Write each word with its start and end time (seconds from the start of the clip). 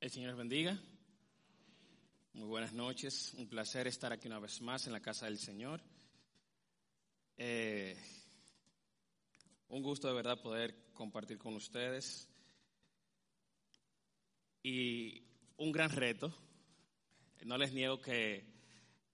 El 0.00 0.10
Señor 0.10 0.34
bendiga. 0.34 0.80
Muy 2.32 2.46
buenas 2.46 2.72
noches. 2.72 3.34
Un 3.36 3.46
placer 3.46 3.86
estar 3.86 4.10
aquí 4.10 4.28
una 4.28 4.38
vez 4.38 4.62
más 4.62 4.86
en 4.86 4.94
la 4.94 5.00
casa 5.00 5.26
del 5.26 5.38
Señor. 5.38 5.82
Eh, 7.36 7.94
un 9.68 9.82
gusto 9.82 10.08
de 10.08 10.14
verdad 10.14 10.40
poder 10.40 10.74
compartir 10.94 11.36
con 11.36 11.54
ustedes. 11.54 12.30
Y 14.62 15.22
un 15.58 15.70
gran 15.70 15.90
reto. 15.90 16.34
No 17.44 17.58
les 17.58 17.74
niego 17.74 18.00
que 18.00 18.46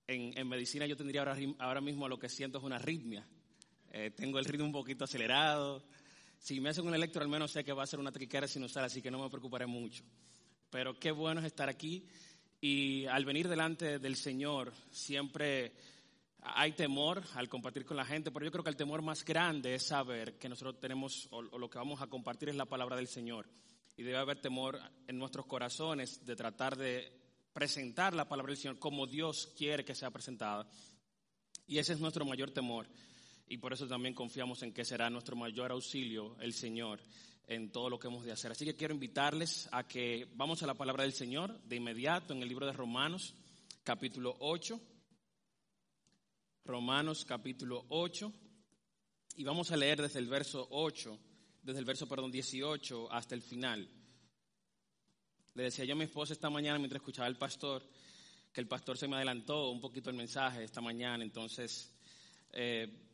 en, 0.06 0.48
medicina 0.48 0.86
yo 0.86 0.96
tendría 0.96 1.22
ahora, 1.22 1.36
ahora, 1.58 1.80
mismo 1.80 2.08
lo 2.08 2.20
que 2.20 2.28
siento 2.28 2.58
es 2.58 2.64
una 2.64 2.76
arritmia. 2.76 3.26
Eh, 3.90 4.12
tengo 4.12 4.38
el 4.38 4.44
ritmo 4.44 4.66
un 4.66 4.72
poquito 4.72 5.02
acelerado. 5.02 5.82
Si 6.38 6.60
me 6.60 6.68
hacen 6.68 6.86
un 6.86 6.94
electro, 6.94 7.22
al 7.22 7.28
menos 7.28 7.50
sé 7.50 7.64
que 7.64 7.72
va 7.72 7.82
a 7.82 7.88
ser 7.88 7.98
una 7.98 8.12
taquicardia 8.12 8.46
sinusal, 8.46 8.84
así 8.84 9.02
que 9.02 9.10
no 9.10 9.20
me 9.20 9.28
preocuparé 9.28 9.66
mucho 9.66 10.04
pero 10.76 10.98
qué 10.98 11.10
bueno 11.10 11.40
es 11.40 11.46
estar 11.46 11.70
aquí. 11.70 12.04
Y 12.60 13.06
al 13.06 13.24
venir 13.24 13.48
delante 13.48 13.98
del 13.98 14.14
Señor 14.14 14.74
siempre 14.90 15.72
hay 16.42 16.72
temor 16.72 17.22
al 17.34 17.48
compartir 17.48 17.86
con 17.86 17.96
la 17.96 18.04
gente, 18.04 18.30
pero 18.30 18.44
yo 18.44 18.52
creo 18.52 18.62
que 18.62 18.68
el 18.68 18.76
temor 18.76 19.00
más 19.00 19.24
grande 19.24 19.74
es 19.74 19.84
saber 19.84 20.36
que 20.36 20.50
nosotros 20.50 20.78
tenemos 20.78 21.28
o, 21.30 21.40
lo 21.40 21.70
que 21.70 21.78
vamos 21.78 22.02
a 22.02 22.08
compartir 22.08 22.50
es 22.50 22.56
la 22.56 22.66
palabra 22.66 22.94
del 22.94 23.08
Señor. 23.08 23.48
Y 23.96 24.02
debe 24.02 24.18
haber 24.18 24.42
temor 24.42 24.78
en 25.06 25.18
nuestros 25.18 25.46
corazones 25.46 26.26
de 26.26 26.36
tratar 26.36 26.76
de 26.76 27.10
presentar 27.54 28.12
la 28.12 28.28
palabra 28.28 28.50
del 28.50 28.60
Señor 28.60 28.78
como 28.78 29.06
Dios 29.06 29.54
quiere 29.56 29.82
que 29.82 29.94
sea 29.94 30.10
presentada. 30.10 30.68
Y 31.66 31.78
ese 31.78 31.94
es 31.94 32.00
nuestro 32.00 32.26
mayor 32.26 32.50
temor. 32.50 32.86
Y 33.48 33.56
por 33.56 33.72
eso 33.72 33.88
también 33.88 34.14
confiamos 34.14 34.62
en 34.62 34.74
que 34.74 34.84
será 34.84 35.08
nuestro 35.08 35.36
mayor 35.36 35.72
auxilio 35.72 36.36
el 36.38 36.52
Señor 36.52 37.00
en 37.46 37.70
todo 37.70 37.88
lo 37.90 37.98
que 37.98 38.08
hemos 38.08 38.24
de 38.24 38.32
hacer. 38.32 38.50
Así 38.50 38.64
que 38.64 38.76
quiero 38.76 38.94
invitarles 38.94 39.68
a 39.72 39.86
que 39.86 40.28
vamos 40.34 40.62
a 40.62 40.66
la 40.66 40.74
palabra 40.74 41.04
del 41.04 41.12
Señor 41.12 41.60
de 41.62 41.76
inmediato 41.76 42.32
en 42.32 42.42
el 42.42 42.48
libro 42.48 42.66
de 42.66 42.72
Romanos, 42.72 43.34
capítulo 43.84 44.36
8. 44.40 44.80
Romanos, 46.64 47.24
capítulo 47.24 47.84
8. 47.88 48.32
Y 49.36 49.44
vamos 49.44 49.70
a 49.70 49.76
leer 49.76 50.02
desde 50.02 50.18
el 50.18 50.28
verso 50.28 50.66
8, 50.70 51.18
desde 51.62 51.78
el 51.78 51.84
verso, 51.84 52.08
perdón, 52.08 52.32
18 52.32 53.12
hasta 53.12 53.34
el 53.34 53.42
final. 53.42 53.88
Le 55.54 55.62
decía 55.62 55.84
yo 55.84 55.94
a 55.94 55.96
mi 55.96 56.04
esposa 56.04 56.32
esta 56.32 56.50
mañana 56.50 56.78
mientras 56.78 57.00
escuchaba 57.00 57.26
al 57.26 57.38
pastor, 57.38 57.82
que 58.52 58.60
el 58.60 58.66
pastor 58.66 58.98
se 58.98 59.06
me 59.06 59.16
adelantó 59.16 59.70
un 59.70 59.80
poquito 59.80 60.10
el 60.10 60.16
mensaje 60.16 60.64
esta 60.64 60.80
mañana, 60.80 61.22
entonces 61.22 61.94
eh, 62.52 63.05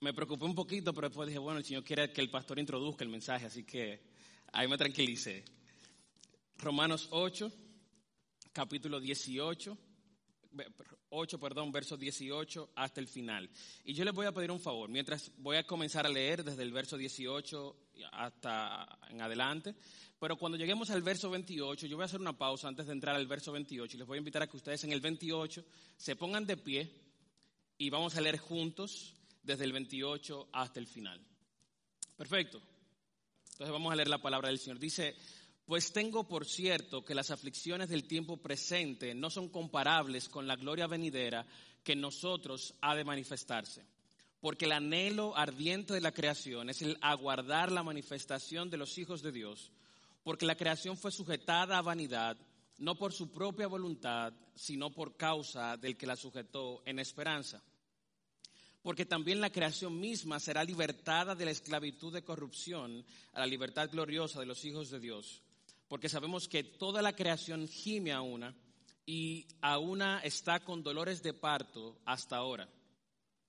me 0.00 0.14
preocupé 0.14 0.44
un 0.44 0.54
poquito, 0.54 0.94
pero 0.94 1.08
después 1.08 1.28
dije, 1.28 1.38
bueno, 1.38 1.58
el 1.58 1.64
Señor 1.64 1.84
quiere 1.84 2.12
que 2.12 2.20
el 2.20 2.30
pastor 2.30 2.58
introduzca 2.58 3.04
el 3.04 3.10
mensaje, 3.10 3.46
así 3.46 3.64
que 3.64 4.00
ahí 4.52 4.68
me 4.68 4.78
tranquilicé. 4.78 5.44
Romanos 6.58 7.08
8, 7.10 7.50
capítulo 8.52 9.00
18, 9.00 9.76
8, 11.10 11.40
perdón, 11.40 11.72
verso 11.72 11.96
18 11.96 12.70
hasta 12.76 13.00
el 13.00 13.08
final. 13.08 13.50
Y 13.84 13.94
yo 13.94 14.04
les 14.04 14.14
voy 14.14 14.26
a 14.26 14.32
pedir 14.32 14.50
un 14.50 14.60
favor, 14.60 14.88
mientras 14.88 15.32
voy 15.38 15.56
a 15.56 15.66
comenzar 15.66 16.06
a 16.06 16.10
leer 16.10 16.44
desde 16.44 16.62
el 16.62 16.72
verso 16.72 16.96
18 16.96 17.76
hasta 18.12 18.98
en 19.10 19.20
adelante, 19.20 19.74
pero 20.20 20.36
cuando 20.36 20.58
lleguemos 20.58 20.90
al 20.90 21.02
verso 21.02 21.30
28, 21.30 21.86
yo 21.86 21.96
voy 21.96 22.02
a 22.02 22.06
hacer 22.06 22.20
una 22.20 22.36
pausa 22.36 22.68
antes 22.68 22.86
de 22.86 22.92
entrar 22.92 23.16
al 23.16 23.26
verso 23.26 23.52
28 23.52 23.96
y 23.96 23.98
les 23.98 24.06
voy 24.06 24.16
a 24.16 24.18
invitar 24.18 24.42
a 24.42 24.46
que 24.46 24.56
ustedes 24.56 24.84
en 24.84 24.92
el 24.92 25.00
28 25.00 25.64
se 25.96 26.16
pongan 26.16 26.46
de 26.46 26.56
pie 26.56 26.92
y 27.78 27.90
vamos 27.90 28.16
a 28.16 28.20
leer 28.20 28.38
juntos 28.38 29.17
desde 29.48 29.64
el 29.64 29.72
28 29.72 30.50
hasta 30.52 30.78
el 30.78 30.86
final. 30.86 31.18
Perfecto. 32.18 32.60
Entonces 33.52 33.72
vamos 33.72 33.90
a 33.90 33.96
leer 33.96 34.08
la 34.08 34.20
palabra 34.20 34.48
del 34.50 34.58
Señor. 34.58 34.78
Dice, 34.78 35.16
pues 35.64 35.90
tengo 35.90 36.28
por 36.28 36.44
cierto 36.44 37.02
que 37.02 37.14
las 37.14 37.30
aflicciones 37.30 37.88
del 37.88 38.06
tiempo 38.06 38.36
presente 38.36 39.14
no 39.14 39.30
son 39.30 39.48
comparables 39.48 40.28
con 40.28 40.46
la 40.46 40.56
gloria 40.56 40.86
venidera 40.86 41.46
que 41.82 41.92
en 41.92 42.02
nosotros 42.02 42.74
ha 42.82 42.94
de 42.94 43.04
manifestarse. 43.04 43.86
Porque 44.38 44.66
el 44.66 44.72
anhelo 44.72 45.34
ardiente 45.34 45.94
de 45.94 46.02
la 46.02 46.12
creación 46.12 46.68
es 46.68 46.82
el 46.82 46.98
aguardar 47.00 47.72
la 47.72 47.82
manifestación 47.82 48.68
de 48.68 48.76
los 48.76 48.98
hijos 48.98 49.22
de 49.22 49.32
Dios. 49.32 49.72
Porque 50.24 50.44
la 50.44 50.56
creación 50.56 50.98
fue 50.98 51.10
sujetada 51.10 51.78
a 51.78 51.82
vanidad, 51.82 52.36
no 52.76 52.96
por 52.96 53.14
su 53.14 53.32
propia 53.32 53.66
voluntad, 53.66 54.34
sino 54.54 54.92
por 54.92 55.16
causa 55.16 55.78
del 55.78 55.96
que 55.96 56.06
la 56.06 56.16
sujetó 56.16 56.82
en 56.84 56.98
esperanza 56.98 57.62
porque 58.82 59.06
también 59.06 59.40
la 59.40 59.50
creación 59.50 59.98
misma 59.98 60.38
será 60.38 60.64
libertada 60.64 61.34
de 61.34 61.44
la 61.44 61.50
esclavitud 61.50 62.12
de 62.12 62.22
corrupción 62.22 63.04
a 63.32 63.40
la 63.40 63.46
libertad 63.46 63.90
gloriosa 63.90 64.40
de 64.40 64.46
los 64.46 64.64
hijos 64.64 64.90
de 64.90 65.00
Dios. 65.00 65.42
Porque 65.88 66.08
sabemos 66.08 66.48
que 66.48 66.62
toda 66.64 67.02
la 67.02 67.16
creación 67.16 67.66
gime 67.66 68.12
a 68.12 68.20
una 68.20 68.54
y 69.04 69.46
a 69.60 69.78
una 69.78 70.20
está 70.20 70.60
con 70.60 70.82
dolores 70.82 71.22
de 71.22 71.32
parto 71.32 71.98
hasta 72.04 72.36
ahora. 72.36 72.68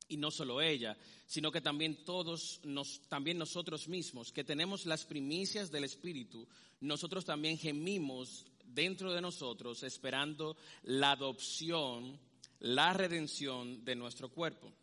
Y 0.07 0.17
no 0.17 0.31
solo 0.31 0.61
ella, 0.61 0.97
sino 1.27 1.51
que 1.51 1.61
también 1.61 2.03
todos, 2.03 2.59
también 3.07 3.37
nosotros 3.37 3.87
mismos, 3.87 4.31
que 4.31 4.43
tenemos 4.43 4.87
las 4.87 5.05
primicias 5.05 5.69
del 5.69 5.83
Espíritu, 5.83 6.47
nosotros 6.79 7.25
también 7.25 7.57
gemimos 7.59 8.45
dentro 8.63 9.13
de 9.13 9.21
nosotros 9.21 9.83
esperando 9.83 10.57
la 10.83 11.11
adopción, 11.11 12.19
la 12.59 12.93
redención 12.93 13.85
de 13.85 13.95
nuestro 13.95 14.29
cuerpo 14.29 14.73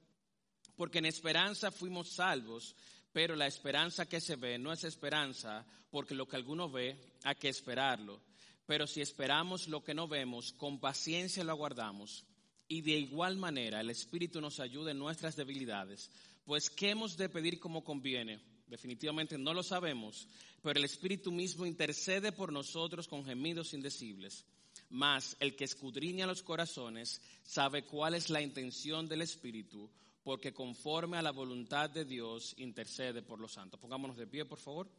porque 0.76 0.98
en 0.98 1.06
esperanza 1.06 1.70
fuimos 1.70 2.10
salvos, 2.10 2.76
pero 3.12 3.34
la 3.34 3.46
esperanza 3.46 4.06
que 4.06 4.20
se 4.20 4.36
ve 4.36 4.58
no 4.58 4.72
es 4.72 4.84
esperanza, 4.84 5.66
porque 5.90 6.14
lo 6.14 6.28
que 6.28 6.36
alguno 6.36 6.70
ve 6.70 6.98
hay 7.24 7.34
que 7.36 7.48
esperarlo. 7.48 8.20
Pero 8.66 8.86
si 8.86 9.00
esperamos 9.00 9.68
lo 9.68 9.82
que 9.82 9.94
no 9.94 10.08
vemos, 10.08 10.52
con 10.52 10.80
paciencia 10.80 11.44
lo 11.44 11.52
aguardamos. 11.52 12.24
Y 12.68 12.82
de 12.82 12.98
igual 12.98 13.36
manera 13.36 13.80
el 13.80 13.90
Espíritu 13.90 14.40
nos 14.40 14.60
ayuda 14.60 14.90
en 14.90 14.98
nuestras 14.98 15.36
debilidades. 15.36 16.10
Pues 16.44 16.68
¿qué 16.68 16.90
hemos 16.90 17.16
de 17.16 17.28
pedir 17.28 17.58
como 17.58 17.84
conviene? 17.84 18.40
Definitivamente 18.66 19.38
no 19.38 19.54
lo 19.54 19.62
sabemos, 19.62 20.28
pero 20.62 20.78
el 20.78 20.84
Espíritu 20.84 21.30
mismo 21.30 21.64
intercede 21.64 22.32
por 22.32 22.52
nosotros 22.52 23.06
con 23.06 23.24
gemidos 23.24 23.72
indecibles. 23.72 24.44
Mas 24.90 25.36
el 25.40 25.56
que 25.56 25.64
escudriña 25.64 26.26
los 26.26 26.42
corazones 26.42 27.20
sabe 27.42 27.84
cuál 27.84 28.14
es 28.14 28.30
la 28.30 28.42
intención 28.42 29.08
del 29.08 29.22
Espíritu, 29.22 29.90
porque 30.26 30.52
conforme 30.52 31.16
a 31.16 31.22
la 31.22 31.30
voluntad 31.30 31.88
de 31.88 32.04
Dios 32.04 32.52
intercede 32.58 33.22
por 33.22 33.38
los 33.38 33.52
santos. 33.52 33.78
Pongámonos 33.78 34.16
de 34.16 34.26
pie, 34.26 34.44
por 34.44 34.58
favor. 34.58 34.90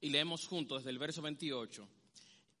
Y 0.00 0.10
leemos 0.10 0.46
juntos 0.46 0.84
desde 0.84 0.90
el 0.90 1.00
verso 1.00 1.20
28. 1.20 1.88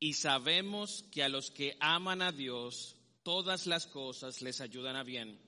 Y 0.00 0.14
sabemos 0.14 1.04
que 1.12 1.22
a 1.22 1.28
los 1.28 1.52
que 1.52 1.76
aman 1.78 2.22
a 2.22 2.32
Dios, 2.32 2.96
todas 3.22 3.68
las 3.68 3.86
cosas 3.86 4.42
les 4.42 4.60
ayudan 4.60 4.96
a 4.96 5.04
bien. 5.04 5.38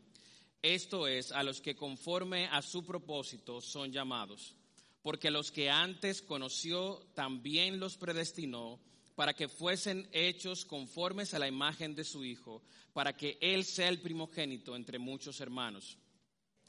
Esto 0.63 1.09
es, 1.09 1.33
a 1.33 1.43
los 1.43 1.61
que 1.61 1.75
conforme 1.75 2.47
a 2.47 2.63
su 2.63 2.87
propósito 2.87 3.61
son 3.61 3.91
llamados. 3.91 4.55
Porque 5.03 5.33
los 5.33 5.51
que 5.51 5.71
antes 5.71 6.23
conoció, 6.23 7.05
también 7.15 7.81
los 7.81 7.97
predestinó 7.97 8.79
para 9.21 9.35
que 9.35 9.49
fuesen 9.49 10.09
hechos 10.13 10.65
conformes 10.65 11.35
a 11.35 11.39
la 11.39 11.47
imagen 11.47 11.95
de 11.95 12.05
su 12.05 12.25
Hijo, 12.25 12.63
para 12.95 13.15
que 13.15 13.37
Él 13.43 13.67
sea 13.67 13.91
el 13.91 14.01
primogénito 14.01 14.75
entre 14.75 14.99
muchos 14.99 15.43
hermanos. 15.43 15.99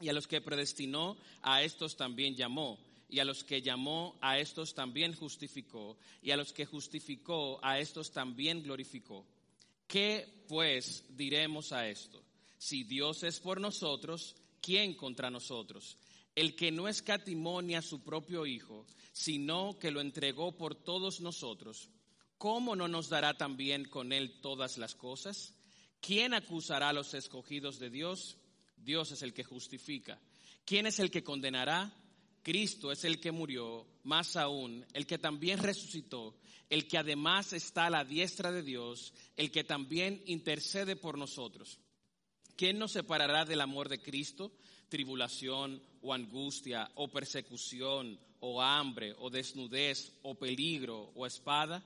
Y 0.02 0.10
a 0.10 0.12
los 0.12 0.28
que 0.28 0.42
predestinó, 0.42 1.16
a 1.44 1.64
estos 1.64 1.96
también 1.96 2.36
llamó. 2.36 2.78
Y 3.08 3.20
a 3.20 3.24
los 3.24 3.46
que 3.46 3.62
llamó, 3.62 4.18
a 4.20 4.38
estos 4.38 4.74
también 4.74 5.14
justificó. 5.14 5.98
Y 6.22 6.32
a 6.32 6.36
los 6.36 6.52
que 6.52 6.66
justificó, 6.66 7.58
a 7.64 7.80
estos 7.80 8.12
también 8.12 8.62
glorificó. 8.62 9.26
¿Qué 9.88 10.44
pues 10.50 11.06
diremos 11.08 11.72
a 11.72 11.88
esto? 11.88 12.22
Si 12.58 12.84
Dios 12.84 13.24
es 13.24 13.40
por 13.40 13.62
nosotros, 13.62 14.36
¿quién 14.60 14.96
contra 14.96 15.32
nosotros? 15.32 15.98
El 16.36 16.58
que 16.58 16.70
no 16.70 16.90
escatimó 16.90 17.62
ni 17.62 17.76
a 17.76 17.82
su 17.82 18.04
propio 18.04 18.46
Hijo, 18.46 18.86
sino 19.14 19.80
que 19.80 19.90
lo 19.90 20.02
entregó 20.02 20.58
por 20.58 20.76
todos 20.76 21.22
nosotros 21.22 21.88
¿cómo 22.42 22.76
no 22.76 22.88
nos 22.88 23.08
dará 23.08 23.38
también 23.38 23.86
con 23.86 24.12
Él 24.12 24.40
todas 24.42 24.80
las 24.80 24.96
cosas? 24.96 25.54
¿Quién 26.00 26.34
acusará 26.34 26.90
a 26.90 26.94
los 26.94 27.14
escogidos 27.14 27.78
de 27.78 27.92
Dios? 27.92 28.36
Dios 28.78 29.12
es 29.12 29.22
el 29.22 29.32
que 29.32 29.44
justifica. 29.44 30.20
¿Quién 30.66 30.88
es 30.88 30.98
el 30.98 31.12
que 31.12 31.24
condenará? 31.24 31.94
Cristo 32.42 32.92
es 32.92 33.04
el 33.04 33.20
que 33.20 33.32
murió, 33.32 33.86
más 34.02 34.36
aún, 34.38 34.84
el 34.94 35.06
que 35.06 35.20
también 35.20 35.60
resucitó, 35.60 36.36
el 36.68 36.88
que 36.88 36.98
además 36.98 37.54
está 37.54 37.86
a 37.86 37.90
la 37.92 38.06
diestra 38.06 38.52
de 38.52 38.64
Dios, 38.64 39.14
el 39.38 39.52
que 39.52 39.64
también 39.64 40.24
intercede 40.26 40.96
por 40.96 41.20
nosotros. 41.20 41.78
¿Quién 42.56 42.80
nos 42.80 42.94
separará 42.94 43.46
del 43.46 43.62
amor 43.62 43.88
de 43.88 44.02
Cristo? 44.02 44.52
Tribulación 44.90 45.80
o 46.02 46.12
angustia 46.12 46.90
o 46.96 47.08
persecución 47.08 48.20
o 48.40 48.64
hambre 48.64 49.14
o 49.20 49.30
desnudez 49.30 50.12
o 50.24 50.34
peligro 50.34 51.12
o 51.14 51.28
espada 51.28 51.86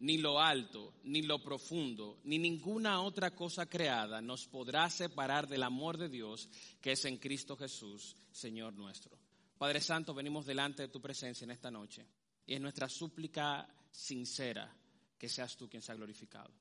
ni 0.00 0.18
lo 0.18 0.40
alto, 0.40 0.94
ni 1.04 1.22
lo 1.22 1.42
profundo, 1.42 2.20
ni 2.24 2.38
ninguna 2.38 3.02
otra 3.02 3.34
cosa 3.34 3.66
creada 3.66 4.20
nos 4.20 4.46
podrá 4.46 4.88
separar 4.90 5.48
del 5.48 5.62
amor 5.62 5.98
de 5.98 6.08
Dios 6.08 6.48
que 6.80 6.92
es 6.92 7.04
en 7.04 7.18
Cristo 7.18 7.56
Jesús, 7.56 8.16
Señor 8.32 8.74
nuestro. 8.74 9.18
Padre 9.58 9.80
Santo, 9.80 10.14
venimos 10.14 10.46
delante 10.46 10.82
de 10.82 10.88
tu 10.88 11.00
presencia 11.00 11.44
en 11.44 11.50
esta 11.50 11.70
noche 11.70 12.06
y 12.46 12.54
es 12.54 12.60
nuestra 12.60 12.88
súplica 12.88 13.68
sincera 13.90 14.74
que 15.18 15.28
seas 15.28 15.56
tú 15.56 15.68
quien 15.68 15.82
sea 15.82 15.94
glorificado. 15.94 16.52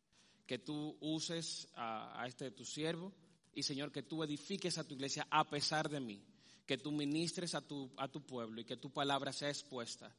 Que 0.46 0.60
tú 0.60 0.98
uses 1.02 1.68
a, 1.76 2.22
a 2.22 2.28
este 2.28 2.52
tu 2.52 2.66
siervo 2.66 3.12
y 3.56 3.64
Señor, 3.64 3.92
que 3.92 4.04
tú 4.04 4.24
edifiques 4.24 4.78
a 4.78 4.84
tu 4.84 4.94
iglesia 4.94 5.28
a 5.30 5.50
pesar 5.50 5.90
de 5.90 6.00
mí 6.00 6.22
que 6.66 6.78
tú 6.78 6.92
ministres 6.92 7.56
a 7.56 7.62
tu, 7.62 7.92
a 7.98 8.08
tu 8.08 8.22
pueblo 8.22 8.62
y 8.62 8.66
que 8.66 8.78
tu 8.78 8.90
palabra 8.90 9.34
sea 9.34 9.50
expuesta, 9.50 10.14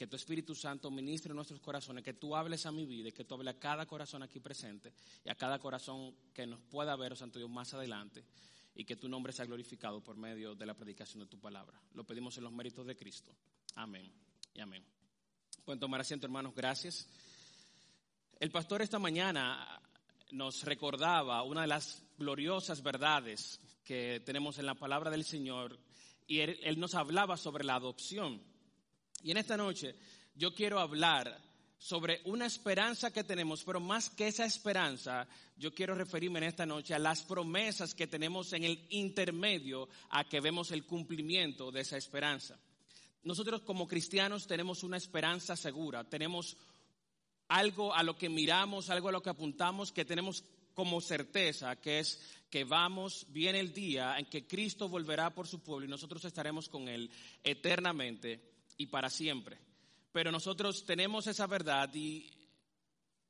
que 0.00 0.06
tu 0.06 0.16
Espíritu 0.16 0.54
Santo 0.54 0.90
ministre 0.90 1.34
nuestros 1.34 1.60
corazones, 1.60 2.02
que 2.02 2.14
tú 2.14 2.34
hables 2.34 2.64
a 2.64 2.72
mi 2.72 2.86
vida 2.86 3.10
y 3.10 3.12
que 3.12 3.24
tú 3.24 3.34
hables 3.34 3.54
a 3.54 3.58
cada 3.58 3.84
corazón 3.84 4.22
aquí 4.22 4.40
presente 4.40 4.94
y 5.22 5.28
a 5.28 5.34
cada 5.34 5.58
corazón 5.58 6.14
que 6.32 6.46
nos 6.46 6.58
pueda 6.58 6.96
ver, 6.96 7.12
oh 7.12 7.16
Santo 7.16 7.38
Dios, 7.38 7.50
más 7.50 7.74
adelante 7.74 8.24
y 8.74 8.86
que 8.86 8.96
tu 8.96 9.10
nombre 9.10 9.30
sea 9.30 9.44
glorificado 9.44 10.02
por 10.02 10.16
medio 10.16 10.54
de 10.54 10.64
la 10.64 10.72
predicación 10.72 11.20
de 11.20 11.26
tu 11.26 11.38
palabra. 11.38 11.78
Lo 11.92 12.04
pedimos 12.04 12.34
en 12.38 12.44
los 12.44 12.52
méritos 12.54 12.86
de 12.86 12.96
Cristo. 12.96 13.30
Amén 13.74 14.10
y 14.54 14.60
amén. 14.62 14.82
Pueden 15.66 15.80
tomar 15.80 16.00
asiento, 16.00 16.26
hermanos, 16.26 16.54
gracias. 16.54 17.06
El 18.38 18.50
pastor 18.50 18.80
esta 18.80 18.98
mañana 18.98 19.82
nos 20.30 20.64
recordaba 20.64 21.42
una 21.42 21.60
de 21.60 21.66
las 21.66 22.02
gloriosas 22.16 22.82
verdades 22.82 23.60
que 23.84 24.22
tenemos 24.24 24.58
en 24.58 24.64
la 24.64 24.76
palabra 24.76 25.10
del 25.10 25.26
Señor 25.26 25.78
y 26.26 26.38
él, 26.38 26.80
nos 26.80 26.94
hablaba 26.94 27.36
sobre 27.36 27.64
la 27.64 27.74
adopción. 27.74 28.40
Y 29.22 29.30
en 29.30 29.36
esta 29.36 29.56
noche 29.56 29.94
yo 30.34 30.54
quiero 30.54 30.80
hablar 30.80 31.40
sobre 31.78 32.20
una 32.24 32.44
esperanza 32.44 33.10
que 33.10 33.24
tenemos, 33.24 33.64
pero 33.64 33.80
más 33.80 34.10
que 34.10 34.28
esa 34.28 34.44
esperanza, 34.44 35.26
yo 35.56 35.74
quiero 35.74 35.94
referirme 35.94 36.38
en 36.38 36.44
esta 36.44 36.66
noche 36.66 36.94
a 36.94 36.98
las 36.98 37.22
promesas 37.22 37.94
que 37.94 38.06
tenemos 38.06 38.52
en 38.52 38.64
el 38.64 38.86
intermedio 38.90 39.88
a 40.10 40.28
que 40.28 40.40
vemos 40.40 40.70
el 40.72 40.84
cumplimiento 40.84 41.72
de 41.72 41.80
esa 41.80 41.96
esperanza. 41.96 42.58
Nosotros 43.22 43.62
como 43.62 43.88
cristianos 43.88 44.46
tenemos 44.46 44.82
una 44.82 44.98
esperanza 44.98 45.56
segura, 45.56 46.04
tenemos 46.04 46.56
algo 47.48 47.94
a 47.94 48.02
lo 48.02 48.16
que 48.16 48.28
miramos, 48.28 48.90
algo 48.90 49.08
a 49.08 49.12
lo 49.12 49.22
que 49.22 49.30
apuntamos, 49.30 49.90
que 49.90 50.04
tenemos 50.04 50.44
como 50.74 51.00
certeza, 51.00 51.76
que 51.76 51.98
es 51.98 52.20
que 52.50 52.64
vamos, 52.64 53.26
viene 53.30 53.60
el 53.60 53.72
día 53.72 54.18
en 54.18 54.26
que 54.26 54.46
Cristo 54.46 54.88
volverá 54.88 55.34
por 55.34 55.46
su 55.46 55.60
pueblo 55.60 55.86
y 55.86 55.88
nosotros 55.88 56.24
estaremos 56.24 56.68
con 56.68 56.88
Él 56.88 57.10
eternamente 57.42 58.40
y 58.80 58.86
para 58.86 59.10
siempre. 59.10 59.58
Pero 60.10 60.32
nosotros 60.32 60.86
tenemos 60.86 61.26
esa 61.26 61.46
verdad 61.46 61.90
y 61.92 62.30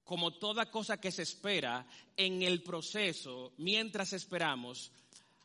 como 0.05 0.33
toda 0.35 0.71
cosa 0.71 1.01
que 1.01 1.11
se 1.11 1.23
espera 1.23 1.85
en 2.17 2.43
el 2.43 2.63
proceso, 2.63 3.53
mientras 3.59 4.13
esperamos, 4.13 4.93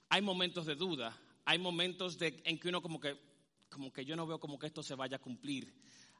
hay 0.10 0.22
momentos 0.22 0.68
de 0.68 0.76
duda, 0.76 1.18
hay 1.44 1.58
momentos 1.58 2.20
de, 2.20 2.40
en 2.46 2.60
que 2.60 2.70
uno 2.70 2.84
como 2.84 3.00
que, 3.00 3.18
como 3.68 3.92
que 3.92 4.06
yo 4.06 4.16
no 4.16 4.28
veo 4.28 4.40
como 4.40 4.60
que 4.60 4.68
esto 4.68 4.84
se 4.84 4.94
vaya 4.94 5.18
a 5.18 5.22
cumplir. 5.22 5.74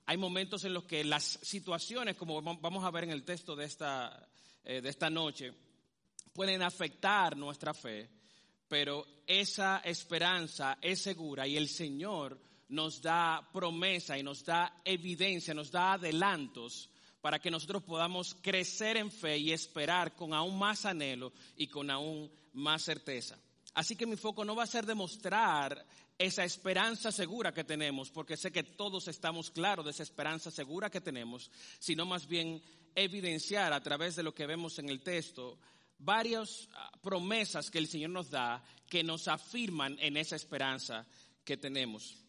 Hay 0.08 0.18
momentos 0.18 0.64
en 0.64 0.74
los 0.74 0.86
que 0.86 1.04
las 1.04 1.38
situaciones, 1.44 2.16
como 2.16 2.42
vamos 2.42 2.84
a 2.84 2.90
ver 2.90 3.04
en 3.04 3.12
el 3.12 3.24
texto 3.24 3.56
de 3.56 3.66
esta, 3.66 4.28
eh, 4.64 4.82
de 4.82 4.90
esta 4.90 5.12
noche, 5.12 5.54
pueden 6.34 6.64
afectar 6.64 7.38
nuestra 7.38 7.76
fe, 7.76 8.10
pero 8.68 9.06
esa 9.28 9.78
esperanza 9.86 10.80
es 10.82 11.04
segura 11.04 11.48
y 11.48 11.56
el 11.56 11.70
Señor 11.70 12.42
nos 12.70 13.02
da 13.02 13.48
promesa 13.54 14.18
y 14.18 14.24
nos 14.24 14.44
da 14.44 14.82
evidencia, 14.84 15.54
nos 15.54 15.72
da 15.72 15.94
adelantos 15.94 16.90
para 17.22 17.40
que 17.40 17.52
nosotros 17.52 17.84
podamos 17.84 18.36
crecer 18.42 18.98
en 18.98 19.12
fe 19.12 19.38
y 19.38 19.52
esperar 19.52 20.16
con 20.16 20.34
aún 20.34 20.58
más 20.58 20.86
anhelo 20.86 21.34
y 21.58 21.68
con 21.68 21.90
aún 21.90 22.32
más 22.54 22.84
certeza. 22.84 23.38
Así 23.74 23.96
que 23.96 24.06
mi 24.06 24.16
foco 24.16 24.46
no 24.46 24.56
va 24.56 24.64
a 24.64 24.68
ser 24.68 24.86
demostrar 24.86 25.86
esa 26.18 26.46
esperanza 26.46 27.12
segura 27.12 27.54
que 27.54 27.64
tenemos, 27.64 28.10
porque 28.10 28.38
sé 28.38 28.52
que 28.52 28.64
todos 28.64 29.08
estamos 29.08 29.52
claros 29.52 29.86
de 29.86 29.92
esa 29.92 30.04
esperanza 30.04 30.50
segura 30.50 30.90
que 30.90 31.02
tenemos, 31.02 31.52
sino 31.80 32.06
más 32.06 32.28
bien 32.28 32.64
evidenciar 32.96 33.74
a 33.74 33.82
través 33.82 34.16
de 34.16 34.24
lo 34.24 34.34
que 34.34 34.46
vemos 34.46 34.80
en 34.80 34.90
el 34.90 35.02
texto 35.02 35.60
varias 35.98 36.68
ah, 36.74 36.92
promesas 37.02 37.70
que 37.70 37.78
el 37.78 37.88
Señor 37.88 38.12
nos 38.12 38.30
da 38.30 38.64
que 38.88 39.04
nos 39.04 39.28
afirman 39.28 39.98
en 40.00 40.18
esa 40.18 40.36
esperanza 40.36 41.06
que 41.44 41.58
tenemos. 41.58 42.25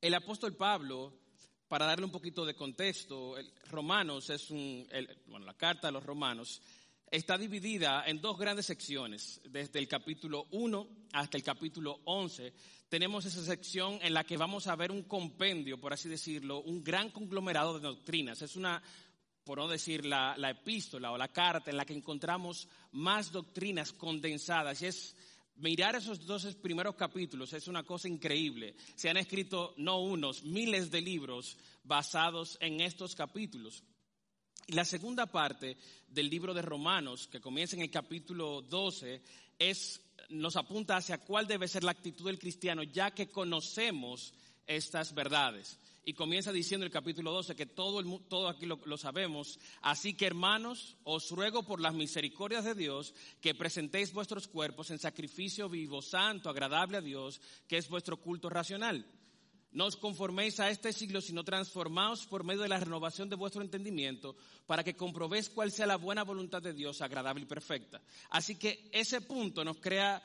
El 0.00 0.14
apóstol 0.14 0.56
Pablo, 0.56 1.12
para 1.68 1.84
darle 1.84 2.06
un 2.06 2.10
poquito 2.10 2.46
de 2.46 2.54
contexto, 2.54 3.34
Romanos 3.70 4.30
es 4.30 4.50
un, 4.50 4.88
bueno, 5.26 5.44
la 5.44 5.52
carta 5.52 5.88
a 5.88 5.90
los 5.90 6.02
Romanos 6.02 6.62
está 7.10 7.36
dividida 7.36 8.04
en 8.06 8.18
dos 8.18 8.38
grandes 8.38 8.64
secciones. 8.64 9.42
Desde 9.44 9.78
el 9.78 9.86
capítulo 9.88 10.46
1 10.52 10.88
hasta 11.12 11.36
el 11.36 11.42
capítulo 11.42 12.00
11 12.04 12.54
tenemos 12.88 13.26
esa 13.26 13.44
sección 13.44 13.98
en 14.00 14.14
la 14.14 14.24
que 14.24 14.38
vamos 14.38 14.68
a 14.68 14.76
ver 14.76 14.90
un 14.90 15.02
compendio, 15.02 15.78
por 15.78 15.92
así 15.92 16.08
decirlo, 16.08 16.62
un 16.62 16.82
gran 16.82 17.10
conglomerado 17.10 17.74
de 17.74 17.86
doctrinas. 17.86 18.40
Es 18.40 18.56
una 18.56 18.82
por 19.44 19.58
no 19.58 19.68
decir 19.68 20.06
la, 20.06 20.36
epístola 20.48 21.12
o 21.12 21.18
la 21.18 21.28
carta 21.28 21.70
en 21.70 21.76
la 21.76 21.84
que 21.84 21.92
encontramos 21.92 22.68
más 22.92 23.32
doctrinas 23.32 23.92
condensadas. 23.92 24.80
Y 24.80 24.86
es 24.86 25.16
mirar 25.60 25.94
esos 25.94 26.26
dos 26.26 26.44
primeros 26.56 26.94
capítulos, 26.96 27.52
es 27.52 27.68
una 27.68 27.82
cosa 27.82 28.08
increíble. 28.08 28.74
Se 28.94 29.08
han 29.08 29.16
escrito 29.16 29.74
no 29.76 30.00
unos, 30.00 30.42
miles 30.42 30.90
de 30.90 31.00
libros 31.00 31.56
basados 31.84 32.58
en 32.60 32.80
estos 32.80 33.14
capítulos. 33.14 33.82
Y 34.66 34.72
la 34.72 34.84
segunda 34.84 35.26
parte 35.26 35.76
del 36.08 36.28
libro 36.28 36.54
de 36.54 36.62
Romanos, 36.62 37.28
que 37.28 37.40
comienza 37.40 37.76
en 37.76 37.82
el 37.82 37.90
capítulo 37.90 38.62
12, 38.62 39.22
es, 39.58 40.00
nos 40.30 40.56
apunta 40.56 40.96
hacia 40.96 41.18
cuál 41.18 41.46
debe 41.46 41.68
ser 41.68 41.84
la 41.84 41.92
actitud 41.92 42.26
del 42.26 42.38
cristiano, 42.38 42.82
ya 42.82 43.10
que 43.10 43.28
conocemos 43.28 44.32
estas 44.66 45.14
verdades 45.14 45.78
y 46.04 46.14
comienza 46.14 46.52
diciendo 46.52 46.86
el 46.86 46.92
capítulo 46.92 47.32
12 47.32 47.54
que 47.54 47.66
todo, 47.66 48.00
el, 48.00 48.20
todo 48.28 48.48
aquí 48.48 48.66
lo, 48.66 48.80
lo, 48.84 48.96
sabemos. 48.96 49.58
Así 49.82 50.14
que 50.14 50.26
hermanos, 50.26 50.96
os 51.04 51.30
ruego 51.30 51.62
por 51.62 51.80
las 51.80 51.94
misericordias 51.94 52.64
de 52.64 52.74
Dios 52.74 53.14
que 53.40 53.54
presentéis 53.54 54.12
vuestros 54.12 54.48
cuerpos 54.48 54.90
en 54.90 54.98
sacrificio 54.98 55.68
vivo, 55.68 56.02
santo, 56.02 56.48
agradable 56.48 56.98
a 56.98 57.02
Dios, 57.02 57.40
que 57.68 57.76
es 57.76 57.88
vuestro 57.88 58.16
culto 58.16 58.48
racional. 58.48 59.06
No 59.72 59.86
os 59.86 59.94
conforméis 59.94 60.58
a 60.58 60.66
este 60.68 60.92
siglo, 60.92 61.20
sino 61.20 61.44
transformaos 61.44 62.26
por 62.26 62.42
medio 62.42 62.62
de 62.62 62.68
la 62.68 62.80
renovación 62.80 63.28
de 63.28 63.36
vuestro 63.36 63.62
entendimiento, 63.62 64.34
para 64.66 64.82
que 64.82 64.96
comprobéis 64.96 65.48
cuál 65.48 65.70
sea 65.70 65.86
la 65.86 65.96
buena 65.96 66.24
voluntad 66.24 66.60
de 66.60 66.72
Dios, 66.74 67.00
agradable 67.00 67.44
y 67.44 67.46
perfecta. 67.46 68.02
Así 68.30 68.56
que 68.56 68.90
ese 68.90 69.20
punto 69.20 69.64
nos 69.64 69.76
crea 69.76 70.20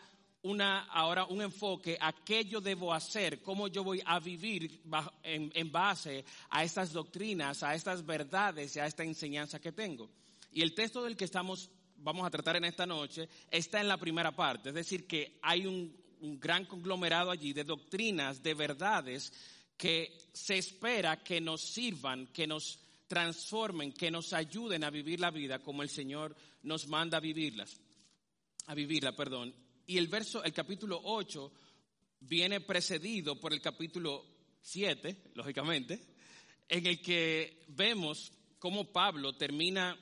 una, 0.46 0.84
ahora 0.84 1.26
un 1.26 1.42
enfoque 1.42 1.98
a 2.00 2.14
qué 2.14 2.46
yo 2.46 2.62
debo 2.62 2.94
hacer, 2.94 3.42
cómo 3.42 3.68
yo 3.68 3.84
voy 3.84 4.00
a 4.06 4.20
vivir 4.20 4.80
en, 5.24 5.72
base 5.72 6.24
a 6.52 6.64
estas 6.64 6.94
doctrinas, 6.94 7.64
a 7.64 7.74
estas 7.74 8.06
verdades 8.06 8.76
y 8.76 8.80
a 8.80 8.86
esta 8.86 9.04
enseñanza 9.04 9.60
que 9.60 9.72
tengo. 9.72 10.12
Y 10.52 10.62
el 10.62 10.76
texto 10.76 11.04
del 11.04 11.18
que 11.18 11.26
estamos, 11.26 11.72
vamos 11.98 12.28
a 12.28 12.30
tratar 12.30 12.58
en 12.58 12.66
esta 12.66 12.86
noche 12.86 13.28
está 13.50 13.82
en 13.82 13.88
la 13.88 13.98
primera 13.98 14.36
parte, 14.36 14.70
es 14.70 14.76
decir, 14.76 15.08
que 15.08 15.40
hay 15.42 15.66
un, 15.66 15.98
un 16.22 16.40
gran 16.40 16.66
conglomerado 16.66 17.32
allí 17.32 17.52
de 17.52 17.64
doctrinas, 17.64 18.44
de 18.44 18.54
verdades 18.54 19.34
que 19.76 20.16
se 20.32 20.60
espera 20.60 21.24
que 21.24 21.42
nos 21.42 21.62
sirvan, 21.62 22.28
que 22.28 22.46
nos 22.46 22.80
transformen, 23.08 23.94
que 23.94 24.12
nos 24.12 24.32
ayuden 24.32 24.84
a 24.84 24.92
vivir 24.92 25.20
la 25.20 25.32
vida 25.32 25.58
como 25.58 25.82
el 25.82 25.90
Señor 25.90 26.36
nos 26.62 26.88
manda 26.88 27.18
a 27.18 27.22
vivirlas, 27.22 27.82
a 28.68 28.76
vivirla, 28.76 29.16
perdón. 29.16 29.65
Y 29.88 29.98
el 29.98 30.08
verso, 30.08 30.44
el 30.44 30.54
capítulo 30.54 31.00
8 31.04 31.52
viene 32.22 32.62
precedido 32.62 33.40
por 33.40 33.54
el 33.54 33.62
capítulo 33.62 34.26
7, 34.62 35.32
lógicamente, 35.36 36.00
en 36.68 36.86
el 36.88 37.02
que 37.02 37.66
vemos 37.68 38.32
cómo 38.58 38.92
Pablo 38.92 39.38
termina 39.38 39.98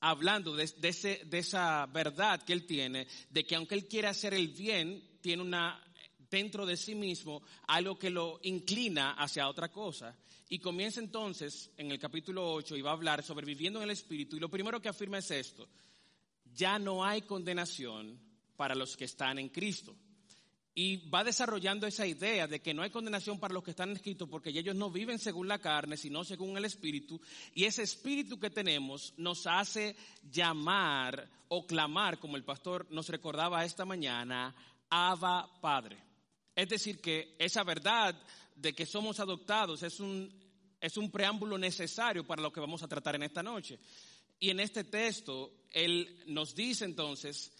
hablando 0.00 0.56
de, 0.56 0.66
de, 0.76 1.38
esa 1.38 1.86
verdad 1.86 2.42
que 2.42 2.52
él 2.52 2.66
tiene, 2.66 3.06
de 3.30 3.44
que 3.44 3.56
aunque 3.56 3.74
él 3.74 3.86
quiere 3.86 4.08
hacer 4.08 4.34
el 4.34 4.48
bien, 4.48 5.18
tiene 5.20 5.42
una 5.42 5.82
dentro 6.30 6.66
de 6.66 6.76
sí 6.76 6.94
mismo 6.94 7.42
algo 7.66 7.98
que 7.98 8.10
lo 8.10 8.40
inclina 8.42 9.12
hacia 9.12 9.48
otra 9.48 9.70
cosa. 9.70 10.16
Y 10.48 10.58
comienza 10.58 11.00
entonces 11.00 11.70
en 11.76 11.90
el 11.90 11.98
capítulo 11.98 12.52
8 12.52 12.76
y 12.76 12.82
va 12.82 12.90
a 12.90 12.94
hablar 12.94 13.22
sobre 13.22 13.46
viviendo 13.46 13.78
en 13.78 13.84
el 13.84 13.90
Espíritu. 13.90 14.36
Y 14.36 14.40
lo 14.40 14.50
primero 14.50 14.80
que 14.80 14.88
afirma 14.88 15.18
es 15.18 15.30
esto, 15.30 15.68
ya 16.54 16.78
no 16.78 17.04
hay 17.04 17.22
condenación 17.22 18.18
para 18.56 18.74
los 18.74 18.96
que 18.96 19.04
están 19.04 19.38
en 19.38 19.48
Cristo. 19.48 19.94
y 20.76 21.08
va 21.08 21.22
desarrollando 21.22 21.86
esa 21.86 22.04
idea 22.04 22.48
de 22.48 22.60
que 22.60 22.74
no 22.74 22.82
hay 22.82 22.90
condenación 22.90 23.38
para 23.38 23.54
los 23.54 23.62
que 23.62 23.70
están 23.70 23.92
escritos 23.92 24.28
porque 24.28 24.50
ellos 24.50 24.74
no 24.74 24.90
viven 24.90 25.20
según 25.20 25.46
la 25.46 25.60
carne, 25.60 25.96
sino 25.96 26.24
según 26.24 26.56
el 26.56 26.64
Espíritu. 26.64 27.20
Y 27.54 27.64
ese 27.64 27.84
Espíritu 27.84 28.40
que 28.40 28.50
tenemos 28.50 29.14
nos 29.16 29.46
hace 29.46 29.94
llamar 30.32 31.30
o 31.46 31.64
clamar, 31.64 32.18
como 32.18 32.36
el 32.36 32.42
pastor 32.42 32.88
nos 32.90 33.08
recordaba 33.08 33.64
esta 33.64 33.84
mañana, 33.84 34.52
Abba 34.90 35.60
Padre. 35.60 35.96
Es 36.56 36.68
decir, 36.68 37.00
que 37.00 37.36
esa 37.38 37.62
verdad 37.62 38.20
de 38.56 38.72
que 38.74 38.86
somos 38.86 39.20
adoptados 39.20 39.82
es 39.82 40.00
un, 40.00 40.32
es 40.80 40.96
un 40.96 41.10
preámbulo 41.10 41.56
necesario 41.58 42.26
para 42.26 42.42
lo 42.42 42.52
que 42.52 42.60
vamos 42.60 42.82
a 42.82 42.88
tratar 42.88 43.14
en 43.14 43.24
esta 43.24 43.42
noche. 43.42 43.78
Y 44.38 44.50
en 44.50 44.60
este 44.60 44.84
texto, 44.84 45.52
él 45.70 46.22
nos 46.26 46.54
dice 46.54 46.84
entonces, 46.84 47.52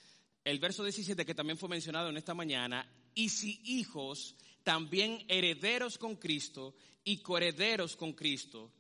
el 0.45 0.59
verso 0.59 0.85
17 0.85 1.25
que 1.25 1.35
también 1.35 1.59
fue 1.59 1.69
mencionado 1.69 2.11
en 2.11 2.17
esta 2.17 2.35
mañana, 2.35 2.87
y 3.15 3.31
si 3.31 3.61
hijos, 3.65 4.37
también 4.63 5.25
herederos 5.29 5.99
con 5.99 6.17
Cristo 6.17 6.75
y 7.03 7.19
coherederos 7.19 7.97
con 7.97 8.13
Cristo. 8.13 8.71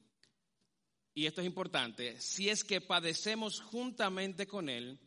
Y 1.14 1.26
esto 1.26 1.40
es 1.40 1.46
importante, 1.46 2.20
si 2.20 2.48
es 2.48 2.64
que 2.64 2.80
padecemos 2.80 3.60
juntamente 3.60 4.46
con 4.46 4.68
Él, 4.68 4.98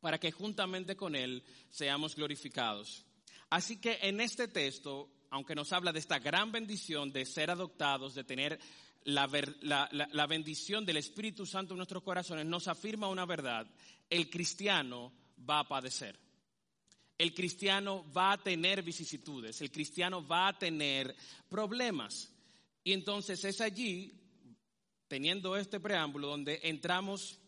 para 0.00 0.18
que 0.18 0.30
juntamente 0.30 0.96
con 0.96 1.16
Él 1.16 1.42
seamos 1.70 2.14
glorificados. 2.14 3.04
Así 3.48 3.80
que 3.80 3.98
en 4.02 4.20
este 4.20 4.48
texto, 4.48 5.10
aunque 5.30 5.54
nos 5.54 5.72
habla 5.72 5.92
de 5.92 5.98
esta 5.98 6.18
gran 6.18 6.52
bendición 6.52 7.10
de 7.12 7.24
ser 7.24 7.50
adoptados, 7.50 8.14
de 8.14 8.24
tener 8.24 8.60
la, 9.04 9.26
la, 9.90 10.26
bendición 10.26 10.84
del 10.84 10.98
Espíritu 10.98 11.46
Santo 11.46 11.72
en 11.72 11.78
nuestros 11.78 12.02
corazones, 12.02 12.44
nos 12.46 12.68
afirma 12.68 13.08
una 13.08 13.24
verdad, 13.24 13.66
el 14.10 14.28
cristiano 14.28 15.12
va 15.48 15.60
a 15.60 15.68
padecer 15.68 16.18
el 17.20 17.34
cristiano 17.34 18.10
va 18.16 18.32
a 18.32 18.42
tener 18.42 18.82
vicisitudes, 18.82 19.60
el 19.60 19.70
cristiano 19.70 20.26
va 20.26 20.48
a 20.48 20.58
tener 20.58 21.14
problemas. 21.50 22.32
Y 22.82 22.94
entonces 22.94 23.44
es 23.44 23.60
allí, 23.60 24.18
teniendo 25.06 25.54
este 25.54 25.80
preámbulo, 25.80 26.28
donde 26.28 26.60
entramos 26.62 27.38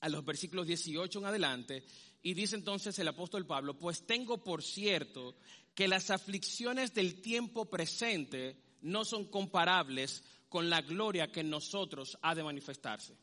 a 0.00 0.10
los 0.10 0.22
versículos 0.22 0.66
18 0.66 1.18
en 1.18 1.24
adelante, 1.24 1.84
y 2.20 2.34
dice 2.34 2.56
entonces 2.56 2.98
el 2.98 3.08
apóstol 3.08 3.46
Pablo, 3.46 3.78
pues 3.78 4.06
tengo 4.06 4.44
por 4.44 4.62
cierto 4.62 5.34
que 5.74 5.88
las 5.88 6.10
aflicciones 6.10 6.92
del 6.92 7.22
tiempo 7.22 7.70
presente 7.70 8.60
no 8.82 9.06
son 9.06 9.30
comparables 9.30 10.22
con 10.50 10.68
la 10.68 10.82
gloria 10.82 11.32
que 11.32 11.40
en 11.40 11.48
nosotros 11.48 12.18
ha 12.20 12.34
de 12.34 12.44
manifestarse. 12.44 13.16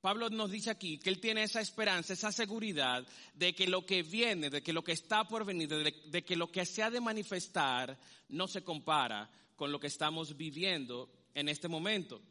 Pablo 0.00 0.30
nos 0.30 0.50
dice 0.50 0.70
aquí 0.70 0.98
que 0.98 1.10
él 1.10 1.20
tiene 1.20 1.42
esa 1.42 1.60
esperanza, 1.60 2.14
esa 2.14 2.32
seguridad 2.32 3.06
de 3.34 3.54
que 3.54 3.66
lo 3.66 3.84
que 3.84 4.02
viene, 4.02 4.48
de 4.48 4.62
que 4.62 4.72
lo 4.72 4.82
que 4.82 4.92
está 4.92 5.28
por 5.28 5.44
venir, 5.44 5.68
de, 5.68 6.24
que 6.24 6.36
lo 6.36 6.50
que 6.50 6.64
se 6.64 6.82
ha 6.82 6.90
de 6.90 7.00
manifestar 7.00 7.98
no 8.30 8.48
se 8.48 8.64
compara 8.64 9.30
con 9.56 9.70
lo 9.70 9.78
que 9.78 9.88
estamos 9.88 10.36
viviendo 10.36 11.10
en 11.34 11.50
este 11.50 11.68
momento. 11.68 12.22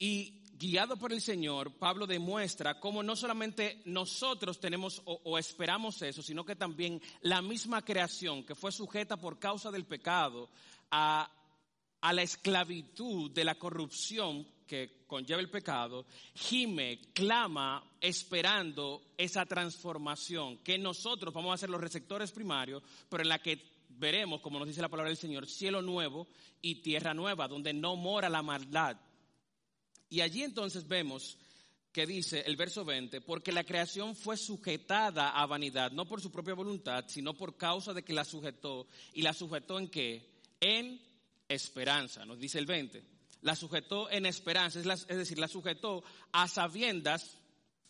Y 0.00 0.42
guiado 0.58 0.96
por 0.96 1.12
el 1.12 1.20
Señor, 1.20 1.78
Pablo 1.78 2.08
demuestra 2.08 2.80
cómo 2.80 3.04
no 3.04 3.14
solamente 3.14 3.80
nosotros 3.84 4.58
tenemos 4.58 5.00
o, 5.04 5.38
esperamos 5.38 6.02
eso, 6.02 6.24
sino 6.24 6.44
que 6.44 6.56
también 6.56 7.00
la 7.20 7.40
misma 7.40 7.84
creación 7.84 8.42
que 8.42 8.56
fue 8.56 8.72
sujeta 8.72 9.16
por 9.16 9.38
causa 9.38 9.70
del 9.70 9.84
pecado 9.84 10.50
a 10.90 11.30
la 12.02 12.22
esclavitud 12.22 13.30
de 13.30 13.44
la 13.44 13.54
corrupción 13.54 14.44
que 14.66 15.04
conlleva 15.06 15.40
el 15.40 15.50
pecado, 15.50 16.06
gime, 16.34 17.00
clama, 17.12 17.84
esperando 18.00 19.02
esa 19.16 19.46
transformación, 19.46 20.58
que 20.58 20.78
nosotros 20.78 21.32
vamos 21.32 21.54
a 21.54 21.58
ser 21.58 21.70
los 21.70 21.80
receptores 21.80 22.32
primarios, 22.32 22.82
pero 23.08 23.22
en 23.22 23.28
la 23.28 23.38
que 23.38 23.60
veremos, 23.88 24.40
como 24.40 24.58
nos 24.58 24.68
dice 24.68 24.82
la 24.82 24.88
palabra 24.88 25.10
del 25.10 25.18
Señor, 25.18 25.46
cielo 25.46 25.82
nuevo 25.82 26.26
y 26.60 26.76
tierra 26.76 27.14
nueva, 27.14 27.48
donde 27.48 27.72
no 27.72 27.96
mora 27.96 28.28
la 28.28 28.42
maldad. 28.42 28.96
Y 30.08 30.20
allí 30.20 30.42
entonces 30.42 30.86
vemos 30.86 31.38
que 31.92 32.06
dice 32.06 32.42
el 32.46 32.56
verso 32.56 32.84
20, 32.84 33.20
porque 33.20 33.52
la 33.52 33.64
creación 33.64 34.16
fue 34.16 34.36
sujetada 34.36 35.30
a 35.30 35.46
vanidad, 35.46 35.92
no 35.92 36.06
por 36.06 36.20
su 36.20 36.32
propia 36.32 36.54
voluntad, 36.54 37.04
sino 37.06 37.34
por 37.34 37.56
causa 37.56 37.92
de 37.92 38.02
que 38.02 38.12
la 38.12 38.24
sujetó. 38.24 38.88
¿Y 39.12 39.22
la 39.22 39.32
sujetó 39.32 39.78
en 39.78 39.88
qué? 39.88 40.28
En 40.60 41.00
esperanza, 41.48 42.24
nos 42.24 42.38
dice 42.40 42.58
el 42.58 42.66
20 42.66 43.13
la 43.44 43.54
sujetó 43.54 44.10
en 44.10 44.24
esperanza, 44.24 44.80
es, 44.80 45.06
decir, 45.06 45.38
la 45.38 45.48
sujetó 45.48 46.02
a 46.32 46.48
sabiendas 46.48 47.36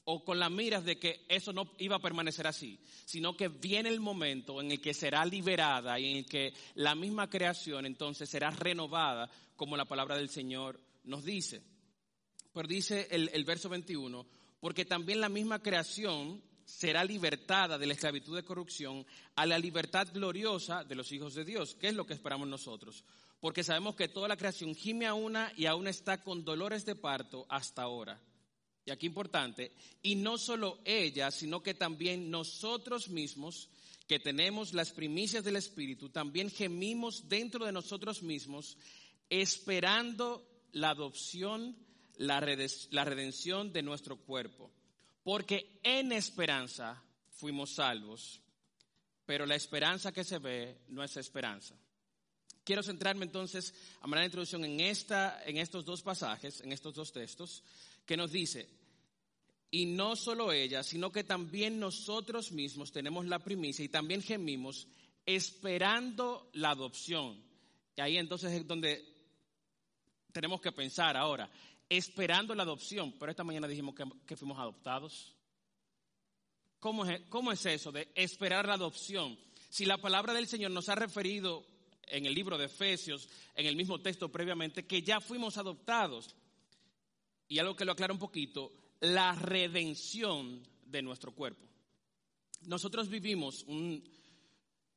o 0.02 0.24
con 0.24 0.40
las 0.40 0.50
miras 0.50 0.84
de 0.84 0.98
que 0.98 1.24
eso 1.28 1.52
no 1.52 1.70
iba 1.78 1.96
a 1.96 2.02
permanecer 2.02 2.48
así, 2.48 2.80
sino 3.04 3.36
que 3.36 3.46
viene 3.46 3.88
el 3.88 4.00
momento 4.00 4.60
en 4.60 4.72
el 4.72 4.80
que 4.80 4.92
será 4.92 5.24
liberada 5.24 5.98
y 6.00 6.10
en 6.10 6.16
el 6.18 6.26
que 6.26 6.52
la 6.74 6.96
misma 6.96 7.30
creación 7.30 7.86
entonces 7.86 8.28
será 8.28 8.50
renovada, 8.50 9.30
como 9.54 9.76
la 9.76 9.84
palabra 9.84 10.16
del 10.16 10.28
Señor 10.28 10.80
nos 11.04 11.24
dice. 11.24 11.62
Pero 12.52 12.66
dice 12.66 13.06
el, 13.12 13.30
el 13.32 13.44
verso 13.44 13.68
21, 13.68 14.26
porque 14.58 14.84
también 14.84 15.20
la 15.20 15.28
misma 15.28 15.62
creación 15.62 16.42
será 16.64 17.04
libertada 17.04 17.78
de 17.78 17.86
la 17.86 17.92
esclavitud 17.92 18.34
de 18.34 18.42
corrupción 18.42 19.06
a 19.36 19.46
la 19.46 19.58
libertad 19.60 20.08
gloriosa 20.12 20.82
de 20.82 20.96
los 20.96 21.12
hijos 21.12 21.34
de 21.34 21.44
Dios, 21.44 21.76
que 21.76 21.88
es 21.88 21.94
lo 21.94 22.06
que 22.06 22.14
esperamos 22.14 22.48
nosotros 22.48 23.04
porque 23.44 23.62
sabemos 23.62 23.94
que 23.94 24.08
toda 24.08 24.26
la 24.26 24.38
creación 24.38 24.74
gime 24.74 25.04
a 25.04 25.12
una 25.12 25.52
y 25.54 25.66
aún 25.66 25.86
está 25.86 26.22
con 26.22 26.46
dolores 26.46 26.86
de 26.86 26.96
parto 26.96 27.44
hasta 27.50 27.82
ahora. 27.82 28.18
Y 28.86 28.90
aquí 28.90 29.04
importante, 29.04 29.70
y 30.00 30.14
no 30.14 30.38
solo 30.38 30.80
ella, 30.86 31.30
sino 31.30 31.62
que 31.62 31.74
también 31.74 32.30
nosotros 32.30 33.10
mismos, 33.10 33.68
que 34.06 34.18
tenemos 34.18 34.72
las 34.72 34.92
primicias 34.92 35.44
del 35.44 35.56
Espíritu, 35.56 36.08
también 36.08 36.50
gemimos 36.50 37.28
dentro 37.28 37.66
de 37.66 37.72
nosotros 37.72 38.22
mismos, 38.22 38.78
esperando 39.28 40.42
la 40.72 40.88
adopción, 40.88 41.76
la 42.16 42.40
redención 42.40 43.74
de 43.74 43.82
nuestro 43.82 44.16
cuerpo. 44.16 44.70
Porque 45.22 45.80
en 45.82 46.12
esperanza 46.12 47.04
fuimos 47.28 47.74
salvos, 47.74 48.40
pero 49.26 49.44
la 49.44 49.54
esperanza 49.54 50.12
que 50.12 50.24
se 50.24 50.38
ve 50.38 50.78
no 50.88 51.04
es 51.04 51.18
esperanza. 51.18 51.76
Quiero 52.64 52.82
centrarme 52.82 53.26
entonces, 53.26 53.74
a 54.00 54.06
manera 54.06 54.22
de 54.22 54.28
introducción, 54.28 54.64
en, 54.64 54.80
esta, 54.80 55.42
en 55.44 55.58
estos 55.58 55.84
dos 55.84 56.00
pasajes, 56.02 56.62
en 56.62 56.72
estos 56.72 56.94
dos 56.94 57.12
textos, 57.12 57.62
que 58.06 58.16
nos 58.16 58.32
dice, 58.32 58.68
y 59.70 59.86
no 59.86 60.16
solo 60.16 60.50
ella, 60.50 60.82
sino 60.82 61.12
que 61.12 61.24
también 61.24 61.78
nosotros 61.78 62.52
mismos 62.52 62.90
tenemos 62.90 63.26
la 63.26 63.40
primicia 63.40 63.84
y 63.84 63.88
también 63.88 64.22
gemimos 64.22 64.88
esperando 65.26 66.48
la 66.54 66.70
adopción. 66.70 67.42
Y 67.96 68.00
ahí 68.00 68.16
entonces 68.16 68.52
es 68.52 68.66
donde 68.66 69.04
tenemos 70.32 70.60
que 70.60 70.72
pensar 70.72 71.16
ahora, 71.16 71.50
esperando 71.88 72.54
la 72.54 72.62
adopción, 72.62 73.12
pero 73.18 73.30
esta 73.30 73.44
mañana 73.44 73.68
dijimos 73.68 73.94
que, 74.26 74.36
fuimos 74.36 74.58
adoptados. 74.58 75.34
¿Cómo 76.80 77.04
es, 77.04 77.20
¿Cómo 77.28 77.52
es 77.52 77.66
eso 77.66 77.92
de 77.92 78.08
esperar 78.14 78.66
la 78.66 78.74
adopción? 78.74 79.38
Si 79.70 79.84
la 79.84 79.98
palabra 79.98 80.32
del 80.32 80.46
Señor 80.46 80.70
nos 80.70 80.88
ha 80.88 80.94
referido 80.94 81.73
en 82.08 82.26
el 82.26 82.34
libro 82.34 82.58
de 82.58 82.66
Efesios, 82.66 83.28
en 83.54 83.66
el 83.66 83.76
mismo 83.76 84.00
texto 84.00 84.30
previamente, 84.30 84.86
que 84.86 85.02
ya 85.02 85.20
fuimos 85.20 85.56
adoptados. 85.56 86.34
Y 87.48 87.58
algo 87.58 87.76
que 87.76 87.84
lo 87.84 87.92
aclara 87.92 88.12
un 88.12 88.18
poquito, 88.18 88.72
la 89.00 89.34
redención 89.34 90.62
de 90.86 91.02
nuestro 91.02 91.32
cuerpo. 91.32 91.66
Nosotros 92.66 93.08
vivimos 93.08 93.64
un, 93.64 94.02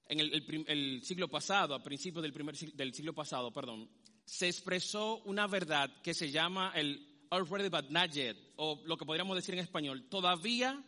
en 0.08 0.20
el, 0.20 1.04
siglo 1.04 1.28
pasado, 1.28 1.76
a 1.76 1.84
principios 1.84 2.24
del, 2.24 2.34
primer, 2.34 2.56
del 2.56 2.94
siglo 2.94 3.14
pasado, 3.14 3.52
perdón, 3.52 3.90
se 4.24 4.48
expresó 4.48 5.18
una 5.26 5.48
verdad 5.48 6.02
que 6.02 6.14
se 6.14 6.32
llama 6.32 6.72
el 6.76 7.06
already 7.30 7.70
but 7.70 7.90
not 7.90 8.12
yet, 8.12 8.38
o 8.56 8.82
lo 8.86 8.98
que 8.98 9.06
podríamos 9.06 9.36
decir 9.36 9.54
en 9.54 9.60
español, 9.60 10.08
todavía 10.10 10.82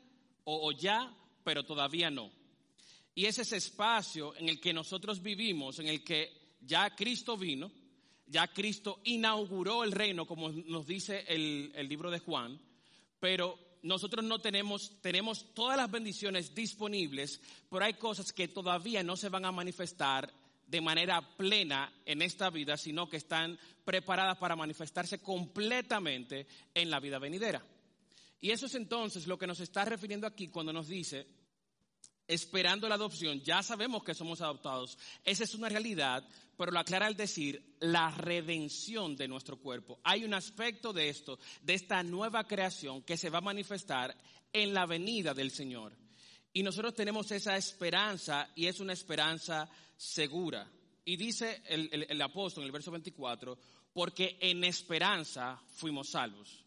o 0.45 0.71
ya, 0.71 1.13
pero 1.43 1.63
todavía 1.63 2.09
no. 2.09 2.31
Y 3.19 3.25
es 3.25 3.37
ese 3.37 3.57
espacio 3.57 4.33
en 4.37 4.47
el 4.47 4.61
que 4.61 4.71
nosotros 4.71 5.21
vivimos, 5.21 5.77
en 5.79 5.87
el 5.87 6.05
que 6.05 6.31
ya 6.61 6.95
Cristo 6.95 7.35
vino, 7.35 7.69
ya 8.25 8.47
Cristo 8.47 9.01
inauguró 9.03 9.83
el 9.83 9.91
reino, 9.91 10.25
como 10.25 10.49
nos 10.49 10.87
dice 10.87 11.25
el, 11.27 11.85
libro 11.89 12.11
de 12.11 12.19
Juan, 12.19 12.57
pero 13.19 13.59
nosotros 13.83 14.23
no 14.23 14.39
tenemos, 14.39 15.01
tenemos 15.01 15.53
todas 15.53 15.75
las 15.75 15.91
bendiciones 15.91 16.55
disponibles, 16.55 17.41
pero 17.69 17.83
hay 17.83 17.95
cosas 17.95 18.31
que 18.31 18.47
todavía 18.47 19.03
no 19.03 19.17
se 19.17 19.27
van 19.27 19.43
a 19.43 19.51
manifestar 19.51 20.33
de 20.65 20.79
manera 20.79 21.19
plena 21.35 21.91
en 22.05 22.21
esta 22.21 22.49
vida, 22.49 22.77
sino 22.77 23.09
que 23.09 23.17
están 23.17 23.59
preparadas 23.83 24.37
para 24.37 24.55
manifestarse 24.55 25.19
completamente 25.19 26.47
en 26.73 26.89
la 26.89 27.01
vida 27.01 27.19
venidera. 27.19 27.61
Y 28.39 28.51
eso 28.51 28.67
es 28.67 28.75
entonces 28.75 29.27
lo 29.27 29.37
que 29.37 29.45
nos 29.45 29.59
está 29.59 29.83
refiriendo 29.83 30.25
aquí 30.25 30.47
cuando 30.47 30.71
nos 30.71 30.87
dice 30.87 31.27
esperando 32.29 32.87
la 32.87 32.95
adopción, 32.95 33.41
ya 33.41 33.63
sabemos 33.63 34.03
que 34.03 34.13
somos 34.13 34.39
adoptados. 34.39 34.99
Esa 35.25 35.43
es 35.43 35.55
una 35.55 35.67
realidad, 35.67 36.23
pero 36.55 36.71
lo 36.71 36.79
aclara 36.79 37.07
al 37.07 37.17
decir 37.17 37.75
la 37.79 38.11
redención 38.11 39.15
de 39.15 39.27
nuestro 39.27 39.57
cuerpo. 39.57 39.99
Hay 40.03 40.23
un 40.23 40.35
aspecto 40.35 40.93
de 40.93 41.09
esto, 41.09 41.39
de 41.63 41.73
esta 41.73 42.03
nueva 42.03 42.43
creación 42.43 43.01
que 43.01 43.17
se 43.17 43.31
va 43.31 43.39
a 43.39 43.41
manifestar 43.41 44.15
en 44.53 44.75
la 44.75 44.85
venida 44.85 45.33
del 45.33 45.49
Señor. 45.49 45.97
Y 46.53 46.61
nosotros 46.61 46.93
tenemos 46.93 47.31
esa 47.31 47.57
esperanza 47.57 48.47
y 48.55 48.67
es 48.67 48.79
una 48.79 48.93
esperanza 48.93 49.67
segura. 49.97 50.69
Y 51.05 51.17
dice 51.17 51.63
el, 51.65 52.21
apóstol 52.21 52.63
en 52.63 52.67
el 52.67 52.71
verso 52.71 52.91
24, 52.91 53.57
porque 53.91 54.37
en 54.39 54.63
esperanza 54.63 55.59
fuimos 55.73 56.09
salvos. 56.09 56.63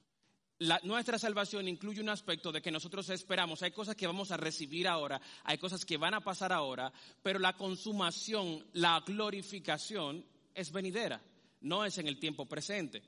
Nuestra 0.83 1.19
salvación 1.19 1.69
incluye 1.69 2.01
un 2.01 2.09
aspecto 2.09 2.53
de 2.53 2.61
que 2.63 2.71
nosotros 2.71 3.09
esperamos, 3.11 3.63
hay 3.63 3.73
cosas 3.73 3.97
que 3.97 4.07
vamos 4.07 4.31
a 4.31 4.37
recibir 4.37 4.87
ahora, 4.87 5.21
hay 5.45 5.59
cosas 5.59 5.85
que 5.85 5.97
van 5.97 6.15
a 6.15 6.21
pasar 6.21 6.53
ahora, 6.53 6.93
pero 7.23 7.39
la 7.39 7.57
consumación, 7.57 8.65
la 8.73 9.01
glorificación 9.01 10.25
es 10.55 10.71
venidera, 10.71 11.23
no 11.63 11.85
es 11.85 11.99
en 11.99 12.09
el 12.09 12.19
tiempo 12.19 12.47
presente. 12.47 13.03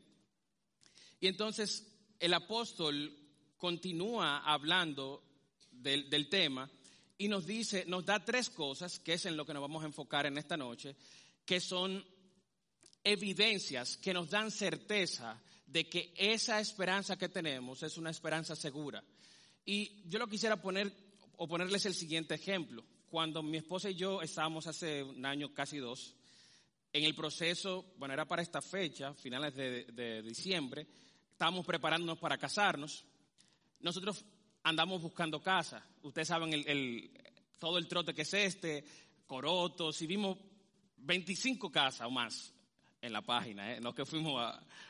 Y 1.21 1.27
entonces 1.27 1.87
el 2.19 2.35
apóstol 2.35 3.17
continúa 3.57 4.39
hablando 4.39 5.23
del, 5.71 6.29
tema 6.29 6.71
y 7.19 7.29
nos 7.29 7.47
dice, 7.47 7.85
nos 7.87 8.05
da 8.05 8.25
tres 8.25 8.51
cosas, 8.51 8.99
que 9.01 9.15
es 9.15 9.27
en 9.27 9.37
lo 9.37 9.47
que 9.47 9.55
nos 9.55 9.63
vamos 9.63 9.83
a 9.83 9.87
enfocar 9.87 10.27
en 10.27 10.39
esta 10.39 10.57
noche, 10.57 10.97
que 11.45 11.61
son 11.61 12.05
evidencias 13.03 13.99
que 13.99 14.15
nos 14.15 14.31
dan 14.31 14.51
certeza 14.51 15.41
de 15.75 15.89
que 15.89 16.15
esa 16.15 16.61
esperanza 16.61 17.19
que 17.19 17.29
tenemos 17.29 17.83
es 17.83 17.99
una 17.99 18.11
esperanza 18.11 18.55
segura. 18.55 19.03
Y 19.65 20.09
yo 20.09 20.21
lo 20.21 20.29
quisiera 20.29 20.63
poner 20.63 20.93
o 21.37 21.49
ponerles 21.49 21.85
el 21.87 21.95
siguiente 21.95 22.37
ejemplo. 22.37 22.85
Cuando 23.11 23.43
mi 23.43 23.57
esposa 23.57 23.91
y 23.91 23.97
yo 23.97 24.23
estábamos 24.23 24.69
hace 24.69 25.03
un 25.03 25.27
año, 25.27 25.53
casi 25.53 25.79
dos, 25.79 26.15
en 26.93 27.03
el 27.03 27.17
proceso, 27.17 27.93
bueno, 27.97 28.15
era 28.15 28.25
para 28.25 28.41
esta 28.41 28.63
fecha, 28.63 29.15
finales 29.15 29.57
de, 29.57 30.23
diciembre, 30.23 30.87
estábamos 31.33 31.67
preparándonos 31.67 32.21
para 32.21 32.39
casarnos. 32.39 33.05
Nosotros 33.81 34.25
andamos 34.63 35.03
buscando 35.03 35.43
casa. 35.43 35.85
Ustedes 36.05 36.29
saben 36.29 36.53
el, 36.53 37.11
todo 37.59 37.79
el 37.79 37.89
trote 37.89 38.15
que 38.15 38.23
es 38.23 38.35
este, 38.35 38.85
corotos, 39.27 40.01
y 40.03 40.07
vimos 40.07 40.39
25 40.99 41.73
casas 41.73 42.07
o 42.07 42.11
más 42.13 42.54
en 43.05 43.13
la 43.13 43.21
página, 43.21 43.75
¿eh? 43.75 43.81
no 43.81 43.95
que 43.95 44.07
fuimos 44.07 44.41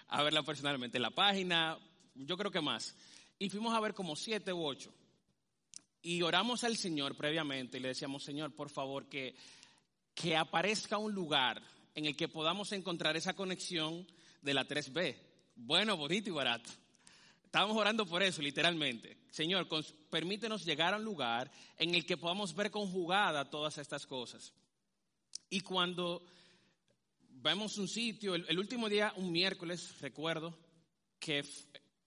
a, 0.08 0.22
verla 0.22 0.42
personalmente, 0.44 0.98
en 0.98 1.02
la 1.02 1.10
página, 1.10 1.76
yo 2.14 2.36
creo 2.36 2.50
que 2.50 2.60
más. 2.60 2.94
Y 3.38 3.50
fuimos 3.50 3.74
a 3.74 3.80
ver 3.80 3.92
como 3.92 4.14
siete 4.14 4.52
u 4.52 4.64
ocho. 4.64 4.94
Y 6.00 6.22
oramos 6.22 6.62
al 6.62 6.76
Señor 6.76 7.16
previamente 7.16 7.78
y 7.78 7.80
le 7.80 7.88
decíamos, 7.88 8.22
Señor, 8.22 8.54
por 8.54 8.70
favor, 8.70 9.08
que, 9.08 9.34
que 10.14 10.36
aparezca 10.36 10.96
un 10.98 11.12
lugar 11.12 11.60
en 11.94 12.06
el 12.06 12.16
que 12.16 12.28
podamos 12.28 12.70
encontrar 12.72 13.16
esa 13.16 13.34
conexión 13.34 14.06
de 14.42 14.54
la 14.54 14.66
3B. 14.66 15.16
Bueno, 15.56 15.96
bonito 15.96 16.30
y 16.30 16.32
barato. 16.32 16.70
Estábamos 17.44 17.76
orando 17.76 18.06
por 18.06 18.22
eso, 18.22 18.42
literalmente. 18.42 19.16
Señor, 19.30 19.66
permítenos 20.10 20.64
llegar 20.64 20.94
a 20.94 20.98
un 20.98 21.04
lugar 21.04 21.50
en 21.78 21.94
el 21.94 22.06
que 22.06 22.16
podamos 22.16 22.54
ver 22.54 22.70
conjugada 22.70 23.50
todas 23.50 23.78
estas 23.78 24.06
cosas. 24.06 24.52
Y 25.50 25.60
cuando 25.60 26.24
vemos 27.44 27.76
un 27.76 27.88
sitio, 27.88 28.34
el, 28.34 28.58
último 28.58 28.88
día, 28.88 29.12
un 29.16 29.30
miércoles, 29.30 30.00
recuerdo, 30.00 30.56
que 31.18 31.44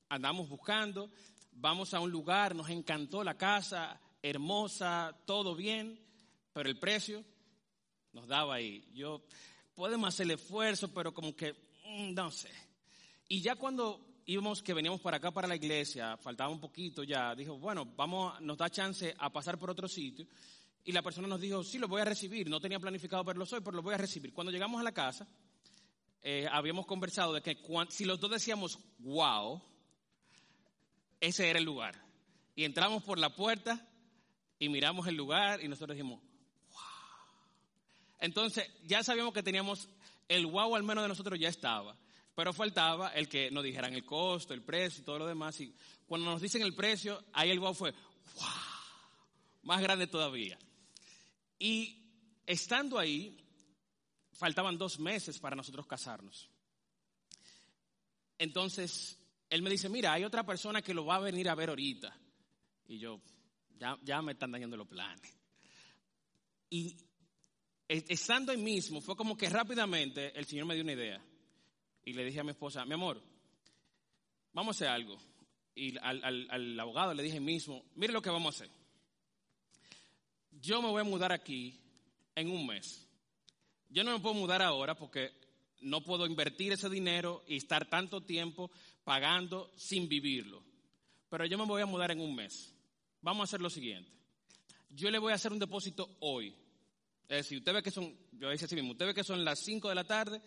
andamos 0.09 0.49
buscando, 0.49 1.11
vamos 1.51 1.93
a 1.93 1.99
un 1.99 2.09
lugar, 2.09 2.55
nos 2.55 2.71
encantó 2.71 3.23
la 3.23 3.37
casa, 3.37 4.01
hermosa, 4.23 5.15
todo 5.25 5.55
bien, 5.55 6.03
pero 6.53 6.67
el 6.67 6.79
precio 6.79 7.23
nos 8.13 8.27
daba 8.27 8.55
ahí. 8.55 8.89
Yo, 8.95 9.21
podemos 9.75 10.07
hacer 10.09 10.25
el 10.25 10.31
esfuerzo, 10.31 10.91
pero 10.91 11.13
como 11.13 11.35
que, 11.35 11.53
mm, 11.85 12.15
no 12.15 12.31
sé. 12.31 12.49
Y 13.27 13.39
ya 13.39 13.55
cuando 13.55 14.23
íbamos, 14.25 14.63
que 14.63 14.73
veníamos 14.73 15.01
para 15.01 15.17
acá, 15.17 15.29
para 15.29 15.47
la 15.47 15.55
iglesia, 15.55 16.17
faltaba 16.17 16.49
un 16.49 16.59
poquito 16.59 17.03
ya, 17.03 17.35
dijo, 17.35 17.59
bueno, 17.59 17.85
vamos, 17.85 18.41
nos 18.41 18.57
da 18.57 18.71
chance 18.71 19.13
a 19.15 19.31
pasar 19.31 19.59
por 19.59 19.69
otro 19.69 19.87
sitio. 19.87 20.25
Y 20.87 20.93
la 20.93 21.01
persona 21.01 21.27
nos 21.27 21.41
dijo, 21.41 21.65
sí, 21.65 21.79
lo 21.79 21.89
voy 21.89 21.99
a 21.99 22.05
recibir. 22.05 22.49
No 22.49 22.61
tenía 22.61 22.79
planificado 22.79 23.21
verlo 23.21 23.43
hoy, 23.43 23.59
pero 23.59 23.75
lo 23.75 23.81
voy 23.81 23.93
a 23.93 23.97
recibir. 23.97 24.31
Cuando 24.31 24.53
llegamos 24.53 24.79
a 24.79 24.85
la 24.85 24.93
casa, 24.93 25.27
eh, 26.21 26.47
habíamos 26.49 26.85
conversado 26.85 27.33
de 27.33 27.41
que 27.41 27.57
si 27.89 28.05
los 28.05 28.21
dos 28.21 28.31
decíamos, 28.31 28.79
wow, 28.99 29.61
ese 31.19 31.49
era 31.49 31.59
el 31.59 31.65
lugar. 31.65 32.01
Y 32.55 32.63
entramos 32.63 33.03
por 33.03 33.19
la 33.19 33.35
puerta 33.35 33.85
y 34.59 34.69
miramos 34.69 35.05
el 35.07 35.15
lugar 35.15 35.61
y 35.61 35.67
nosotros 35.67 35.97
dijimos, 35.97 36.21
wow. 36.71 36.79
Entonces, 38.19 38.71
ya 38.85 39.03
sabíamos 39.03 39.33
que 39.33 39.43
teníamos 39.43 39.89
el 40.29 40.45
wow, 40.45 40.73
al 40.73 40.83
menos 40.83 41.03
de 41.03 41.09
nosotros 41.09 41.37
ya 41.37 41.49
estaba. 41.49 41.97
Pero 42.33 42.53
faltaba 42.53 43.09
el 43.09 43.27
que 43.27 43.51
nos 43.51 43.65
dijeran 43.65 43.93
el 43.93 44.05
costo, 44.05 44.53
el 44.53 44.61
precio 44.61 45.01
y 45.01 45.03
todo 45.03 45.19
lo 45.19 45.27
demás. 45.27 45.59
Y 45.59 45.75
cuando 46.05 46.31
nos 46.31 46.41
dicen 46.41 46.61
el 46.61 46.73
precio, 46.73 47.21
ahí 47.33 47.49
el 47.49 47.59
wow 47.59 47.73
fue, 47.73 47.91
wow, 47.91 48.47
más 49.63 49.81
grande 49.81 50.07
todavía. 50.07 50.57
Y 51.59 52.03
estando 52.45 52.99
ahí, 52.99 53.37
faltaban 54.33 54.77
dos 54.77 54.99
meses 54.99 55.39
para 55.39 55.55
nosotros 55.55 55.87
casarnos. 55.87 56.49
Entonces, 58.37 59.17
él 59.49 59.61
me 59.61 59.69
dice, 59.69 59.89
mira, 59.89 60.13
hay 60.13 60.23
otra 60.23 60.45
persona 60.45 60.81
que 60.81 60.93
lo 60.93 61.05
va 61.05 61.15
a 61.15 61.19
venir 61.19 61.49
a 61.49 61.55
ver 61.55 61.69
ahorita. 61.69 62.15
Y 62.87 62.99
yo, 62.99 63.21
ya, 63.77 63.97
ya 64.03 64.21
me 64.21 64.33
están 64.33 64.51
dañando 64.51 64.77
los 64.77 64.87
planes. 64.87 65.33
Y 66.69 66.95
estando 67.87 68.51
ahí 68.51 68.57
mismo, 68.57 69.01
fue 69.01 69.15
como 69.15 69.37
que 69.37 69.49
rápidamente 69.49 70.37
el 70.37 70.45
Señor 70.45 70.65
me 70.65 70.75
dio 70.75 70.83
una 70.83 70.93
idea 70.93 71.21
y 72.03 72.13
le 72.13 72.25
dije 72.25 72.39
a 72.39 72.43
mi 72.43 72.51
esposa, 72.51 72.85
mi 72.85 72.93
amor, 72.93 73.21
vamos 74.53 74.75
a 74.75 74.77
hacer 74.77 74.87
algo. 74.89 75.17
Y 75.75 75.97
al, 75.99 76.79
abogado 76.79 77.13
le 77.13 77.23
dije 77.23 77.39
mismo, 77.39 77.83
mire 77.95 78.13
lo 78.13 78.21
que 78.21 78.29
vamos 78.29 78.55
a 78.55 78.63
hacer. 78.63 78.76
Yo 80.67 80.81
me 80.81 80.89
voy 80.89 80.99
a 80.99 81.05
mudar 81.05 81.31
aquí 81.31 81.79
en 82.35 82.51
un 82.51 82.67
mes. 82.67 83.07
Yo 83.87 84.03
no 84.03 84.11
me 84.11 84.19
puedo 84.19 84.35
mudar 84.35 84.61
ahora 84.61 84.95
porque 84.97 85.31
no 85.79 86.03
puedo 86.03 86.25
invertir 86.25 86.73
ese 86.73 86.89
dinero 86.89 87.41
y 87.47 87.55
estar 87.55 87.87
tanto 87.87 88.19
tiempo 88.19 88.69
pagando 89.05 89.71
sin 89.77 90.09
vivirlo. 90.09 90.61
Pero 91.29 91.45
yo 91.45 91.57
me 91.57 91.63
voy 91.63 91.81
a 91.81 91.85
mudar 91.85 92.11
en 92.11 92.19
un 92.19 92.35
mes. 92.35 92.75
Vamos 93.21 93.39
a 93.39 93.43
hacer 93.45 93.61
lo 93.61 93.69
siguiente. 93.69 94.11
Yo 94.89 95.09
le 95.09 95.19
voy 95.19 95.31
a 95.31 95.35
hacer 95.35 95.53
un 95.53 95.59
depósito 95.59 96.17
hoy. 96.19 96.53
Es 97.29 97.37
decir, 97.37 97.59
usted 97.59 97.73
ve 97.73 97.81
que 97.81 97.91
son, 97.91 98.13
yo 98.33 98.49
decía 98.49 98.65
así 98.65 98.75
mismo, 98.75 98.91
usted 98.91 99.05
ve 99.05 99.13
que 99.13 99.23
son 99.23 99.45
las 99.45 99.59
5 99.59 99.87
de 99.87 99.95
la 99.95 100.03
tarde, 100.03 100.41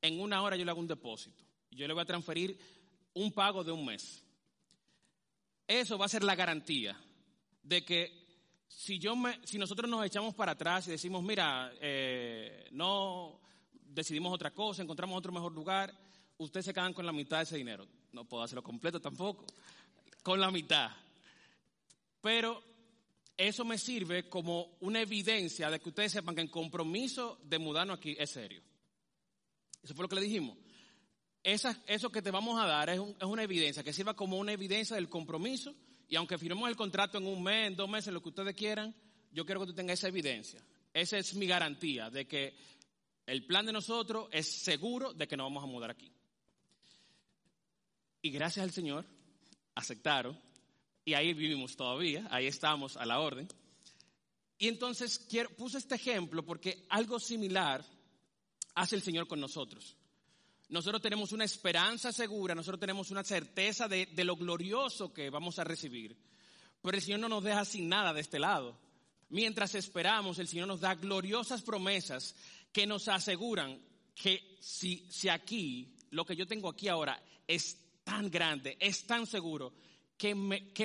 en 0.00 0.20
una 0.20 0.42
hora 0.42 0.56
yo 0.56 0.64
le 0.64 0.72
hago 0.72 0.80
un 0.80 0.88
depósito. 0.88 1.44
Yo 1.70 1.86
le 1.86 1.94
voy 1.94 2.02
a 2.02 2.06
transferir 2.06 2.58
un 3.14 3.30
pago 3.30 3.62
de 3.62 3.70
un 3.70 3.84
mes. 3.84 4.24
Eso 5.68 5.96
va 5.98 6.06
a 6.06 6.08
ser 6.08 6.24
la 6.24 6.34
garantía 6.34 7.00
de 7.62 7.84
que 7.84 8.21
si, 8.76 8.98
yo 8.98 9.14
me, 9.14 9.38
si 9.44 9.58
nosotros 9.58 9.88
nos 9.88 10.04
echamos 10.04 10.34
para 10.34 10.52
atrás 10.52 10.88
y 10.88 10.92
decimos, 10.92 11.22
mira, 11.22 11.72
eh, 11.80 12.68
no 12.72 13.40
decidimos 13.72 14.32
otra 14.32 14.52
cosa, 14.52 14.82
encontramos 14.82 15.16
otro 15.18 15.32
mejor 15.32 15.52
lugar, 15.52 15.94
ustedes 16.38 16.66
se 16.66 16.74
quedan 16.74 16.94
con 16.94 17.06
la 17.06 17.12
mitad 17.12 17.38
de 17.38 17.42
ese 17.44 17.56
dinero. 17.56 17.86
No 18.12 18.24
puedo 18.24 18.42
hacerlo 18.42 18.62
completo 18.62 19.00
tampoco, 19.00 19.46
con 20.22 20.40
la 20.40 20.50
mitad. 20.50 20.90
Pero 22.20 22.62
eso 23.36 23.64
me 23.64 23.78
sirve 23.78 24.28
como 24.28 24.76
una 24.80 25.00
evidencia 25.00 25.70
de 25.70 25.80
que 25.80 25.88
ustedes 25.88 26.12
sepan 26.12 26.34
que 26.34 26.42
el 26.42 26.50
compromiso 26.50 27.38
de 27.44 27.58
mudarnos 27.58 27.98
aquí 27.98 28.16
es 28.18 28.30
serio. 28.30 28.62
Eso 29.82 29.94
fue 29.94 30.04
lo 30.04 30.08
que 30.08 30.16
le 30.16 30.22
dijimos. 30.22 30.56
eso 31.42 32.10
que 32.10 32.22
te 32.22 32.30
vamos 32.30 32.60
a 32.60 32.66
dar 32.66 32.90
es, 32.90 33.00
una 33.00 33.42
evidencia, 33.42 33.82
que 33.82 33.92
sirva 33.92 34.14
como 34.14 34.38
una 34.38 34.52
evidencia 34.52 34.96
del 34.96 35.08
compromiso. 35.08 35.74
Y 36.12 36.16
aunque 36.16 36.36
firmemos 36.36 36.68
el 36.68 36.76
contrato 36.76 37.16
en 37.16 37.26
un 37.26 37.42
mes, 37.42 37.68
en 37.68 37.74
dos 37.74 37.88
meses, 37.88 38.12
lo 38.12 38.20
que 38.20 38.28
ustedes 38.28 38.54
quieran, 38.54 38.94
yo 39.30 39.46
quiero 39.46 39.62
que 39.62 39.68
tú 39.68 39.72
tengas 39.72 39.98
esa 39.98 40.08
evidencia. 40.08 40.62
Esa 40.92 41.16
es 41.16 41.34
mi 41.34 41.46
garantía 41.46 42.10
de 42.10 42.26
que 42.26 42.54
el 43.24 43.46
plan 43.46 43.64
de 43.64 43.72
nosotros 43.72 44.28
es 44.30 44.46
seguro 44.46 45.14
de 45.14 45.26
que 45.26 45.38
nos 45.38 45.46
vamos 45.46 45.64
a 45.64 45.66
mudar 45.66 45.90
aquí. 45.90 46.12
Y 48.20 48.30
gracias 48.30 48.62
al 48.62 48.72
Señor, 48.72 49.06
aceptaron. 49.74 50.38
Y 51.02 51.14
ahí 51.14 51.32
vivimos 51.32 51.76
todavía, 51.76 52.28
ahí 52.30 52.46
estamos 52.46 52.98
a 52.98 53.06
la 53.06 53.18
orden. 53.18 53.48
Y 54.58 54.68
entonces 54.68 55.26
puse 55.56 55.78
este 55.78 55.94
ejemplo 55.94 56.44
porque 56.44 56.84
algo 56.90 57.18
similar 57.20 57.86
hace 58.74 58.96
el 58.96 59.02
Señor 59.02 59.26
con 59.26 59.40
nosotros. 59.40 59.96
Nosotros 60.72 61.02
tenemos 61.02 61.32
una 61.32 61.44
esperanza 61.44 62.12
segura, 62.12 62.54
nosotros 62.54 62.80
tenemos 62.80 63.10
una 63.10 63.22
certeza 63.22 63.88
de, 63.88 64.08
lo 64.24 64.36
glorioso 64.36 65.12
que 65.12 65.28
vamos 65.28 65.58
a 65.58 65.64
recibir. 65.64 66.16
Pero 66.80 66.96
el 66.96 67.02
Señor 67.02 67.20
no 67.20 67.28
nos 67.28 67.44
deja 67.44 67.66
sin 67.66 67.90
nada 67.90 68.14
de 68.14 68.22
este 68.22 68.38
lado. 68.38 68.78
Mientras 69.28 69.74
esperamos, 69.74 70.38
el 70.38 70.48
Señor 70.48 70.68
nos 70.68 70.80
da 70.80 70.94
gloriosas 70.94 71.60
promesas 71.60 72.34
que 72.72 72.86
nos 72.86 73.06
aseguran 73.08 73.82
que 74.14 74.56
si, 74.62 75.06
si 75.10 75.28
aquí, 75.28 75.94
lo 76.08 76.24
que 76.24 76.36
yo 76.36 76.46
tengo 76.46 76.70
aquí 76.70 76.88
ahora, 76.88 77.22
es 77.46 77.76
tan 78.02 78.30
grande, 78.30 78.78
es 78.80 79.06
tan 79.06 79.26
seguro, 79.26 79.74
que, 80.16 80.34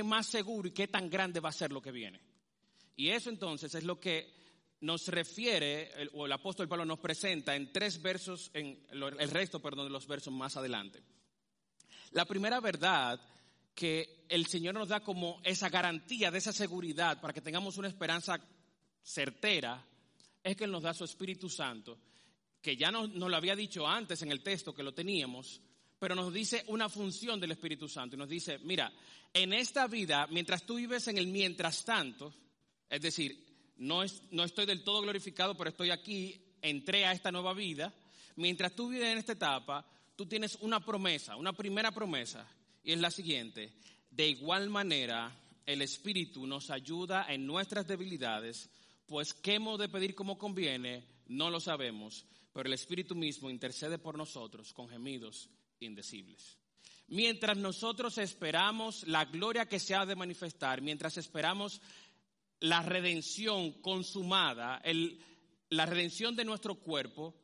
más 0.04 0.28
seguro 0.28 0.68
y 0.68 0.72
qué 0.72 0.90
tan 0.90 1.10
grande 1.10 1.40
va 1.40 1.48
a 1.48 1.54
ser 1.54 1.72
lo 1.72 1.82
que 1.82 1.94
viene. 1.94 2.20
Y 2.98 3.08
eso 3.12 3.30
entonces 3.30 3.74
es 3.74 3.86
lo 3.86 4.02
que 4.02 4.36
nos 4.82 5.08
refiere, 5.08 5.92
o 6.14 6.26
el 6.26 6.32
apóstol 6.32 6.68
Pablo 6.68 6.86
nos 6.86 7.00
presenta 7.00 7.56
en 7.56 7.72
tres 7.72 8.02
versos, 8.02 8.52
en 8.54 8.86
el 8.92 9.30
resto, 9.30 9.60
perdón, 9.60 9.88
de 9.88 9.92
los 9.92 10.08
versos 10.08 10.34
más 10.34 10.56
adelante. 10.58 11.02
La 12.12 12.26
primera 12.26 12.60
verdad 12.60 13.20
que 13.74 14.26
el 14.30 14.48
Señor 14.48 14.76
nos 14.76 14.90
da 14.90 15.02
como 15.02 15.40
esa 15.44 15.70
garantía 15.70 16.32
de 16.32 16.40
esa 16.40 16.54
seguridad 16.54 17.22
para 17.22 17.34
que 17.34 17.42
tengamos 17.42 17.78
una 17.78 17.88
esperanza 17.88 18.40
certera, 19.04 19.86
es 20.44 20.56
que 20.56 20.64
Él 20.64 20.72
nos 20.72 20.84
da 20.84 20.94
su 20.94 21.04
Espíritu 21.04 21.50
Santo, 21.50 21.98
que 22.62 22.76
ya 22.76 22.92
nos, 22.92 23.10
nos, 23.10 23.30
lo 23.30 23.38
había 23.38 23.56
dicho 23.56 23.88
antes 23.88 24.22
en 24.22 24.32
el 24.32 24.42
texto 24.42 24.74
que 24.74 24.84
lo 24.84 24.94
teníamos, 24.94 25.62
pero 26.00 26.16
nos 26.16 26.34
dice 26.34 26.64
una 26.68 26.90
función 26.90 27.40
del 27.40 27.52
Espíritu 27.52 27.88
Santo 27.88 28.16
y 28.16 28.20
nos 28.20 28.30
dice, 28.30 28.60
mira, 28.60 28.92
en 29.34 29.54
esta 29.54 29.88
vida, 29.88 30.28
mientras 30.28 30.64
tú 30.64 30.76
vives 30.76 31.08
en 31.08 31.18
el 31.18 31.28
mientras 31.28 31.84
tanto, 31.86 32.34
es 32.90 33.02
decir, 33.02 33.47
no, 33.78 34.04
es, 34.04 34.22
no 34.32 34.44
estoy 34.44 34.66
del 34.66 34.84
todo 34.84 35.02
glorificado, 35.02 35.56
pero 35.56 35.70
estoy 35.70 35.90
aquí, 35.92 36.40
entré 36.62 37.06
a 37.06 37.12
esta 37.12 37.32
nueva 37.32 37.54
vida, 37.54 37.94
mientras 38.36 38.76
tú 38.76 38.90
vives 38.90 39.08
en 39.08 39.18
esta 39.18 39.34
etapa, 39.34 39.86
tú 40.16 40.26
tienes 40.26 40.58
una 40.62 40.80
promesa, 40.80 41.36
una 41.36 41.54
primera 41.54 41.92
promesa, 41.92 42.48
y 42.84 42.92
es 42.92 43.00
la 43.00 43.12
siguiente. 43.12 43.74
De 44.10 44.28
igual 44.28 44.70
manera, 44.70 45.32
el 45.66 45.82
Espíritu 45.82 46.48
nos 46.48 46.70
ayuda 46.70 47.26
en 47.30 47.46
nuestras 47.46 47.88
debilidades, 47.88 48.70
pues 49.06 49.34
qué 49.34 49.56
hemos 49.56 49.78
de 49.80 49.90
pedir 49.90 50.16
como 50.16 50.38
conviene, 50.38 51.06
no 51.28 51.50
lo 51.50 51.60
sabemos, 51.60 52.26
pero 52.54 52.68
el 52.68 52.74
Espíritu 52.74 53.16
mismo 53.16 53.50
intercede 53.50 53.98
por 53.98 54.18
nosotros 54.18 54.74
con 54.74 54.90
gemidos 54.90 55.50
indecibles. 55.80 56.58
Mientras 57.10 57.56
nosotros 57.58 58.18
esperamos 58.18 59.08
la 59.08 59.24
gloria 59.26 59.68
que 59.68 59.80
se 59.80 59.96
ha 59.96 60.06
de 60.06 60.16
manifestar, 60.16 60.82
mientras 60.82 61.18
esperamos 61.18 61.82
la 62.60 62.82
redención 62.82 63.74
consumada, 63.82 64.82
la 65.70 65.86
redención 65.86 66.36
de 66.36 66.46
nuestro 66.46 66.76
cuerpo, 66.76 67.36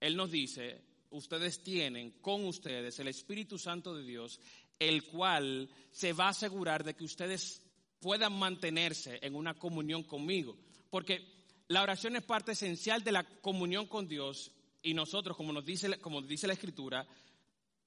Él 0.00 0.16
nos 0.16 0.30
dice, 0.30 0.82
ustedes 1.10 1.62
tienen 1.62 2.12
con 2.20 2.44
ustedes 2.46 2.98
el 2.98 3.08
Espíritu 3.08 3.58
Santo 3.58 3.94
de 3.94 4.04
Dios 4.04 4.40
el 4.80 5.04
cual 5.04 5.68
se 5.92 6.12
va 6.14 6.26
a 6.26 6.30
asegurar 6.30 6.82
de 6.82 6.94
que 6.94 7.04
ustedes 7.04 7.62
puedan 8.00 8.32
mantenerse 8.32 9.20
en 9.22 9.36
una 9.36 9.54
comunión 9.54 10.02
conmigo. 10.02 10.56
Porque 10.88 11.22
la 11.68 11.82
oración 11.82 12.16
es 12.16 12.22
parte 12.22 12.52
esencial 12.52 13.04
de 13.04 13.12
la 13.12 13.22
comunión 13.22 13.86
con 13.86 14.08
Dios 14.08 14.50
y 14.82 14.94
nosotros, 14.94 15.36
como 15.36 15.52
nos 15.52 15.66
dice, 15.66 16.00
como 16.00 16.22
dice 16.22 16.46
la 16.46 16.54
Escritura, 16.54 17.06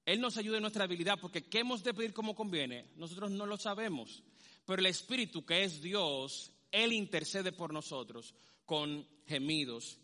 Él 0.06 0.20
nos 0.20 0.36
ayuda 0.36 0.58
en 0.58 0.62
nuestra 0.62 0.84
habilidad, 0.84 1.18
porque 1.20 1.44
¿qué 1.44 1.58
hemos 1.58 1.82
de 1.82 1.92
pedir 1.92 2.14
como 2.14 2.36
conviene? 2.36 2.86
Nosotros 2.96 3.32
no 3.32 3.44
lo 3.44 3.58
sabemos. 3.58 4.22
Pero 4.64 4.78
el 4.78 4.86
Espíritu, 4.86 5.44
que 5.44 5.64
es 5.64 5.82
Dios, 5.82 6.52
Él 6.74 6.92
intercede 6.92 7.52
por 7.52 7.72
nosotros 7.72 8.34
con 8.66 9.06
gemidos 9.26 9.98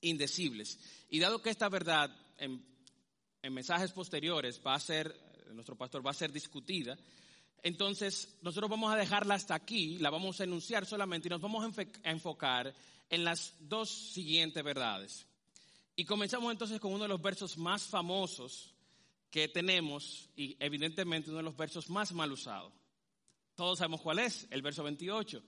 indecibles. 0.00 0.78
Y 1.08 1.18
dado 1.18 1.42
que 1.42 1.50
esta 1.50 1.68
verdad 1.68 2.10
en, 2.38 2.64
en 3.42 3.52
mensajes 3.52 3.92
posteriores 3.92 4.60
va 4.64 4.74
a 4.74 4.80
ser 4.80 5.30
nuestro 5.54 5.76
pastor 5.76 6.04
va 6.04 6.10
a 6.10 6.14
ser 6.14 6.32
discutida. 6.32 6.96
Entonces, 7.62 8.38
nosotros 8.42 8.70
vamos 8.70 8.92
a 8.92 8.96
dejarla 8.96 9.34
hasta 9.34 9.54
aquí, 9.54 9.98
la 9.98 10.10
vamos 10.10 10.40
a 10.40 10.44
enunciar 10.44 10.86
solamente 10.86 11.28
y 11.28 11.30
nos 11.30 11.40
vamos 11.40 11.64
a 11.64 12.10
enfocar 12.10 12.74
en 13.08 13.24
las 13.24 13.54
dos 13.60 13.90
siguientes 13.90 14.62
verdades. 14.62 15.26
Y 15.96 16.04
comenzamos 16.04 16.50
entonces 16.52 16.80
con 16.80 16.92
uno 16.92 17.02
de 17.02 17.08
los 17.08 17.20
versos 17.20 17.58
más 17.58 17.82
famosos 17.82 18.74
que 19.30 19.48
tenemos 19.48 20.30
y 20.34 20.56
evidentemente 20.58 21.30
uno 21.30 21.38
de 21.38 21.44
los 21.44 21.56
versos 21.56 21.90
más 21.90 22.12
mal 22.12 22.32
usados. 22.32 22.72
Todos 23.54 23.78
sabemos 23.78 24.00
cuál 24.00 24.20
es, 24.20 24.46
el 24.50 24.62
verso 24.62 24.82
28. 24.82 25.42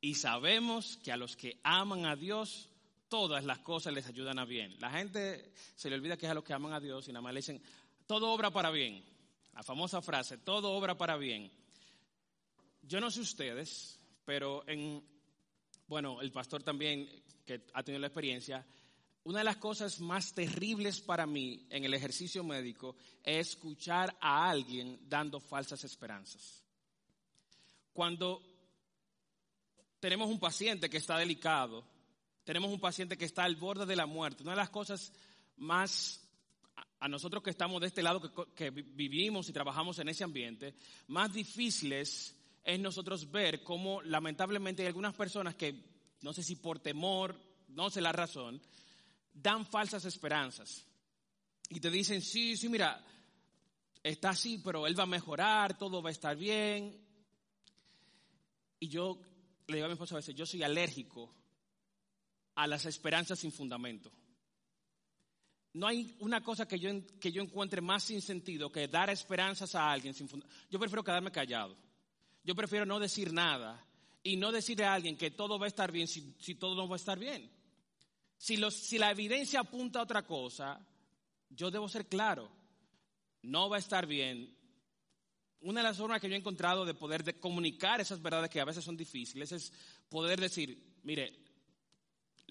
Y 0.00 0.14
sabemos 0.14 0.98
que 1.02 1.12
a 1.12 1.16
los 1.16 1.36
que 1.36 1.58
aman 1.62 2.06
a 2.06 2.16
Dios, 2.16 2.68
todas 3.08 3.44
las 3.44 3.58
cosas 3.60 3.92
les 3.92 4.06
ayudan 4.06 4.38
a 4.38 4.44
bien. 4.44 4.78
La 4.80 4.90
gente 4.90 5.52
se 5.74 5.90
le 5.90 5.96
olvida 5.96 6.16
que 6.16 6.26
es 6.26 6.30
a 6.30 6.34
los 6.34 6.44
que 6.44 6.52
aman 6.52 6.72
a 6.72 6.80
Dios 6.80 7.08
y 7.08 7.12
nada 7.12 7.22
más 7.22 7.34
le 7.34 7.40
dicen, 7.40 7.62
todo 8.06 8.30
obra 8.30 8.50
para 8.50 8.70
bien. 8.70 9.04
La 9.54 9.62
famosa 9.62 10.00
frase, 10.00 10.38
todo 10.38 10.72
obra 10.72 10.96
para 10.96 11.16
bien. 11.16 11.50
Yo 12.82 13.00
no 13.00 13.10
sé 13.10 13.20
ustedes, 13.20 13.98
pero 14.24 14.62
en, 14.68 15.02
bueno, 15.88 16.20
el 16.20 16.30
pastor 16.30 16.62
también 16.62 17.08
que 17.44 17.62
ha 17.74 17.82
tenido 17.82 18.00
la 18.00 18.06
experiencia, 18.06 18.64
una 19.24 19.38
de 19.38 19.44
las 19.44 19.56
cosas 19.56 20.00
más 20.00 20.32
terribles 20.32 21.00
para 21.00 21.26
mí 21.26 21.66
en 21.70 21.84
el 21.84 21.92
ejercicio 21.92 22.44
médico 22.44 22.96
es 23.22 23.48
escuchar 23.48 24.16
a 24.20 24.48
alguien 24.48 24.98
dando 25.08 25.40
falsas 25.40 25.84
esperanzas. 25.84 26.62
Cuando 27.92 28.42
tenemos 30.00 30.28
un 30.28 30.38
paciente 30.38 30.88
que 30.88 30.96
está 30.96 31.16
delicado, 31.18 31.84
tenemos 32.44 32.70
un 32.70 32.80
paciente 32.80 33.16
que 33.16 33.24
está 33.24 33.44
al 33.44 33.56
borde 33.56 33.86
de 33.86 33.96
la 33.96 34.06
muerte, 34.06 34.42
una 34.42 34.52
de 34.52 34.58
las 34.58 34.70
cosas 34.70 35.12
más 35.56 36.24
a 37.00 37.08
nosotros 37.08 37.42
que 37.42 37.50
estamos 37.50 37.80
de 37.80 37.88
este 37.88 38.02
lado, 38.02 38.20
que, 38.54 38.70
vivimos 38.70 39.48
y 39.48 39.52
trabajamos 39.52 39.98
en 39.98 40.08
ese 40.08 40.24
ambiente, 40.24 40.74
más 41.08 41.32
difíciles 41.32 42.34
es 42.64 42.80
nosotros 42.80 43.30
ver 43.30 43.62
cómo 43.62 44.02
lamentablemente 44.02 44.82
hay 44.82 44.88
algunas 44.88 45.14
personas 45.14 45.54
que, 45.54 45.84
no 46.22 46.32
sé 46.32 46.42
si 46.42 46.56
por 46.56 46.80
temor, 46.80 47.40
no 47.68 47.88
sé 47.88 48.00
la 48.00 48.12
razón, 48.12 48.60
dan 49.32 49.64
falsas 49.64 50.04
esperanzas. 50.04 50.84
Y 51.70 51.80
te 51.80 51.90
dicen, 51.90 52.20
sí, 52.20 52.56
sí, 52.56 52.68
mira, 52.68 53.04
está 54.02 54.30
así, 54.30 54.58
pero 54.58 54.86
él 54.86 54.98
va 54.98 55.04
a 55.04 55.06
mejorar, 55.06 55.78
todo 55.78 56.02
va 56.02 56.08
a 56.08 56.12
estar 56.12 56.36
bien. 56.36 56.98
Y 58.80 58.88
yo 58.88 59.20
le 59.68 59.76
digo 59.76 59.84
a 59.84 59.88
mi 59.88 59.92
esposa 59.92 60.14
a 60.14 60.18
veces, 60.18 60.34
yo 60.34 60.46
soy 60.46 60.62
alérgico 60.62 61.30
a 62.54 62.66
las 62.66 62.86
esperanzas 62.86 63.38
sin 63.38 63.52
fundamento. 63.52 64.10
No 65.74 65.86
hay 65.86 66.16
una 66.20 66.42
cosa 66.42 66.66
que 66.66 66.78
yo, 66.78 66.90
que 67.20 67.30
yo 67.30 67.42
encuentre 67.42 67.82
más 67.82 68.04
sin 68.04 68.22
sentido 68.22 68.72
que 68.72 68.88
dar 68.88 69.10
esperanzas 69.10 69.74
a 69.74 69.92
alguien 69.92 70.14
sin 70.14 70.28
Yo 70.70 70.78
prefiero 70.78 71.04
quedarme 71.04 71.30
callado. 71.30 71.76
Yo 72.42 72.54
prefiero 72.54 72.86
no 72.86 72.98
decir 72.98 73.32
nada 73.32 73.84
y 74.22 74.36
no 74.36 74.50
decirle 74.50 74.86
a 74.86 74.94
alguien 74.94 75.18
que 75.18 75.30
todo 75.30 75.58
va 75.58 75.66
a 75.66 75.68
estar 75.68 75.92
bien 75.92 76.08
si, 76.08 76.54
todo 76.54 76.74
no 76.74 76.88
va 76.88 76.96
a 76.96 76.96
estar 76.96 77.18
bien. 77.18 77.50
Si, 78.38 78.58
si 78.70 78.98
la 78.98 79.10
evidencia 79.10 79.60
apunta 79.60 80.00
a 80.00 80.04
otra 80.04 80.26
cosa, 80.26 80.80
yo 81.50 81.70
debo 81.70 81.88
ser 81.88 82.06
claro. 82.06 82.50
No 83.42 83.68
va 83.68 83.76
a 83.76 83.80
estar 83.80 84.06
bien. 84.06 84.57
Una 85.60 85.80
de 85.80 85.88
las 85.88 85.96
formas 85.96 86.20
que 86.20 86.28
yo 86.28 86.34
he 86.34 86.38
encontrado 86.38 86.84
de 86.84 86.94
poder 86.94 87.24
de 87.24 87.40
comunicar 87.40 88.00
esas 88.00 88.22
verdades 88.22 88.50
que 88.50 88.60
a 88.60 88.64
veces 88.64 88.84
son 88.84 88.96
difíciles 88.96 89.50
es 89.50 89.72
poder 90.08 90.40
decir, 90.40 90.78
mire, 91.02 91.32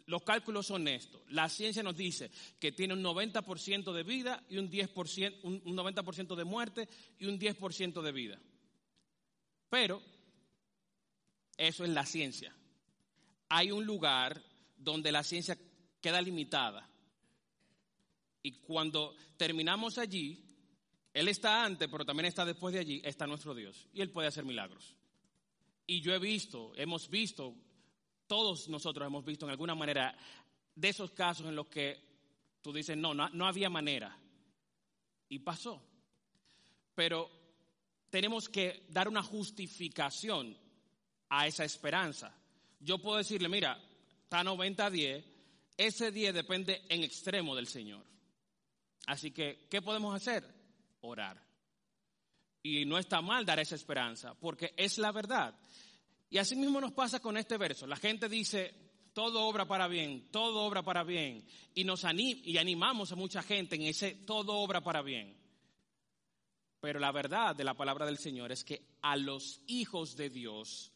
los 0.08 0.24
cálculos 0.24 0.68
son 0.68 0.88
estos. 0.88 1.22
La 1.30 1.50
ciencia 1.50 1.84
nos 1.84 1.96
dice 1.96 2.32
que 2.60 2.72
tiene 2.72 2.94
un 2.94 3.04
90% 3.04 3.94
de 3.94 4.04
vida 4.04 4.44
y 4.50 4.58
un, 4.58 4.70
10%, 4.70 5.40
un 5.44 5.78
90% 5.78 6.36
de 6.36 6.44
muerte 6.44 6.90
y 7.18 7.28
un 7.28 7.40
10% 7.40 8.02
de 8.02 8.12
vida. 8.12 8.40
Pero 9.70 10.02
eso 11.58 11.84
es 11.84 11.90
la 11.90 12.06
ciencia. 12.06 12.54
Hay 13.50 13.72
un 13.72 13.86
lugar 13.86 14.42
donde 14.78 15.12
la 15.12 15.24
ciencia 15.24 15.58
queda 16.00 16.22
limitada. 16.22 16.88
Y 18.44 18.54
cuando 18.60 19.16
terminamos 19.36 19.98
allí, 19.98 20.47
Él 21.18 21.28
está 21.30 21.66
antes, 21.66 21.88
pero 21.90 22.06
también 22.06 22.28
está 22.28 22.46
después 22.46 22.74
de 22.76 22.80
allí, 22.80 23.02
está 23.04 23.26
nuestro 23.26 23.56
Dios. 23.56 23.88
Y 23.92 24.02
Él 24.02 24.12
puede 24.12 24.28
hacer 24.28 24.46
milagros. 24.46 24.96
Y 25.88 26.02
yo 26.02 26.14
he 26.14 26.20
visto, 26.20 26.74
hemos 26.76 27.10
visto 27.10 27.56
todos 28.28 28.68
nosotros 28.68 29.08
hemos 29.08 29.26
visto 29.26 29.46
en 29.46 29.52
alguna 29.52 29.74
manera 29.74 30.16
de 30.76 30.90
esos 30.90 31.12
casos 31.12 31.48
en 31.48 31.56
los 31.56 31.68
que 31.68 31.98
tú 32.62 32.72
dices, 32.72 32.96
no, 32.96 33.16
no, 33.16 33.48
había 33.48 33.70
manera. 33.70 34.16
Y 35.30 35.40
pasó. 35.40 35.82
Pero 36.94 37.32
tenemos 38.12 38.48
que 38.48 38.86
dar 38.90 39.08
una 39.08 39.24
justificación 39.24 40.56
a 41.30 41.48
esa 41.48 41.64
esperanza. 41.64 42.36
Yo 42.80 43.00
puedo 43.00 43.18
decirle, 43.18 43.50
mira, 43.50 43.82
está 44.22 44.44
90 44.44 44.86
a 44.86 44.90
10, 44.92 45.26
ese 45.78 46.12
10 46.12 46.34
depende 46.34 46.84
en 46.90 47.04
extremo 47.04 47.56
del 47.56 47.68
Señor. 47.68 48.06
Así 49.08 49.32
que, 49.32 49.66
¿qué 49.70 49.82
podemos 49.82 50.14
hacer? 50.14 50.57
Orar. 51.02 51.42
Y 52.64 52.86
no 52.86 52.98
está 52.98 53.22
mal 53.22 53.46
dar 53.46 53.60
esa 53.60 53.76
esperanza, 53.76 54.34
porque 54.34 54.74
es 54.76 54.98
la 54.98 55.12
verdad. 55.12 55.56
Y 56.30 56.38
así 56.38 56.56
mismo 56.56 56.82
nos 56.82 56.92
pasa 56.92 57.20
con 57.20 57.38
este 57.38 57.58
verso. 57.58 57.88
La 57.88 57.96
gente 57.96 58.28
dice, 58.28 58.74
todo 59.14 59.46
obra 59.46 59.66
para 59.66 59.88
bien, 59.88 60.30
todo 60.32 60.64
obra 60.64 60.84
para 60.84 61.04
bien. 61.04 61.46
Y 61.74 61.84
nos 61.84 62.04
y 62.04 62.58
animamos 62.58 63.12
a 63.12 63.16
mucha 63.16 63.42
gente 63.42 63.76
en 63.76 63.84
ese 63.84 64.12
todo 64.12 64.58
obra 64.58 64.82
para 64.82 65.02
bien. 65.02 65.36
Pero 66.80 67.00
la 67.00 67.12
verdad 67.12 67.56
de 67.56 67.64
la 67.64 67.74
palabra 67.74 68.06
del 68.06 68.18
Señor 68.18 68.52
es 68.52 68.64
que 68.64 68.98
a 69.02 69.16
los 69.16 69.62
hijos 69.68 70.16
de 70.16 70.30
Dios 70.30 70.92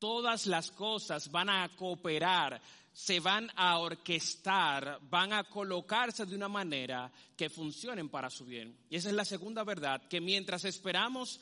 todas 0.00 0.46
las 0.46 0.72
cosas 0.72 1.30
van 1.30 1.50
a 1.50 1.68
cooperar, 1.76 2.60
se 2.92 3.20
van 3.20 3.50
a 3.56 3.78
orquestar, 3.78 4.98
van 5.02 5.32
a 5.32 5.44
colocarse 5.44 6.26
de 6.26 6.34
una 6.34 6.48
manera 6.48 7.10
que 7.36 7.48
funcionen 7.48 8.08
para 8.08 8.30
su 8.30 8.44
bien. 8.44 8.76
Y 8.88 8.96
esa 8.96 9.08
es 9.08 9.14
la 9.14 9.24
segunda 9.24 9.64
verdad, 9.64 10.08
que 10.08 10.20
mientras 10.20 10.64
esperamos 10.64 11.40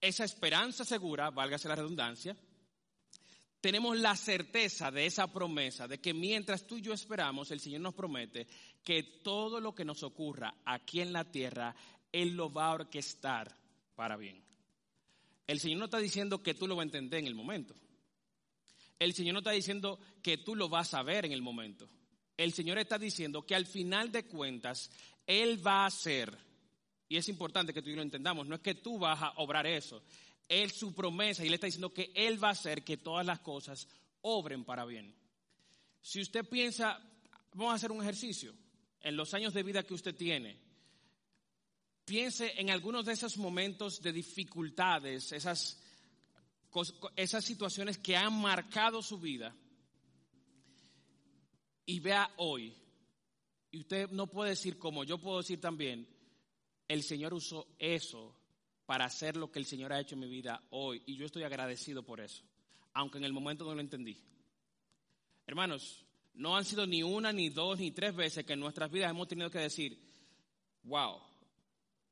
esa 0.00 0.24
esperanza 0.24 0.84
segura, 0.84 1.30
válgase 1.30 1.68
la 1.68 1.76
redundancia, 1.76 2.36
tenemos 3.60 3.98
la 3.98 4.16
certeza 4.16 4.90
de 4.90 5.06
esa 5.06 5.30
promesa, 5.30 5.86
de 5.86 6.00
que 6.00 6.14
mientras 6.14 6.66
tú 6.66 6.78
y 6.78 6.82
yo 6.82 6.94
esperamos, 6.94 7.50
el 7.50 7.60
Señor 7.60 7.82
nos 7.82 7.94
promete 7.94 8.46
que 8.82 9.02
todo 9.22 9.60
lo 9.60 9.74
que 9.74 9.84
nos 9.84 10.02
ocurra 10.02 10.54
aquí 10.64 11.00
en 11.00 11.12
la 11.12 11.30
tierra, 11.30 11.74
Él 12.10 12.34
lo 12.34 12.50
va 12.50 12.68
a 12.68 12.74
orquestar 12.74 13.54
para 13.94 14.16
bien. 14.16 14.42
El 15.46 15.60
Señor 15.60 15.78
no 15.78 15.84
está 15.86 15.98
diciendo 15.98 16.42
que 16.42 16.54
tú 16.54 16.66
lo 16.66 16.76
vas 16.76 16.84
a 16.84 16.86
entender 16.86 17.20
en 17.20 17.26
el 17.26 17.34
momento. 17.34 17.74
El 19.00 19.14
Señor 19.14 19.32
no 19.32 19.38
está 19.40 19.50
diciendo 19.50 19.98
que 20.22 20.36
tú 20.36 20.54
lo 20.54 20.68
vas 20.68 20.92
a 20.92 21.02
ver 21.02 21.24
en 21.24 21.32
el 21.32 21.40
momento. 21.40 21.88
El 22.36 22.52
Señor 22.52 22.78
está 22.78 22.98
diciendo 22.98 23.44
que 23.46 23.54
al 23.54 23.66
final 23.66 24.12
de 24.12 24.26
cuentas, 24.26 24.90
Él 25.26 25.66
va 25.66 25.82
a 25.82 25.86
hacer, 25.86 26.36
y 27.08 27.16
es 27.16 27.28
importante 27.30 27.72
que 27.72 27.80
tú 27.80 27.88
y 27.88 27.92
yo 27.92 27.96
lo 27.96 28.02
entendamos, 28.02 28.46
no 28.46 28.54
es 28.54 28.60
que 28.60 28.74
tú 28.74 28.98
vas 28.98 29.22
a 29.22 29.32
obrar 29.38 29.66
eso, 29.66 30.02
Él 30.48 30.70
su 30.70 30.94
promesa, 30.94 31.42
y 31.42 31.48
Él 31.48 31.54
está 31.54 31.66
diciendo 31.66 31.94
que 31.94 32.12
Él 32.14 32.42
va 32.42 32.48
a 32.48 32.52
hacer 32.52 32.84
que 32.84 32.98
todas 32.98 33.24
las 33.24 33.40
cosas 33.40 33.88
obren 34.20 34.64
para 34.64 34.84
bien. 34.84 35.14
Si 36.02 36.20
usted 36.20 36.46
piensa, 36.46 37.00
vamos 37.54 37.72
a 37.72 37.76
hacer 37.76 37.92
un 37.92 38.02
ejercicio, 38.02 38.54
en 39.00 39.16
los 39.16 39.32
años 39.32 39.54
de 39.54 39.62
vida 39.62 39.82
que 39.82 39.94
usted 39.94 40.14
tiene, 40.14 40.58
piense 42.04 42.52
en 42.60 42.68
algunos 42.68 43.06
de 43.06 43.14
esos 43.14 43.38
momentos 43.38 44.02
de 44.02 44.12
dificultades, 44.12 45.32
esas, 45.32 45.80
esas 47.16 47.44
situaciones 47.44 47.98
que 47.98 48.16
han 48.16 48.40
marcado 48.40 49.02
su 49.02 49.18
vida, 49.18 49.54
y 51.86 51.98
vea 52.00 52.30
hoy, 52.36 52.72
y 53.72 53.80
usted 53.80 54.10
no 54.10 54.28
puede 54.28 54.50
decir 54.50 54.78
como 54.78 55.04
yo 55.04 55.18
puedo 55.18 55.38
decir 55.38 55.60
también, 55.60 56.06
el 56.86 57.02
Señor 57.02 57.34
usó 57.34 57.66
eso 57.78 58.36
para 58.86 59.04
hacer 59.04 59.36
lo 59.36 59.50
que 59.50 59.58
el 59.58 59.66
Señor 59.66 59.92
ha 59.92 60.00
hecho 60.00 60.14
en 60.14 60.20
mi 60.20 60.28
vida 60.28 60.62
hoy, 60.70 61.02
y 61.06 61.16
yo 61.16 61.26
estoy 61.26 61.42
agradecido 61.42 62.04
por 62.04 62.20
eso, 62.20 62.44
aunque 62.92 63.18
en 63.18 63.24
el 63.24 63.32
momento 63.32 63.64
no 63.64 63.74
lo 63.74 63.80
entendí. 63.80 64.16
Hermanos, 65.46 66.04
no 66.34 66.56
han 66.56 66.64
sido 66.64 66.86
ni 66.86 67.02
una, 67.02 67.32
ni 67.32 67.48
dos, 67.48 67.78
ni 67.78 67.90
tres 67.90 68.14
veces 68.14 68.44
que 68.44 68.52
en 68.52 68.60
nuestras 68.60 68.90
vidas 68.90 69.10
hemos 69.10 69.28
tenido 69.28 69.50
que 69.50 69.58
decir, 69.58 69.98
wow, 70.84 71.20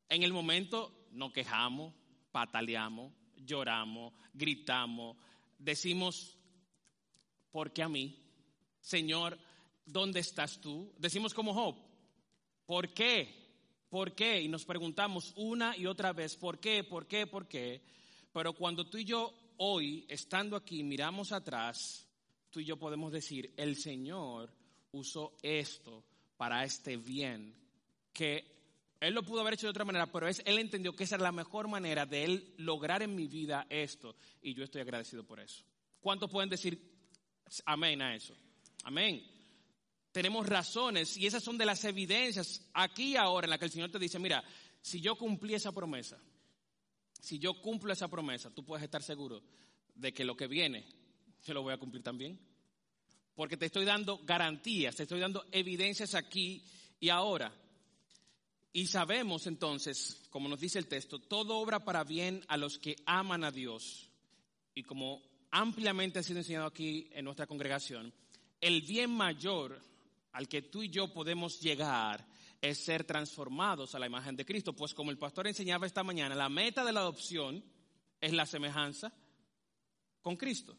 en 0.08 0.22
el 0.22 0.32
momento 0.32 1.06
nos 1.12 1.32
quejamos, 1.32 1.94
pataleamos, 2.32 3.12
lloramos, 3.44 4.12
gritamos, 4.32 5.16
decimos, 5.58 6.36
¿por 7.50 7.72
qué 7.72 7.82
a 7.82 7.88
mí? 7.88 8.16
Señor, 8.80 9.38
¿dónde 9.84 10.20
estás 10.20 10.60
tú? 10.60 10.92
Decimos 10.98 11.34
como 11.34 11.54
Job, 11.54 11.76
¿por 12.66 12.92
qué? 12.94 13.38
¿Por 13.88 14.14
qué? 14.14 14.42
Y 14.42 14.48
nos 14.48 14.64
preguntamos 14.64 15.32
una 15.36 15.76
y 15.76 15.86
otra 15.86 16.12
vez, 16.12 16.36
¿por 16.36 16.58
qué? 16.58 16.84
¿Por 16.84 17.06
qué? 17.06 17.26
¿Por 17.26 17.48
qué? 17.48 17.82
Pero 18.32 18.52
cuando 18.52 18.86
tú 18.86 18.98
y 18.98 19.04
yo 19.04 19.32
hoy, 19.56 20.04
estando 20.08 20.56
aquí, 20.56 20.82
miramos 20.82 21.32
atrás, 21.32 22.06
tú 22.50 22.60
y 22.60 22.64
yo 22.64 22.78
podemos 22.78 23.12
decir, 23.12 23.54
el 23.56 23.76
Señor 23.76 24.52
usó 24.92 25.36
esto 25.42 26.04
para 26.36 26.64
este 26.64 26.96
bien, 26.96 27.54
que 28.12 28.57
Él 29.00 29.14
lo 29.14 29.22
pudo 29.22 29.40
haber 29.40 29.54
hecho 29.54 29.66
de 29.66 29.70
otra 29.70 29.84
manera, 29.84 30.10
pero 30.10 30.26
es, 30.26 30.42
Él 30.44 30.58
entendió 30.58 30.94
que 30.94 31.04
esa 31.04 31.14
era 31.14 31.24
la 31.24 31.32
mejor 31.32 31.68
manera 31.68 32.04
de 32.04 32.24
Él 32.24 32.54
lograr 32.58 33.02
en 33.02 33.14
mi 33.14 33.26
vida 33.28 33.66
esto, 33.70 34.16
y 34.42 34.54
yo 34.54 34.64
estoy 34.64 34.80
agradecido 34.80 35.24
por 35.24 35.40
eso. 35.40 35.64
¿Cuántos 36.00 36.30
pueden 36.30 36.48
decir 36.48 36.80
amén 37.64 38.02
a 38.02 38.14
eso? 38.14 38.36
Amén. 38.84 39.24
Tenemos 40.12 40.46
razones 40.46 41.16
y 41.16 41.26
esas 41.26 41.42
son 41.42 41.58
de 41.58 41.66
las 41.66 41.84
evidencias 41.84 42.68
aquí 42.72 43.16
ahora 43.16 43.46
en 43.46 43.50
las 43.50 43.58
que 43.58 43.66
el 43.66 43.70
Señor 43.70 43.90
te 43.90 43.98
dice, 43.98 44.18
mira, 44.18 44.42
si 44.80 45.00
yo 45.00 45.16
cumplí 45.16 45.54
esa 45.54 45.72
promesa, 45.72 46.18
si 47.20 47.38
yo 47.38 47.60
cumplo 47.60 47.92
esa 47.92 48.08
promesa, 48.08 48.50
tú 48.50 48.64
puedes 48.64 48.84
estar 48.84 49.02
seguro 49.02 49.42
de 49.94 50.12
que 50.12 50.24
lo 50.24 50.36
que 50.36 50.46
viene 50.46 50.86
yo 51.44 51.54
lo 51.54 51.62
voy 51.62 51.72
a 51.72 51.78
cumplir 51.78 52.02
también. 52.02 52.38
Porque 53.34 53.56
te 53.56 53.66
estoy 53.66 53.84
dando 53.84 54.18
garantías, 54.24 54.96
te 54.96 55.04
estoy 55.04 55.20
dando 55.20 55.46
evidencias 55.52 56.14
aquí 56.14 56.64
y 56.98 57.08
ahora. 57.08 57.52
Y 58.72 58.86
sabemos 58.86 59.46
entonces, 59.46 60.22
como 60.30 60.48
nos 60.48 60.60
dice 60.60 60.78
el 60.78 60.86
texto, 60.86 61.18
todo 61.18 61.58
obra 61.58 61.84
para 61.84 62.04
bien 62.04 62.44
a 62.48 62.56
los 62.56 62.78
que 62.78 62.96
aman 63.06 63.44
a 63.44 63.50
Dios. 63.50 64.10
Y 64.74 64.82
como 64.82 65.22
ampliamente 65.50 66.18
ha 66.18 66.22
sido 66.22 66.38
enseñado 66.38 66.66
aquí 66.66 67.08
en 67.12 67.24
nuestra 67.24 67.46
congregación, 67.46 68.12
el 68.60 68.82
bien 68.82 69.10
mayor 69.10 69.80
al 70.32 70.48
que 70.48 70.62
tú 70.62 70.82
y 70.82 70.90
yo 70.90 71.12
podemos 71.12 71.60
llegar 71.60 72.26
es 72.60 72.78
ser 72.78 73.04
transformados 73.04 73.94
a 73.94 73.98
la 73.98 74.06
imagen 74.06 74.36
de 74.36 74.44
Cristo. 74.44 74.74
Pues 74.74 74.94
como 74.94 75.10
el 75.10 75.18
pastor 75.18 75.46
enseñaba 75.46 75.86
esta 75.86 76.02
mañana, 76.02 76.34
la 76.34 76.48
meta 76.48 76.84
de 76.84 76.92
la 76.92 77.00
adopción 77.00 77.64
es 78.20 78.32
la 78.32 78.46
semejanza 78.46 79.12
con 80.20 80.36
Cristo 80.36 80.76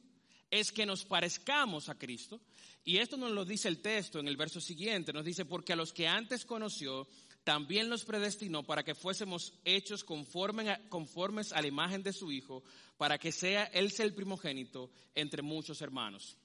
es 0.50 0.72
que 0.72 0.86
nos 0.86 1.06
parezcamos 1.06 1.90
a 1.90 1.98
Cristo. 1.98 2.42
Y 2.84 2.98
esto 2.98 3.18
nos 3.18 3.32
lo 3.32 3.46
dice 3.46 3.68
el 3.68 3.82
texto 3.82 4.20
en 4.20 4.28
el 4.28 4.38
verso 4.38 4.60
siguiente. 4.60 5.14
Nos 5.14 5.26
dice, 5.26 5.46
porque 5.46 5.74
a 5.74 5.76
los 5.76 5.94
que 5.94 6.08
antes 6.08 6.46
conoció, 6.46 7.08
también 7.50 7.90
los 7.90 8.06
predestinó 8.06 8.62
para 8.62 8.84
que 8.84 8.94
fuésemos 8.94 9.56
hechos 9.66 10.04
conformes 10.04 11.52
a 11.52 11.60
la 11.60 11.68
imagen 11.68 12.04
de 12.04 12.14
su 12.14 12.32
Hijo, 12.32 12.64
para 12.96 13.18
que 13.18 13.32
sea 13.32 13.64
Él 13.64 13.92
el 13.98 14.14
primogénito 14.14 14.92
entre 15.16 15.42
muchos 15.42 15.82
hermanos. 15.82 16.38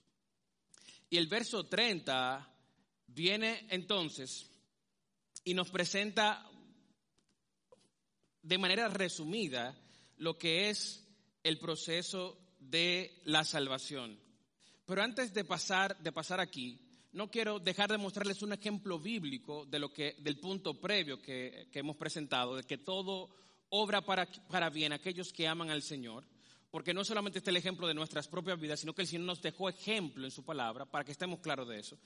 Y 1.11 1.19
el 1.19 1.27
verso 1.27 1.65
30 1.65 2.51
viene 3.09 3.67
entonces 3.69 4.51
y 5.45 5.53
nos 5.53 5.69
presenta 5.71 6.51
de 8.41 8.57
manera 8.57 8.89
resumida 8.89 9.79
lo 10.17 10.39
que 10.39 10.71
es 10.71 11.07
el 11.43 11.59
proceso 11.59 12.39
de 12.61 13.21
la 13.25 13.45
salvación. 13.45 14.19
Pero 14.87 15.03
antes 15.03 15.35
de 15.35 15.45
pasar, 15.45 15.99
de 15.99 16.13
pasar 16.13 16.41
aquí, 16.41 16.81
no 17.15 17.31
quiero 17.31 17.61
dejar 17.61 17.91
de 17.91 17.99
mostrarles 17.99 18.43
un 18.43 18.53
ejemplo 18.53 18.99
bíblico 18.99 19.65
de 19.67 19.79
lo 19.79 19.93
que, 19.93 20.17
del 20.19 20.39
punto 20.39 20.81
previo 20.81 21.23
que, 21.23 21.69
hemos 21.73 21.97
presentado, 21.97 22.57
de 22.57 22.65
que 22.65 22.79
todo 22.79 23.31
obra 23.71 24.03
para, 24.03 24.27
para 24.27 24.69
bien 24.69 24.93
aquellos 24.93 25.33
que 25.33 25.47
aman 25.47 25.71
al 25.71 25.83
Señor, 25.83 26.27
porque 26.71 26.93
no 26.93 27.05
solamente 27.05 27.39
está 27.39 27.51
el 27.51 27.57
ejemplo 27.57 27.87
de 27.87 27.95
nuestras 27.95 28.27
propias 28.27 28.59
vidas, 28.59 28.81
sino 28.81 28.93
que 28.93 29.03
el 29.03 29.09
Señor 29.09 29.27
nos 29.27 29.41
dejó 29.41 29.69
ejemplo 29.69 30.25
en 30.25 30.33
su 30.33 30.45
palabra 30.45 30.87
para 30.87 31.05
que 31.05 31.13
estemos 31.13 31.39
claros 31.39 31.69
de 31.69 31.79
eso. 31.79 31.97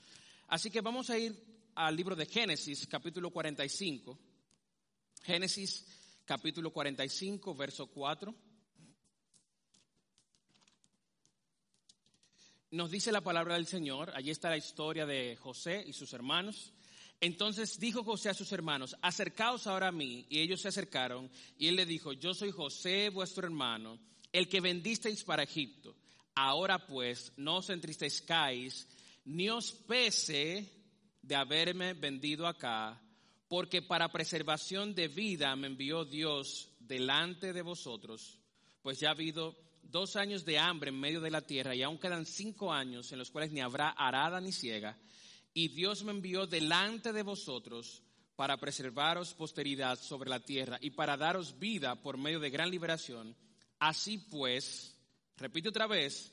Así 0.47 0.69
que 0.69 0.81
vamos 0.81 1.09
a 1.09 1.17
ir 1.17 1.35
al 1.73 1.95
libro 1.95 2.15
de 2.15 2.27
Génesis, 2.27 2.85
capítulo 2.85 3.31
45. 3.31 4.17
Génesis, 5.23 5.85
capítulo 6.23 6.71
45, 6.71 7.55
verso 7.55 7.87
4. 7.87 8.35
Nos 12.71 12.91
dice 12.91 13.11
la 13.11 13.21
palabra 13.21 13.55
del 13.55 13.65
Señor, 13.65 14.11
allí 14.15 14.29
está 14.29 14.49
la 14.49 14.57
historia 14.57 15.05
de 15.05 15.35
José 15.37 15.83
y 15.87 15.93
sus 15.93 16.13
hermanos. 16.13 16.71
Entonces 17.21 17.79
dijo 17.79 18.03
José 18.03 18.29
a 18.29 18.33
sus 18.33 18.51
hermanos, 18.51 18.95
acercaos 19.01 19.67
ahora 19.67 19.87
a 19.87 19.91
mí. 19.91 20.25
Y 20.29 20.39
ellos 20.39 20.61
se 20.61 20.69
acercaron 20.69 21.29
y 21.57 21.67
él 21.67 21.75
le 21.75 21.85
dijo, 21.85 22.13
yo 22.13 22.33
soy 22.33 22.51
José 22.51 23.09
vuestro 23.09 23.45
hermano, 23.45 23.99
el 24.31 24.47
que 24.47 24.61
vendisteis 24.61 25.23
para 25.23 25.43
Egipto. 25.43 25.95
Ahora 26.35 26.85
pues, 26.85 27.33
no 27.37 27.57
os 27.57 27.69
entristezcáis, 27.69 28.87
ni 29.25 29.49
os 29.49 29.71
pese 29.71 30.71
de 31.21 31.35
haberme 31.35 31.93
vendido 31.93 32.47
acá, 32.47 33.01
porque 33.47 33.81
para 33.81 34.11
preservación 34.11 34.93
de 34.93 35.07
vida 35.07 35.55
me 35.55 35.67
envió 35.67 36.05
Dios 36.05 36.69
delante 36.79 37.51
de 37.51 37.61
vosotros, 37.61 38.39
pues 38.81 38.99
ya 38.99 39.09
ha 39.09 39.11
habido 39.11 39.55
dos 39.91 40.15
años 40.15 40.45
de 40.45 40.59
hambre 40.59 40.89
en 40.89 40.99
medio 40.99 41.21
de 41.21 41.31
la 41.31 41.41
tierra 41.41 41.75
y 41.75 41.83
aún 41.83 41.97
quedan 41.97 42.25
cinco 42.25 42.71
años 42.71 43.11
en 43.11 43.19
los 43.19 43.31
cuales 43.31 43.51
ni 43.51 43.61
habrá 43.61 43.89
arada 43.89 44.39
ni 44.39 44.51
ciega. 44.51 44.97
Y 45.53 45.69
Dios 45.69 46.03
me 46.03 46.11
envió 46.11 46.45
delante 46.45 47.11
de 47.11 47.23
vosotros 47.23 48.03
para 48.35 48.57
preservaros 48.57 49.33
posteridad 49.33 49.99
sobre 49.99 50.29
la 50.29 50.39
tierra 50.39 50.77
y 50.81 50.91
para 50.91 51.17
daros 51.17 51.59
vida 51.59 51.95
por 51.95 52.17
medio 52.17 52.39
de 52.39 52.49
gran 52.49 52.69
liberación. 52.69 53.35
Así 53.79 54.17
pues, 54.17 54.95
repito 55.35 55.69
otra 55.69 55.87
vez, 55.87 56.31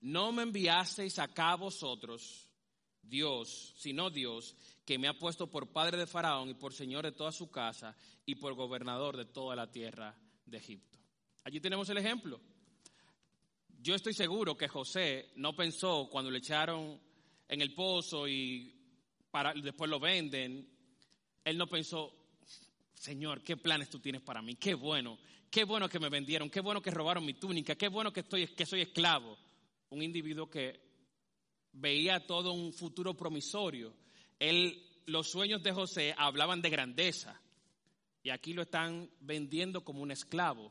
no 0.00 0.30
me 0.32 0.42
enviasteis 0.42 1.18
acá 1.18 1.56
vosotros, 1.56 2.48
Dios, 3.02 3.74
sino 3.76 4.10
Dios, 4.10 4.54
que 4.84 4.98
me 4.98 5.08
ha 5.08 5.18
puesto 5.18 5.48
por 5.48 5.72
padre 5.72 5.96
de 5.96 6.06
Faraón 6.06 6.50
y 6.50 6.54
por 6.54 6.72
señor 6.72 7.04
de 7.04 7.12
toda 7.12 7.32
su 7.32 7.50
casa 7.50 7.96
y 8.26 8.36
por 8.36 8.54
gobernador 8.54 9.16
de 9.16 9.24
toda 9.24 9.56
la 9.56 9.70
tierra 9.70 10.16
de 10.44 10.58
Egipto. 10.58 10.98
Allí 11.44 11.60
tenemos 11.60 11.88
el 11.88 11.98
ejemplo. 11.98 12.40
Yo 13.82 13.94
estoy 13.94 14.12
seguro 14.12 14.58
que 14.58 14.68
José 14.68 15.30
no 15.36 15.56
pensó 15.56 16.08
cuando 16.10 16.30
le 16.30 16.38
echaron 16.38 17.00
en 17.48 17.62
el 17.62 17.72
pozo 17.72 18.28
y 18.28 18.74
para, 19.30 19.54
después 19.54 19.88
lo 19.88 19.98
venden, 19.98 20.68
él 21.42 21.56
no 21.56 21.66
pensó, 21.66 22.12
Señor, 22.92 23.42
¿qué 23.42 23.56
planes 23.56 23.88
tú 23.88 23.98
tienes 23.98 24.20
para 24.20 24.42
mí? 24.42 24.56
Qué 24.56 24.74
bueno, 24.74 25.18
qué 25.50 25.64
bueno 25.64 25.88
que 25.88 25.98
me 25.98 26.10
vendieron, 26.10 26.50
qué 26.50 26.60
bueno 26.60 26.82
que 26.82 26.90
robaron 26.90 27.24
mi 27.24 27.32
túnica, 27.32 27.74
qué 27.74 27.88
bueno 27.88 28.12
que, 28.12 28.20
estoy, 28.20 28.48
que 28.48 28.66
soy 28.66 28.82
esclavo. 28.82 29.38
Un 29.88 30.02
individuo 30.02 30.50
que 30.50 30.78
veía 31.72 32.26
todo 32.26 32.52
un 32.52 32.74
futuro 32.74 33.14
promisorio. 33.14 33.94
Él, 34.38 34.78
los 35.06 35.30
sueños 35.30 35.62
de 35.62 35.72
José 35.72 36.14
hablaban 36.18 36.60
de 36.60 36.68
grandeza 36.68 37.40
y 38.22 38.28
aquí 38.28 38.52
lo 38.52 38.60
están 38.60 39.10
vendiendo 39.20 39.82
como 39.84 40.02
un 40.02 40.10
esclavo. 40.10 40.70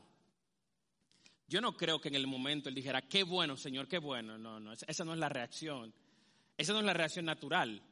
Yo 1.50 1.60
no 1.60 1.76
creo 1.76 2.00
que 2.00 2.06
en 2.06 2.14
el 2.14 2.28
momento 2.28 2.68
él 2.68 2.76
dijera, 2.76 3.02
qué 3.02 3.24
bueno, 3.24 3.56
Señor, 3.56 3.88
qué 3.88 3.98
bueno. 3.98 4.38
No, 4.38 4.60
no, 4.60 4.72
esa 4.72 5.04
no 5.04 5.14
es 5.14 5.18
la 5.18 5.28
reacción. 5.28 5.92
Esa 6.56 6.72
no 6.72 6.78
es 6.78 6.84
la 6.84 6.94
reacción 6.94 7.24
natural, 7.24 7.82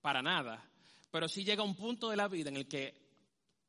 para 0.00 0.22
nada. 0.22 0.64
Pero 1.10 1.28
sí 1.28 1.42
llega 1.42 1.64
un 1.64 1.74
punto 1.74 2.08
de 2.08 2.16
la 2.16 2.28
vida 2.28 2.50
en 2.50 2.56
el 2.56 2.68
que 2.68 2.94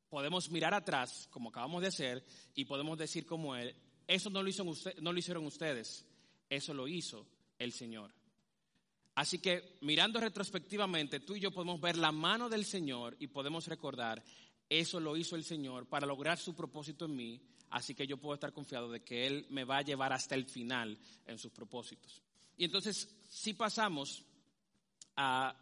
podemos 0.09 0.51
mirar 0.51 0.75
atrás, 0.75 1.27
como 1.31 1.49
acabamos 1.49 1.81
de 1.81 1.87
hacer, 1.87 2.23
y 2.53 2.65
podemos 2.65 2.99
decir 2.99 3.25
como 3.25 3.55
él, 3.55 3.75
eso 4.05 4.29
no 4.29 4.43
lo, 4.43 4.49
hizo 4.49 4.63
no 5.01 5.11
lo 5.11 5.17
hicieron 5.17 5.43
ustedes, 5.47 6.05
eso 6.47 6.75
lo 6.75 6.87
hizo 6.87 7.25
el 7.57 7.71
Señor. 7.71 8.13
Así 9.15 9.39
que 9.39 9.79
mirando 9.81 10.19
retrospectivamente, 10.19 11.19
tú 11.19 11.35
y 11.35 11.39
yo 11.39 11.49
podemos 11.49 11.81
ver 11.81 11.97
la 11.97 12.11
mano 12.11 12.47
del 12.47 12.63
Señor 12.63 13.17
y 13.19 13.25
podemos 13.25 13.65
recordar, 13.65 14.23
eso 14.69 14.99
lo 14.99 15.17
hizo 15.17 15.35
el 15.35 15.43
Señor 15.43 15.87
para 15.87 16.05
lograr 16.05 16.37
su 16.37 16.55
propósito 16.55 17.05
en 17.05 17.15
mí, 17.15 17.41
así 17.71 17.95
que 17.95 18.05
yo 18.05 18.17
puedo 18.17 18.35
estar 18.35 18.53
confiado 18.53 18.89
de 18.91 19.03
que 19.03 19.25
Él 19.25 19.47
me 19.49 19.63
va 19.63 19.77
a 19.77 19.81
llevar 19.81 20.13
hasta 20.13 20.35
el 20.35 20.45
final 20.45 20.97
en 21.25 21.37
sus 21.37 21.51
propósitos. 21.51 22.21
Y 22.57 22.65
entonces, 22.65 23.09
si 23.29 23.53
pasamos 23.53 24.23
a 25.15 25.55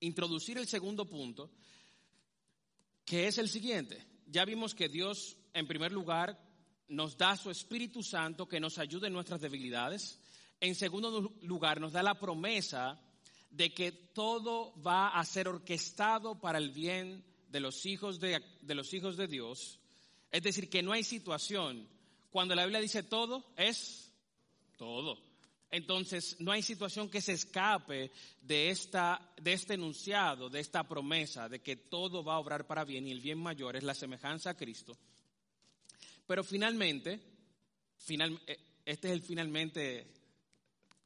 introducir 0.00 0.58
el 0.58 0.66
segundo 0.66 1.06
punto, 1.06 1.50
que 3.04 3.26
es 3.26 3.38
el 3.38 3.48
siguiente. 3.48 4.04
Ya 4.26 4.44
vimos 4.44 4.74
que 4.74 4.88
Dios, 4.88 5.36
en 5.52 5.66
primer 5.66 5.92
lugar, 5.92 6.38
nos 6.88 7.16
da 7.16 7.36
su 7.36 7.50
Espíritu 7.50 8.02
Santo 8.02 8.46
que 8.46 8.60
nos 8.60 8.78
ayude 8.78 9.08
en 9.08 9.12
nuestras 9.12 9.40
debilidades. 9.40 10.18
En 10.60 10.74
segundo 10.74 11.34
lugar, 11.42 11.80
nos 11.80 11.92
da 11.92 12.02
la 12.02 12.18
promesa 12.18 13.00
de 13.50 13.72
que 13.72 13.92
todo 13.92 14.80
va 14.82 15.08
a 15.08 15.24
ser 15.24 15.48
orquestado 15.48 16.40
para 16.40 16.58
el 16.58 16.70
bien 16.70 17.24
de 17.48 17.60
los 17.60 17.84
hijos 17.84 18.18
de, 18.18 18.42
de 18.62 18.74
los 18.74 18.94
hijos 18.94 19.16
de 19.16 19.26
Dios. 19.26 19.78
Es 20.32 20.42
decir, 20.42 20.68
que 20.68 20.82
no 20.82 20.92
hay 20.92 21.04
situación. 21.04 21.86
Cuando 22.30 22.54
la 22.54 22.64
Biblia 22.64 22.80
dice 22.80 23.02
todo, 23.02 23.44
es 23.56 24.10
todo. 24.78 25.18
Entonces, 25.70 26.36
no 26.38 26.52
hay 26.52 26.62
situación 26.62 27.08
que 27.08 27.20
se 27.22 27.32
escape 27.32 28.10
de, 28.42 28.70
esta, 28.70 29.32
de 29.40 29.52
este 29.52 29.74
enunciado, 29.74 30.50
de 30.50 30.60
esta 30.60 30.84
promesa 30.84 31.48
de 31.48 31.60
que 31.60 31.76
todo 31.76 32.24
va 32.24 32.34
a 32.34 32.38
obrar 32.38 32.66
para 32.66 32.84
bien 32.84 33.06
y 33.06 33.10
el 33.10 33.20
bien 33.20 33.38
mayor 33.38 33.76
es 33.76 33.82
la 33.82 33.94
semejanza 33.94 34.50
a 34.50 34.56
Cristo. 34.56 34.96
Pero 36.26 36.44
finalmente, 36.44 37.20
eh, 38.08 38.58
este 38.84 39.08
es 39.08 39.12
el 39.14 39.22
finalmente, 39.22 40.06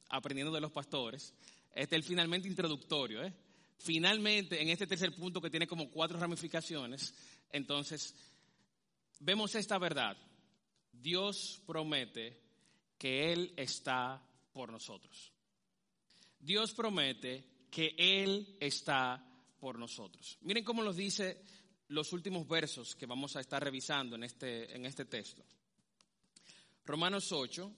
aprendiendo 0.09 0.53
de 0.53 0.61
los 0.61 0.71
pastores, 0.71 1.33
este 1.73 1.95
es 1.95 2.01
el 2.01 2.03
finalmente 2.03 2.49
introductorio. 2.49 3.23
¿eh? 3.23 3.33
Finalmente, 3.77 4.61
en 4.61 4.69
este 4.69 4.87
tercer 4.87 5.13
punto 5.15 5.39
que 5.39 5.49
tiene 5.49 5.67
como 5.67 5.89
cuatro 5.89 6.19
ramificaciones, 6.19 7.13
entonces, 7.51 8.15
vemos 9.19 9.55
esta 9.55 9.77
verdad. 9.77 10.17
Dios 10.91 11.61
promete 11.65 12.41
que 12.97 13.31
Él 13.31 13.53
está 13.55 14.21
por 14.51 14.71
nosotros. 14.71 15.31
Dios 16.39 16.73
promete 16.73 17.67
que 17.69 17.95
Él 17.97 18.57
está 18.59 19.23
por 19.59 19.77
nosotros. 19.77 20.37
Miren 20.41 20.63
cómo 20.63 20.83
nos 20.83 20.95
dice 20.95 21.43
los 21.89 22.11
últimos 22.13 22.47
versos 22.47 22.95
que 22.95 23.05
vamos 23.05 23.35
a 23.35 23.41
estar 23.41 23.63
revisando 23.63 24.15
en 24.15 24.23
este, 24.23 24.75
en 24.75 24.85
este 24.85 25.05
texto. 25.05 25.43
Romanos 26.85 27.31
8 27.31 27.71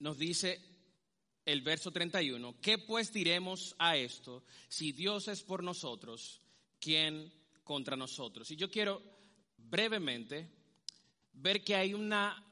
nos 0.00 0.18
dice 0.18 0.60
el 1.44 1.62
verso 1.62 1.90
31, 1.90 2.60
¿qué 2.60 2.78
pues 2.78 3.12
diremos 3.12 3.74
a 3.78 3.96
esto? 3.96 4.44
Si 4.68 4.92
Dios 4.92 5.28
es 5.28 5.42
por 5.42 5.62
nosotros, 5.62 6.40
¿quién 6.78 7.32
contra 7.64 7.96
nosotros? 7.96 8.50
Y 8.50 8.56
yo 8.56 8.70
quiero 8.70 9.02
brevemente 9.56 10.50
ver 11.32 11.62
que 11.62 11.74
hay 11.74 11.94
una 11.94 12.46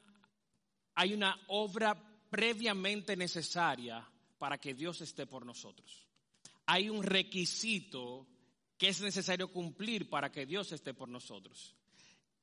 hay 0.95 1.13
una 1.13 1.39
obra 1.47 1.95
previamente 2.29 3.15
necesaria 3.15 4.05
para 4.37 4.57
que 4.57 4.73
Dios 4.73 4.99
esté 4.99 5.25
por 5.25 5.45
nosotros. 5.45 6.05
Hay 6.65 6.89
un 6.89 7.03
requisito 7.03 8.27
que 8.77 8.89
es 8.89 9.01
necesario 9.01 9.51
cumplir 9.51 10.09
para 10.09 10.29
que 10.29 10.45
Dios 10.45 10.71
esté 10.73 10.93
por 10.93 11.07
nosotros. 11.07 11.73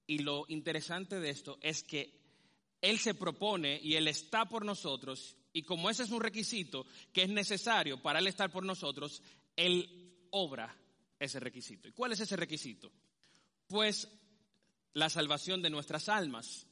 Y 0.06 0.20
lo 0.20 0.46
interesante 0.48 1.20
de 1.20 1.30
esto 1.30 1.58
es 1.60 1.82
que 1.82 2.18
Él 2.80 2.98
se 2.98 3.14
propone 3.14 3.78
y 3.82 3.94
Él 3.94 4.08
está 4.08 4.46
por 4.46 4.64
nosotros, 4.64 5.36
y 5.52 5.62
como 5.62 5.90
ese 5.90 6.04
es 6.04 6.10
un 6.10 6.20
requisito 6.20 6.86
que 7.12 7.24
es 7.24 7.28
necesario 7.28 8.00
para 8.00 8.20
Él 8.20 8.26
estar 8.26 8.50
por 8.50 8.64
nosotros, 8.64 9.22
Él 9.54 10.28
obra 10.30 10.74
ese 11.18 11.40
requisito. 11.40 11.88
¿Y 11.88 11.92
cuál 11.92 12.12
es 12.12 12.20
ese 12.20 12.36
requisito? 12.36 12.90
Pues 13.66 14.08
la 14.92 15.10
salvación 15.10 15.62
de 15.62 15.70
nuestras 15.70 16.08
almas. 16.08 16.66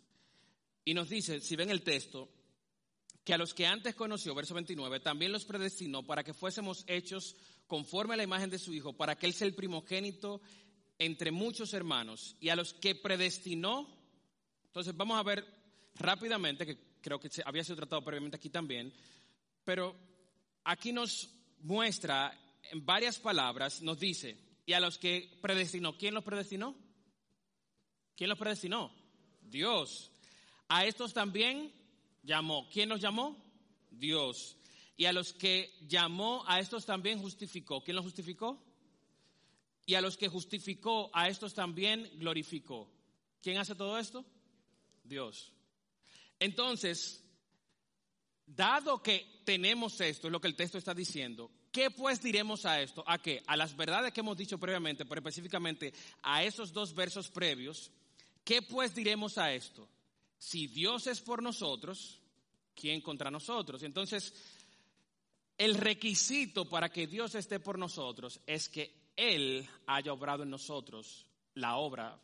Y 0.84 0.94
nos 0.94 1.08
dice, 1.08 1.40
si 1.40 1.56
ven 1.56 1.70
el 1.70 1.82
texto, 1.82 2.28
que 3.24 3.34
a 3.34 3.38
los 3.38 3.54
que 3.54 3.66
antes 3.66 3.94
conoció, 3.94 4.34
verso 4.34 4.54
29, 4.54 5.00
también 5.00 5.32
los 5.32 5.44
predestinó 5.44 6.06
para 6.06 6.22
que 6.22 6.34
fuésemos 6.34 6.84
hechos 6.86 7.36
conforme 7.66 8.14
a 8.14 8.16
la 8.18 8.22
imagen 8.22 8.50
de 8.50 8.58
su 8.58 8.72
Hijo, 8.72 8.92
para 8.92 9.16
que 9.16 9.26
Él 9.26 9.32
sea 9.32 9.46
el 9.46 9.54
primogénito 9.54 10.42
entre 10.98 11.30
muchos 11.30 11.72
hermanos. 11.72 12.36
Y 12.40 12.50
a 12.50 12.56
los 12.56 12.74
que 12.74 12.94
predestinó, 12.94 13.88
entonces 14.66 14.94
vamos 14.96 15.18
a 15.18 15.22
ver 15.22 15.44
rápidamente, 15.96 16.66
que 16.66 16.78
creo 17.00 17.18
que 17.18 17.30
había 17.44 17.64
sido 17.64 17.76
tratado 17.76 18.04
previamente 18.04 18.36
aquí 18.36 18.50
también, 18.50 18.92
pero 19.64 19.96
aquí 20.64 20.92
nos 20.92 21.30
muestra 21.60 22.38
en 22.70 22.84
varias 22.84 23.18
palabras, 23.18 23.82
nos 23.82 23.98
dice, 23.98 24.38
y 24.66 24.72
a 24.72 24.80
los 24.80 24.98
que 24.98 25.38
predestinó, 25.42 25.96
¿quién 25.96 26.14
los 26.14 26.24
predestinó? 26.24 26.74
¿Quién 28.16 28.30
los 28.30 28.38
predestinó? 28.38 28.92
Dios. 29.42 30.10
A 30.68 30.86
estos 30.86 31.12
también 31.12 31.72
llamó. 32.22 32.68
¿Quién 32.70 32.88
los 32.88 33.00
llamó? 33.00 33.36
Dios. 33.90 34.56
Y 34.96 35.06
a 35.06 35.12
los 35.12 35.32
que 35.32 35.76
llamó, 35.88 36.44
a 36.46 36.60
estos 36.60 36.86
también 36.86 37.20
justificó. 37.20 37.82
¿Quién 37.82 37.96
los 37.96 38.04
justificó? 38.04 38.62
Y 39.86 39.94
a 39.94 40.00
los 40.00 40.16
que 40.16 40.28
justificó, 40.28 41.10
a 41.12 41.28
estos 41.28 41.52
también 41.52 42.10
glorificó. 42.14 42.90
¿Quién 43.42 43.58
hace 43.58 43.74
todo 43.74 43.98
esto? 43.98 44.24
Dios. 45.02 45.52
Entonces, 46.38 47.22
dado 48.46 49.02
que 49.02 49.42
tenemos 49.44 50.00
esto, 50.00 50.28
es 50.28 50.32
lo 50.32 50.40
que 50.40 50.48
el 50.48 50.56
texto 50.56 50.78
está 50.78 50.94
diciendo, 50.94 51.50
¿qué 51.74 51.90
pues 51.90 52.22
diremos 52.22 52.64
a 52.64 52.80
esto? 52.80 53.04
¿A 53.06 53.18
qué? 53.18 53.42
A 53.46 53.54
las 53.54 53.76
verdades 53.76 54.14
que 54.14 54.20
hemos 54.20 54.38
dicho 54.38 54.56
previamente, 54.56 55.04
pero 55.04 55.18
específicamente 55.18 55.92
a 56.22 56.42
esos 56.42 56.72
dos 56.72 56.94
versos 56.94 57.28
previos, 57.28 57.90
¿qué 58.44 58.62
pues 58.62 58.94
diremos 58.94 59.36
a 59.36 59.52
esto? 59.52 59.86
si 60.44 60.66
Dios 60.66 61.06
es 61.06 61.22
por 61.22 61.42
nosotros, 61.42 62.20
¿quién 62.74 63.00
contra 63.00 63.30
nosotros? 63.30 63.82
Entonces, 63.82 64.34
el 65.56 65.74
requisito 65.74 66.68
para 66.68 66.90
que 66.90 67.06
Dios 67.06 67.34
esté 67.34 67.60
por 67.60 67.78
nosotros 67.78 68.40
es 68.46 68.68
que 68.68 69.12
Él 69.16 69.66
haya 69.86 70.12
obrado 70.12 70.42
en 70.42 70.50
nosotros 70.50 71.26
la 71.54 71.76
obra, 71.76 72.20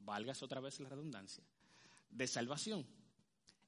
valgas 0.00 0.42
otra 0.42 0.60
vez 0.60 0.80
la 0.80 0.88
redundancia, 0.88 1.44
de 2.10 2.26
salvación. 2.26 2.84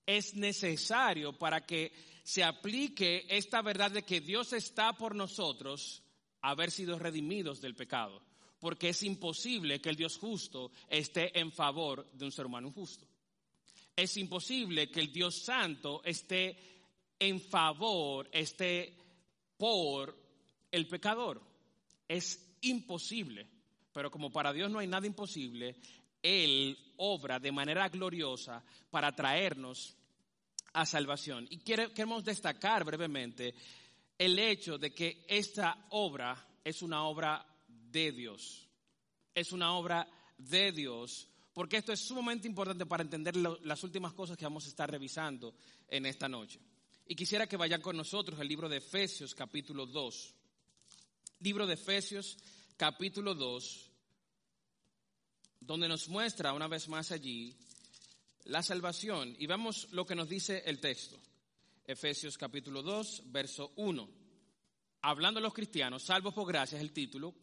Es 0.06 0.34
necesario 0.34 1.32
para 1.32 1.66
que 1.66 1.92
se 2.22 2.44
aplique 2.44 3.26
esta 3.28 3.60
verdad 3.60 3.90
de 3.90 4.04
que 4.04 4.20
Dios 4.20 4.52
está 4.52 4.92
por 4.92 5.14
nosotros 5.14 6.02
haber 6.40 6.70
sido 6.70 6.98
redimidos 6.98 7.60
del 7.60 7.74
pecado, 7.74 8.22
porque 8.60 8.90
es 8.90 9.02
imposible 9.02 9.80
que 9.80 9.90
el 9.90 9.96
Dios 9.96 10.16
justo 10.16 10.70
esté 10.88 11.38
en 11.38 11.52
favor 11.52 12.08
de 12.12 12.24
un 12.24 12.32
ser 12.32 12.46
humano 12.46 12.68
injusto 12.68 13.06
es 13.96 14.16
imposible 14.18 14.90
que 14.90 15.00
el 15.00 15.10
Dios 15.10 15.42
Santo 15.42 16.02
esté 16.04 16.56
en 17.18 17.40
favor, 17.40 18.28
esté 18.30 18.94
por 19.56 20.14
el 20.70 20.86
pecador. 20.86 21.40
Es 22.06 22.58
imposible. 22.60 23.46
Pero 23.94 24.10
como 24.10 24.30
para 24.30 24.52
Dios 24.52 24.70
no 24.70 24.80
hay 24.80 24.86
nada 24.86 25.06
imposible, 25.06 25.76
Él 26.22 26.76
obra 26.96 27.38
de 27.38 27.52
manera 27.52 27.88
gloriosa 27.88 28.62
para 28.90 29.14
traernos 29.14 29.96
a 30.72 30.86
salvación. 30.86 31.46
Y 31.50 31.58
queremos 31.58 32.24
destacar 32.24 32.84
brevemente 32.84 33.54
el 34.18 34.38
hecho 34.38 34.78
de 34.78 34.92
que 34.94 35.24
esta 35.28 35.86
obra 35.90 36.36
es 36.64 36.82
una 36.82 37.04
obra 37.04 37.46
de 37.66 38.12
Dios. 38.12 38.68
Es 39.34 39.52
una 39.52 39.72
obra 39.74 40.08
de 40.38 40.72
Dios 40.72 41.28
porque 41.56 41.78
esto 41.78 41.90
es 41.90 42.00
sumamente 42.00 42.46
importante 42.46 42.84
para 42.84 43.02
entender 43.02 43.34
las 43.34 43.82
últimas 43.82 44.12
cosas 44.12 44.36
que 44.36 44.44
vamos 44.44 44.66
a 44.66 44.68
estar 44.68 44.90
revisando 44.90 45.54
en 45.88 46.04
esta 46.04 46.28
noche. 46.28 46.60
Y 47.06 47.14
quisiera 47.14 47.46
que 47.46 47.56
vayan 47.56 47.80
con 47.80 47.96
nosotros 47.96 48.38
al 48.38 48.46
libro 48.46 48.68
de 48.68 48.76
Efesios 48.76 49.34
capítulo 49.34 49.86
2. 49.86 50.34
Libro 51.40 51.66
de 51.66 51.72
Efesios 51.72 52.36
capítulo 52.76 53.34
2, 53.34 53.90
donde 55.66 55.88
nos 55.88 56.08
muestra 56.08 56.52
una 56.52 56.68
vez 56.68 56.88
más 56.88 57.10
allí 57.10 57.54
la 58.44 58.62
salvación. 58.62 59.34
Y 59.38 59.46
vemos 59.46 59.88
lo 59.90 60.06
que 60.06 60.14
nos 60.14 60.28
dice 60.28 60.62
el 60.66 60.78
texto. 60.78 61.16
Efesios 61.84 62.38
capítulo 62.38 62.82
2, 62.82 63.24
verso 63.26 63.72
1. 63.76 64.08
Hablando 65.02 65.38
a 65.38 65.42
los 65.42 65.54
cristianos, 65.54 66.04
salvos 66.04 66.34
por 66.34 66.46
gracia 66.46 66.80
el 66.80 66.92
título. 66.92 67.34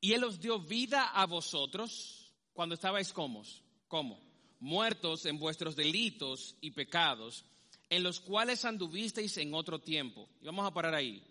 Y 0.00 0.12
Él 0.12 0.24
os 0.24 0.38
dio 0.38 0.60
vida 0.60 1.08
a 1.08 1.26
vosotros 1.26 2.32
cuando 2.52 2.74
estabais 2.74 3.12
como, 3.12 3.42
¿cómo? 3.88 4.20
Muertos 4.60 5.24
en 5.26 5.38
vuestros 5.38 5.74
delitos 5.74 6.56
y 6.60 6.72
pecados, 6.72 7.44
en 7.88 8.02
los 8.02 8.20
cuales 8.20 8.64
anduvisteis 8.64 9.38
en 9.38 9.54
otro 9.54 9.80
tiempo. 9.80 10.28
Y 10.40 10.46
vamos 10.46 10.66
a 10.66 10.74
parar 10.74 10.94
ahí. 10.94 11.22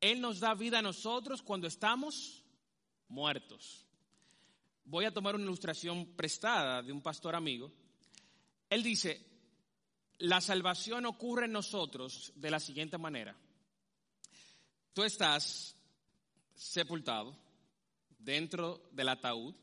Él 0.00 0.20
nos 0.20 0.40
da 0.40 0.54
vida 0.54 0.78
a 0.78 0.82
nosotros 0.82 1.42
cuando 1.42 1.66
estamos 1.66 2.42
muertos. 3.08 3.83
Voy 4.84 5.06
a 5.06 5.12
tomar 5.12 5.34
una 5.34 5.44
ilustración 5.44 6.06
prestada 6.14 6.82
de 6.82 6.92
un 6.92 7.00
pastor 7.00 7.34
amigo 7.34 7.72
Él 8.68 8.82
dice, 8.82 9.24
la 10.18 10.40
salvación 10.40 11.06
ocurre 11.06 11.46
en 11.46 11.52
nosotros 11.52 12.32
de 12.36 12.50
la 12.50 12.60
siguiente 12.60 12.98
manera. 12.98 13.36
Tú 14.92 15.02
estás 15.02 15.74
sepultado 16.54 17.36
dentro 18.18 18.88
del 18.92 19.08
ataúd. 19.08 19.54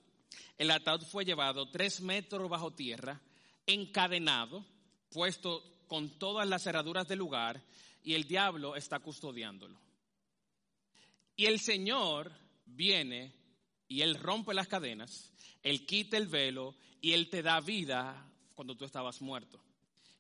El 0.58 0.72
ataúd 0.72 1.04
fue 1.04 1.26
llevado 1.26 1.70
tres 1.70 2.02
metros 2.02 2.50
bajo 2.50 2.72
tierra, 2.72 3.22
encadenado, 3.66 4.66
puesto 5.10 5.64
con 5.88 6.20
todas 6.20 6.48
las 6.48 6.64
cerraduras 6.64 7.08
del 7.08 7.20
lugar, 7.20 7.64
y 8.04 8.14
el 8.14 8.28
diablo 8.28 8.76
está 8.76 9.00
custodiándolo. 9.00 9.80
Y 11.36 11.46
el 11.46 11.60
Señor 11.60 12.32
viene 12.66 13.34
y 13.92 14.04
Él 14.04 14.16
rompe 14.16 14.54
las 14.54 14.70
cadenas, 14.70 15.34
Él 15.62 15.86
quita 15.86 16.16
el 16.16 16.28
velo 16.28 16.76
y 17.02 17.12
Él 17.12 17.30
te 17.30 17.42
da 17.42 17.60
vida 17.60 18.26
cuando 18.56 18.78
tú 18.78 18.86
estabas 18.86 19.22
muerto. 19.22 19.62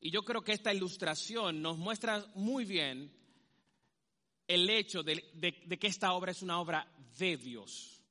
Y 0.02 0.12
yo 0.12 0.26
creo 0.26 0.44
que 0.44 0.52
esta 0.52 0.74
ilustración 0.74 1.62
nos 1.62 1.78
muestra 1.78 2.26
muy 2.36 2.66
bien 2.66 3.10
el 4.46 4.70
hecho 4.70 5.04
de, 5.04 5.22
que 5.80 5.88
esta 5.88 6.12
obra 6.12 6.32
es 6.32 6.42
una 6.42 6.60
obra 6.60 6.86
de 7.18 7.38
Dios. 7.38 8.04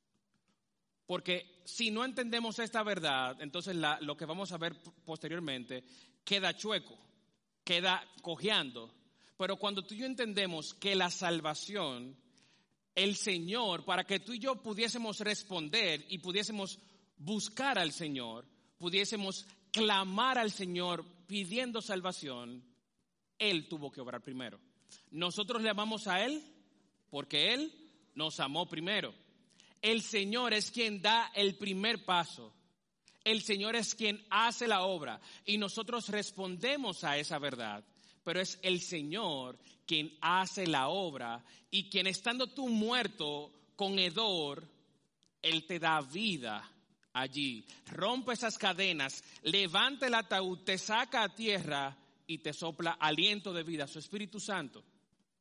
Porque 1.05 1.61
si 1.67 1.91
no 1.91 2.07
entendemos 2.07 2.59
esta 2.59 2.83
verdad, 2.83 3.37
entonces 3.43 3.77
lo 4.01 4.17
que 4.17 4.25
vamos 4.25 4.53
a 4.53 4.59
ver 4.59 4.75
posteriormente 5.05 5.85
queda 6.25 6.57
chueco, 6.57 6.97
queda 7.63 8.03
cojeando. 8.23 8.95
Pero 9.37 9.57
cuando 9.57 9.83
tú 9.83 9.93
y 9.93 9.99
yo 9.99 10.07
entendemos 10.07 10.73
que 10.73 10.95
la 10.95 11.11
salvación, 11.11 12.17
el 13.03 13.17
Señor, 13.17 13.85
para 13.85 14.05
que 14.05 14.21
tú 14.21 14.35
y 14.35 14.39
yo 14.39 14.57
pudiésemos 14.57 15.21
responder 15.21 16.05
y 16.11 16.19
pudiésemos 16.19 16.79
buscar 17.17 17.79
al 17.79 17.93
Señor, 17.93 18.47
pudiésemos 18.77 19.47
clamar 19.71 20.37
al 20.37 20.51
Señor 20.51 21.07
pidiendo 21.27 21.81
salvación, 21.81 22.63
Él 23.39 23.69
tuvo 23.69 23.91
que 23.91 24.03
obrar 24.03 24.23
primero. 24.23 24.61
Nosotros 25.11 25.63
le 25.63 25.71
amamos 25.71 26.09
a 26.09 26.23
Él 26.25 26.43
porque 27.09 27.55
Él 27.55 27.73
nos 28.15 28.39
amó 28.39 28.69
primero. 28.69 29.15
El 29.81 30.03
Señor 30.03 30.53
es 30.53 30.71
quien 30.71 31.01
da 31.01 31.33
el 31.35 31.57
primer 31.57 32.05
paso. 32.05 32.53
El 33.25 33.41
Señor 33.41 33.77
es 33.77 33.95
quien 33.95 34.23
hace 34.29 34.69
la 34.69 34.83
obra 34.83 35.21
y 35.47 35.57
nosotros 35.57 36.09
respondemos 36.09 37.03
a 37.05 37.17
esa 37.17 37.39
verdad. 37.39 37.83
Pero 38.23 38.41
es 38.41 38.59
el 38.63 38.81
Señor 38.81 39.59
quien 39.87 40.17
hace 40.21 40.67
la 40.67 40.89
obra 40.89 41.45
y 41.71 41.89
quien 41.89 42.07
estando 42.07 42.47
tú 42.49 42.69
muerto 42.69 43.53
con 43.77 43.99
hedor, 43.99 44.67
Él 45.43 45.67
te 45.67 45.79
da 45.79 46.01
vida 46.01 46.71
allí, 47.13 47.65
rompe 47.87 48.35
esas 48.35 48.59
cadenas, 48.59 49.25
levanta 49.43 50.07
el 50.07 50.15
ataúd, 50.15 50.59
te 50.65 50.79
saca 50.79 51.23
a 51.23 51.35
tierra 51.35 51.97
y 52.27 52.39
te 52.39 52.53
sopla 52.53 52.93
aliento 52.93 53.53
de 53.53 53.63
vida, 53.63 53.87
su 53.87 53.99
Espíritu 53.99 54.39
Santo. 54.39 54.85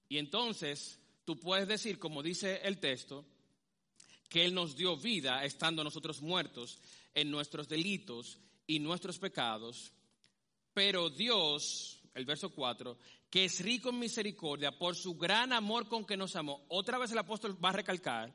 Y 0.08 0.18
entonces 0.18 1.00
tú 1.26 1.40
puedes 1.40 1.68
decir, 1.68 2.00
como 2.00 2.24
dice 2.24 2.62
el 2.64 2.80
texto, 2.80 3.26
que 4.28 4.46
Él 4.46 4.54
nos 4.54 4.76
dio 4.76 4.98
vida 4.98 5.44
estando 5.44 5.84
nosotros 5.84 6.22
muertos 6.22 6.80
en 7.14 7.30
nuestros 7.30 7.68
delitos 7.68 8.40
y 8.66 8.80
nuestros 8.80 9.20
pecados, 9.20 9.92
pero 10.74 11.10
Dios, 11.10 11.99
el 12.14 12.26
verso 12.26 12.50
4, 12.50 12.98
que 13.30 13.46
es 13.46 13.60
rico 13.62 13.90
en 13.90 14.00
misericordia 14.00 14.78
por 14.78 14.96
su 14.96 15.16
gran 15.16 15.54
amor 15.54 15.88
con 15.88 16.06
que 16.06 16.18
nos 16.18 16.36
amó, 16.36 16.66
otra 16.70 16.98
vez 16.98 17.12
el 17.12 17.18
apóstol 17.18 17.64
va 17.64 17.70
a 17.70 17.74
recalcar, 17.74 18.34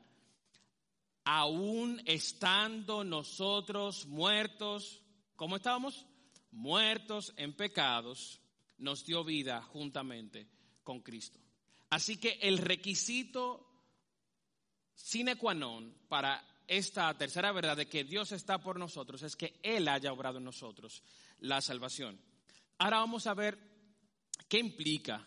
aún 1.23 2.01
estando 2.05 3.03
nosotros 3.03 4.05
muertos, 4.05 5.01
¿cómo 5.35 5.55
estábamos? 5.57 6.05
Muertos 6.51 7.33
en 7.37 7.53
pecados, 7.53 8.39
nos 8.77 9.05
dio 9.05 9.23
vida 9.23 9.61
juntamente 9.61 10.47
con 10.83 11.01
Cristo. 11.01 11.39
Así 11.89 12.17
que 12.17 12.39
el 12.41 12.57
requisito 12.57 13.65
sine 14.95 15.35
qua 15.35 15.53
non 15.53 15.91
para 16.07 16.39
esta 16.67 17.13
tercera 17.13 17.51
verdad 17.51 17.77
de 17.77 17.87
que 17.87 18.03
Dios 18.03 18.31
está 18.31 18.57
por 18.57 18.79
nosotros 18.79 19.21
es 19.21 19.35
que 19.35 19.59
Él 19.61 19.87
haya 19.87 20.11
obrado 20.11 20.39
en 20.39 20.45
nosotros 20.45 21.03
la 21.39 21.61
salvación. 21.61 22.19
Ahora 22.77 22.97
vamos 22.97 23.25
a 23.25 23.33
ver 23.33 23.57
qué 24.49 24.59
implica 24.59 25.25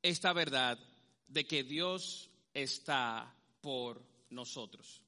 esta 0.00 0.32
verdad 0.32 0.78
de 1.26 1.46
que 1.46 1.62
Dios 1.62 2.30
está 2.54 3.34
por 3.60 4.02
nosotros. 4.30 5.02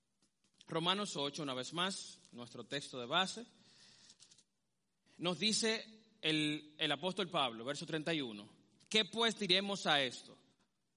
Romanos 0.68 1.16
8, 1.16 1.42
una 1.42 1.54
vez 1.54 1.72
más, 1.72 2.18
nuestro 2.32 2.64
texto 2.64 3.00
de 3.00 3.06
base, 3.06 3.46
nos 5.18 5.38
dice 5.38 5.84
el, 6.20 6.92
apóstol 6.92 7.28
Pablo, 7.28 7.64
verso 7.64 7.86
31, 7.86 8.46
¿qué 8.88 9.06
pues 9.06 9.38
diremos 9.38 9.86
a 9.86 10.02
esto? 10.02 10.36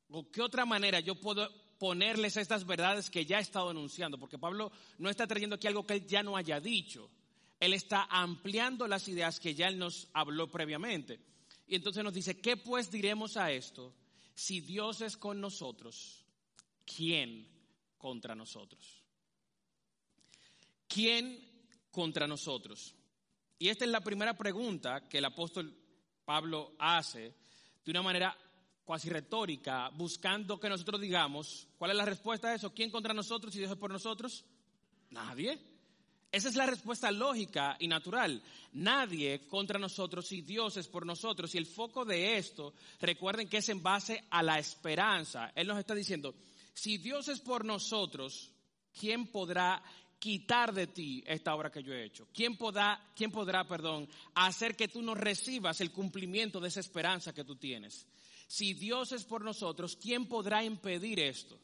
¿O 0.09 0.29
qué 0.29 0.41
otra 0.41 0.65
manera 0.65 0.99
yo 0.99 1.15
puedo 1.15 1.49
ponerles 1.79 2.35
estas 2.37 2.65
verdades 2.65 3.09
que 3.09 3.25
ya 3.25 3.39
he 3.39 3.41
estado 3.41 3.69
anunciando? 3.69 4.19
Porque 4.19 4.37
Pablo 4.37 4.71
no 4.97 5.09
está 5.09 5.25
trayendo 5.27 5.55
aquí 5.55 5.67
algo 5.67 5.87
que 5.87 5.93
él 5.93 6.05
ya 6.05 6.23
no 6.23 6.35
haya 6.35 6.59
dicho. 6.59 7.09
Él 7.63 7.73
está 7.73 8.07
ampliando 8.09 8.87
las 8.87 9.07
ideas 9.07 9.39
que 9.39 9.55
ya 9.55 9.67
él 9.67 9.77
nos 9.77 10.07
habló 10.13 10.49
previamente. 10.49 11.19
Y 11.67 11.75
entonces 11.75 12.03
nos 12.03 12.13
dice, 12.13 12.39
¿qué 12.39 12.57
pues 12.57 12.91
diremos 12.91 13.37
a 13.37 13.51
esto? 13.51 13.93
Si 14.35 14.61
Dios 14.61 15.01
es 15.01 15.15
con 15.17 15.39
nosotros, 15.39 16.25
¿quién 16.85 17.47
contra 17.97 18.35
nosotros? 18.35 19.03
¿quién 20.93 21.39
contra 21.89 22.27
nosotros? 22.27 22.95
Y 23.57 23.69
esta 23.69 23.85
es 23.85 23.91
la 23.91 24.01
primera 24.01 24.37
pregunta 24.37 25.07
que 25.07 25.17
el 25.17 25.25
apóstol 25.25 25.75
Pablo 26.23 26.75
hace 26.77 27.33
de 27.83 27.91
una 27.91 28.01
manera 28.01 28.37
cuasi 28.85 29.09
retórica, 29.09 29.89
buscando 29.89 30.59
que 30.59 30.69
nosotros 30.69 31.01
digamos, 31.01 31.67
¿cuál 31.77 31.91
es 31.91 31.97
la 31.97 32.05
respuesta 32.05 32.49
a 32.49 32.55
eso? 32.55 32.73
¿Quién 32.73 32.91
contra 32.91 33.13
nosotros 33.13 33.55
y 33.55 33.59
Dios 33.59 33.71
es 33.71 33.77
por 33.77 33.91
nosotros? 33.91 34.45
Nadie. 35.09 35.59
Esa 36.33 36.49
es 36.49 36.55
la 36.55 36.65
respuesta 36.65 37.11
lógica 37.11 37.77
y 37.79 37.87
natural. 37.87 38.41
Nadie 38.71 39.45
contra 39.47 39.77
nosotros 39.77 40.31
y 40.31 40.41
Dios 40.41 40.77
es 40.77 40.87
por 40.87 41.05
nosotros. 41.05 41.53
Y 41.53 41.59
el 41.59 41.67
foco 41.67 42.05
de 42.05 42.37
esto, 42.37 42.73
recuerden 42.99 43.47
que 43.47 43.57
es 43.57 43.69
en 43.69 43.83
base 43.83 44.23
a 44.31 44.41
la 44.41 44.57
esperanza. 44.57 45.51
Él 45.53 45.67
nos 45.67 45.77
está 45.77 45.93
diciendo, 45.93 46.33
si 46.73 46.97
Dios 46.97 47.27
es 47.27 47.39
por 47.39 47.63
nosotros, 47.63 48.49
¿quién 48.99 49.27
podrá 49.27 49.83
quitar 50.17 50.73
de 50.73 50.87
ti 50.87 51.23
esta 51.27 51.53
obra 51.53 51.69
que 51.69 51.83
yo 51.83 51.93
he 51.93 52.03
hecho? 52.03 52.27
¿Quién 52.33 52.57
podrá, 52.57 52.99
quién 53.15 53.29
podrá, 53.29 53.67
perdón, 53.67 54.09
hacer 54.33 54.75
que 54.75 54.87
tú 54.87 55.03
no 55.03 55.13
recibas 55.13 55.81
el 55.81 55.91
cumplimiento 55.91 56.59
de 56.59 56.69
esa 56.69 56.79
esperanza 56.79 57.31
que 57.31 57.43
tú 57.43 57.57
tienes? 57.57 58.07
Si 58.47 58.73
Dios 58.73 59.11
es 59.11 59.23
por 59.23 59.43
nosotros, 59.43 59.95
¿quién 59.97 60.25
podrá 60.25 60.63
impedir 60.63 61.19
esto? 61.19 61.59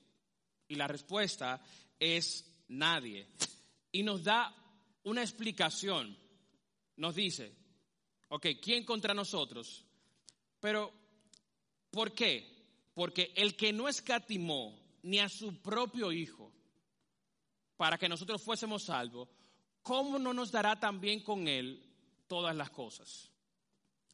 Y 0.68 0.76
la 0.76 0.88
respuesta 0.88 1.60
es 2.00 2.46
nadie. 2.68 3.26
Y 3.92 4.04
nos 4.04 4.24
da 4.24 4.56
una 5.04 5.22
explicación. 5.22 6.18
Nos 6.98 7.16
dice, 7.16 7.56
ok, 8.30 8.48
¿quién 8.62 8.84
contra 8.84 9.14
nosotros? 9.14 9.86
Pero, 10.60 10.92
¿por 11.92 12.14
qué? 12.14 12.46
Porque 12.94 13.32
el 13.36 13.56
que 13.56 13.72
no 13.72 13.88
escatimó 13.88 14.78
ni 15.04 15.20
a 15.20 15.30
su 15.30 15.62
propio 15.62 16.12
hijo, 16.12 16.52
para 17.78 17.98
que 17.98 18.10
nosotros 18.10 18.42
fuésemos 18.42 18.84
salvos, 18.84 19.30
¿cómo 19.82 20.20
no 20.20 20.34
nos 20.34 20.52
dará 20.52 20.78
también 20.78 21.24
con 21.24 21.48
Él 21.48 21.82
todas 22.28 22.54
las 22.54 22.70
cosas? 22.70 23.32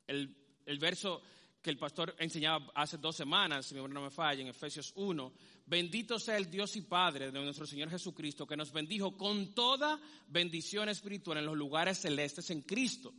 El, 0.06 0.36
verso 0.80 1.24
que 1.66 1.72
el 1.72 1.80
pastor 1.80 2.16
enseñaba 2.20 2.72
hace 2.76 3.00
dos 3.00 3.16
semanas, 3.16 3.66
si 3.66 3.74
mi 3.74 3.80
memoria 3.80 3.96
no 3.96 4.04
me 4.04 4.12
falla, 4.12 4.40
en 4.40 4.50
Efesios 4.50 4.94
1, 4.96 5.34
bendito 5.66 6.20
sea 6.20 6.38
el 6.38 6.52
Dios 6.52 6.76
y 6.76 6.82
Padre 6.82 7.32
de 7.32 7.44
nuestro 7.44 7.66
Señor 7.66 7.90
Jesucristo, 7.90 8.46
que 8.46 8.56
nos 8.56 8.72
bendijo 8.72 9.18
con 9.18 9.56
toda 9.56 10.00
bendición 10.28 10.90
espiritual 10.90 11.40
en 11.40 11.48
los 11.48 11.58
lugares 11.58 11.98
celestes 11.98 12.52
en 12.52 12.62
Cristo. 12.62 13.12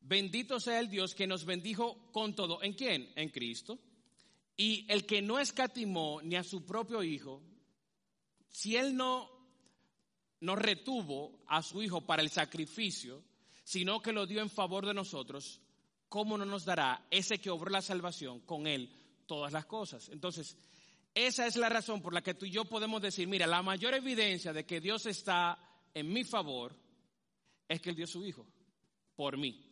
Bendito 0.00 0.58
sea 0.58 0.80
el 0.80 0.90
Dios 0.90 1.14
que 1.14 1.28
nos 1.28 1.44
bendijo 1.44 2.10
con 2.10 2.34
todo. 2.34 2.60
¿En 2.64 2.72
quién? 2.72 3.12
En 3.14 3.28
Cristo. 3.28 3.78
Y 4.56 4.84
el 4.88 5.06
que 5.06 5.22
no 5.22 5.38
escatimó 5.38 6.20
ni 6.24 6.34
a 6.34 6.42
su 6.42 6.66
propio 6.66 7.04
Hijo, 7.04 7.44
si 8.48 8.74
Él 8.74 8.96
no 8.96 9.30
no 10.40 10.56
retuvo 10.56 11.44
a 11.46 11.62
su 11.62 11.80
Hijo 11.80 12.00
para 12.00 12.22
el 12.22 12.30
sacrificio, 12.30 13.22
sino 13.62 14.02
que 14.02 14.12
lo 14.12 14.26
dio 14.26 14.42
en 14.42 14.50
favor 14.50 14.84
de 14.84 14.94
nosotros, 14.94 15.60
¿cómo 16.08 16.38
no 16.38 16.44
nos 16.44 16.64
dará 16.64 17.06
ese 17.10 17.38
que 17.38 17.50
obró 17.50 17.70
la 17.70 17.82
salvación 17.82 18.40
con 18.40 18.66
Él 18.66 18.90
todas 19.26 19.52
las 19.52 19.66
cosas? 19.66 20.08
Entonces, 20.08 20.56
esa 21.14 21.46
es 21.46 21.56
la 21.56 21.68
razón 21.68 22.02
por 22.02 22.12
la 22.12 22.22
que 22.22 22.34
tú 22.34 22.46
y 22.46 22.50
yo 22.50 22.64
podemos 22.66 23.00
decir, 23.00 23.26
mira, 23.26 23.46
la 23.46 23.62
mayor 23.62 23.94
evidencia 23.94 24.52
de 24.52 24.66
que 24.66 24.80
Dios 24.80 25.06
está 25.06 25.58
en 25.94 26.12
mi 26.12 26.24
favor 26.24 26.76
es 27.68 27.80
que 27.80 27.90
Él 27.90 27.96
dio 27.96 28.06
su 28.06 28.24
Hijo 28.24 28.46
por 29.14 29.36
mí. 29.36 29.64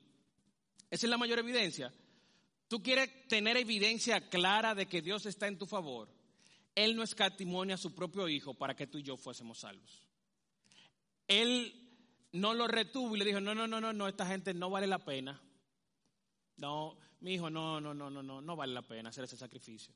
Esa 0.91 1.07
es 1.07 1.11
la 1.11 1.19
mayor 1.19 1.39
evidencia. 1.41 1.93
Tú 2.69 2.83
quieres 2.83 3.29
tener 3.29 3.57
evidencia 3.57 4.29
clara 4.29 4.75
de 4.75 4.87
que 4.87 5.03
Dios 5.03 5.27
está 5.27 5.47
en 5.47 5.59
tu 5.59 5.67
favor. 5.67 6.09
Él 6.75 6.97
no 6.97 7.03
escatimonia 7.03 7.75
a 7.75 7.79
su 7.79 7.95
propio 7.95 8.29
Hijo 8.29 8.55
para 8.55 8.75
que 8.75 8.87
tú 8.87 8.99
y 8.99 9.03
yo 9.03 9.17
fuésemos 9.17 9.59
salvos. 9.59 10.03
Él 11.29 11.73
no 12.33 12.55
lo 12.55 12.67
retuvo 12.67 13.15
y 13.15 13.19
le 13.19 13.25
dijo, 13.25 13.41
no, 13.41 13.55
no, 13.55 13.67
no, 13.67 13.81
no, 13.81 13.93
no, 13.93 14.09
esta 14.09 14.27
gente 14.27 14.55
no 14.55 14.71
vale 14.71 14.87
la 14.87 15.05
pena. 15.05 15.41
No, 16.57 16.97
mi 17.21 17.35
hijo, 17.35 17.51
no, 17.51 17.81
no, 17.81 17.95
no, 17.95 18.11
no, 18.11 18.23
no, 18.23 18.41
no 18.41 18.57
vale 18.57 18.73
la 18.73 18.83
pena 18.83 19.09
hacer 19.09 19.25
ese 19.25 19.37
sacrificio. 19.37 19.95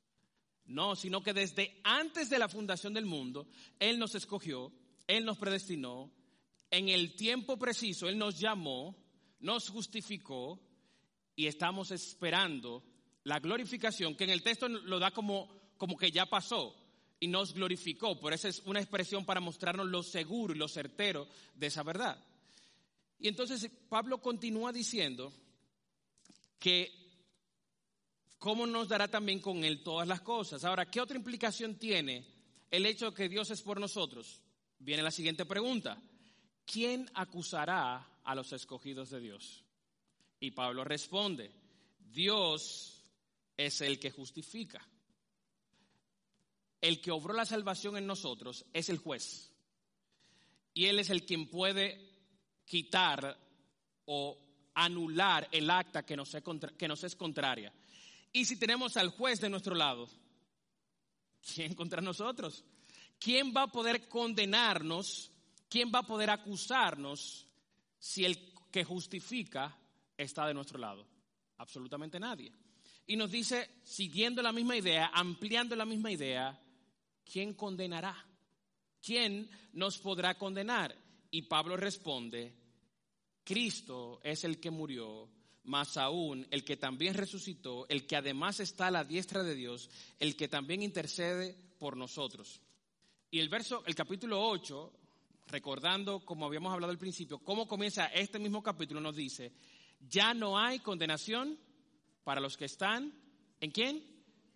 No, 0.66 0.96
sino 0.96 1.22
que 1.22 1.32
desde 1.32 1.80
antes 1.84 2.28
de 2.28 2.38
la 2.38 2.48
fundación 2.48 2.92
del 2.92 3.06
mundo, 3.06 3.46
Él 3.78 3.98
nos 3.98 4.14
escogió, 4.14 4.72
Él 5.06 5.24
nos 5.24 5.38
predestinó, 5.38 6.12
en 6.70 6.88
el 6.88 7.14
tiempo 7.14 7.58
preciso, 7.58 8.08
Él 8.08 8.18
nos 8.18 8.38
llamó, 8.38 8.96
nos 9.40 9.68
justificó 9.70 10.60
y 11.34 11.46
estamos 11.46 11.90
esperando 11.90 12.84
la 13.24 13.38
glorificación, 13.38 14.14
que 14.14 14.24
en 14.24 14.30
el 14.30 14.42
texto 14.42 14.68
lo 14.68 14.98
da 14.98 15.10
como, 15.10 15.48
como 15.76 15.96
que 15.96 16.10
ya 16.10 16.26
pasó 16.26 16.74
y 17.20 17.28
nos 17.28 17.54
glorificó. 17.54 18.18
Por 18.18 18.32
eso 18.32 18.48
es 18.48 18.60
una 18.66 18.80
expresión 18.80 19.24
para 19.24 19.40
mostrarnos 19.40 19.86
lo 19.86 20.02
seguro 20.02 20.54
y 20.54 20.58
lo 20.58 20.68
certero 20.68 21.28
de 21.54 21.68
esa 21.68 21.82
verdad. 21.82 22.22
Y 23.18 23.28
entonces 23.28 23.70
Pablo 23.88 24.20
continúa 24.20 24.72
diciendo 24.72 25.32
que 26.58 26.92
cómo 28.38 28.66
nos 28.66 28.88
dará 28.88 29.08
también 29.08 29.40
con 29.40 29.64
él 29.64 29.82
todas 29.82 30.06
las 30.06 30.20
cosas. 30.20 30.64
Ahora, 30.64 30.90
¿qué 30.90 31.00
otra 31.00 31.16
implicación 31.16 31.76
tiene 31.76 32.26
el 32.70 32.86
hecho 32.86 33.10
de 33.10 33.16
que 33.16 33.28
Dios 33.28 33.50
es 33.50 33.62
por 33.62 33.80
nosotros? 33.80 34.42
Viene 34.78 35.02
la 35.02 35.10
siguiente 35.10 35.44
pregunta. 35.44 36.00
¿Quién 36.64 37.10
acusará 37.14 38.20
a 38.24 38.34
los 38.34 38.52
escogidos 38.52 39.10
de 39.10 39.20
Dios? 39.20 39.64
Y 40.40 40.52
Pablo 40.52 40.84
responde, 40.84 41.50
Dios 41.98 43.02
es 43.56 43.80
el 43.80 43.98
que 43.98 44.10
justifica. 44.10 44.86
El 46.80 47.00
que 47.00 47.10
obró 47.10 47.34
la 47.34 47.44
salvación 47.44 47.96
en 47.96 48.06
nosotros 48.06 48.64
es 48.72 48.88
el 48.88 48.98
juez. 48.98 49.52
Y 50.74 50.86
Él 50.86 51.00
es 51.00 51.10
el 51.10 51.26
quien 51.26 51.48
puede 51.48 52.08
quitar 52.64 53.36
o 54.04 54.38
anular 54.84 55.48
el 55.52 55.70
acta 55.70 56.04
que 56.04 56.16
nos, 56.16 56.36
que 56.76 56.88
nos 56.88 57.04
es 57.04 57.16
contraria. 57.16 57.72
Y 58.32 58.44
si 58.44 58.56
tenemos 58.56 58.96
al 58.96 59.10
juez 59.10 59.40
de 59.40 59.50
nuestro 59.50 59.74
lado, 59.74 60.08
¿quién 61.54 61.74
contra 61.74 62.00
nosotros? 62.00 62.64
¿Quién 63.18 63.52
va 63.56 63.62
a 63.62 63.72
poder 63.72 64.08
condenarnos? 64.08 65.32
¿Quién 65.68 65.90
va 65.94 66.00
a 66.00 66.06
poder 66.06 66.30
acusarnos 66.30 67.46
si 67.98 68.24
el 68.24 68.38
que 68.70 68.84
justifica 68.84 69.76
está 70.16 70.46
de 70.46 70.54
nuestro 70.54 70.78
lado? 70.78 71.06
Absolutamente 71.58 72.20
nadie. 72.20 72.52
Y 73.06 73.16
nos 73.16 73.30
dice, 73.30 73.80
siguiendo 73.84 74.42
la 74.42 74.52
misma 74.52 74.76
idea, 74.76 75.10
ampliando 75.12 75.74
la 75.74 75.86
misma 75.86 76.12
idea, 76.12 76.58
¿quién 77.24 77.54
condenará? 77.54 78.14
¿Quién 79.02 79.50
nos 79.72 79.98
podrá 79.98 80.36
condenar? 80.36 80.94
Y 81.30 81.42
Pablo 81.42 81.76
responde, 81.76 82.54
Cristo 83.48 84.20
es 84.22 84.44
el 84.44 84.60
que 84.60 84.70
murió, 84.70 85.26
más 85.64 85.96
aún 85.96 86.46
el 86.50 86.66
que 86.66 86.76
también 86.76 87.14
resucitó, 87.14 87.88
el 87.88 88.06
que 88.06 88.16
además 88.16 88.60
está 88.60 88.88
a 88.88 88.90
la 88.90 89.04
diestra 89.04 89.42
de 89.42 89.54
Dios, 89.54 89.88
el 90.18 90.36
que 90.36 90.48
también 90.48 90.82
intercede 90.82 91.56
por 91.78 91.96
nosotros. 91.96 92.60
Y 93.30 93.38
el 93.40 93.48
verso, 93.48 93.82
el 93.86 93.94
capítulo 93.94 94.46
8, 94.46 94.92
recordando 95.46 96.26
como 96.26 96.44
habíamos 96.44 96.74
hablado 96.74 96.90
al 96.90 96.98
principio, 96.98 97.38
cómo 97.38 97.66
comienza 97.66 98.08
este 98.08 98.38
mismo 98.38 98.62
capítulo, 98.62 99.00
nos 99.00 99.16
dice, 99.16 99.50
ya 99.98 100.34
no 100.34 100.58
hay 100.58 100.80
condenación 100.80 101.58
para 102.24 102.42
los 102.42 102.54
que 102.54 102.66
están 102.66 103.10
en 103.62 103.70
quién? 103.70 104.04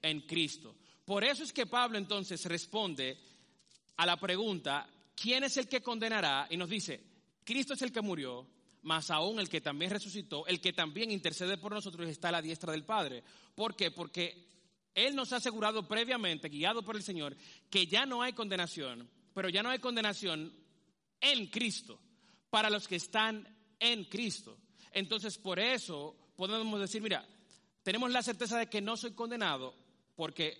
En 0.02 0.20
Cristo. 0.20 0.76
Por 1.06 1.24
eso 1.24 1.44
es 1.44 1.54
que 1.54 1.64
Pablo 1.64 1.96
entonces 1.96 2.44
responde 2.44 3.16
a 3.96 4.04
la 4.04 4.20
pregunta, 4.20 4.86
¿quién 5.14 5.44
es 5.44 5.56
el 5.56 5.66
que 5.66 5.80
condenará? 5.80 6.46
Y 6.50 6.58
nos 6.58 6.68
dice, 6.68 7.02
Cristo 7.42 7.72
es 7.72 7.80
el 7.80 7.90
que 7.90 8.02
murió, 8.02 8.46
más 8.82 9.10
aún 9.10 9.38
el 9.38 9.48
que 9.48 9.60
también 9.60 9.90
resucitó, 9.90 10.46
el 10.46 10.60
que 10.60 10.72
también 10.72 11.10
intercede 11.10 11.56
por 11.56 11.72
nosotros 11.72 12.08
está 12.08 12.28
a 12.28 12.32
la 12.32 12.42
diestra 12.42 12.72
del 12.72 12.84
Padre. 12.84 13.22
¿Por 13.54 13.76
qué? 13.76 13.90
Porque 13.90 14.46
Él 14.94 15.14
nos 15.14 15.32
ha 15.32 15.36
asegurado 15.36 15.86
previamente, 15.86 16.48
guiado 16.48 16.82
por 16.82 16.96
el 16.96 17.02
Señor, 17.02 17.36
que 17.70 17.86
ya 17.86 18.06
no 18.06 18.22
hay 18.22 18.32
condenación, 18.32 19.08
pero 19.34 19.48
ya 19.48 19.62
no 19.62 19.70
hay 19.70 19.78
condenación 19.78 20.52
en 21.20 21.46
Cristo, 21.46 22.00
para 22.50 22.68
los 22.68 22.88
que 22.88 22.96
están 22.96 23.48
en 23.78 24.04
Cristo. 24.04 24.58
Entonces, 24.92 25.38
por 25.38 25.58
eso 25.58 26.16
podemos 26.36 26.80
decir, 26.80 27.00
mira, 27.00 27.26
tenemos 27.82 28.10
la 28.10 28.22
certeza 28.22 28.58
de 28.58 28.68
que 28.68 28.80
no 28.80 28.96
soy 28.96 29.12
condenado 29.12 29.74
porque 30.16 30.58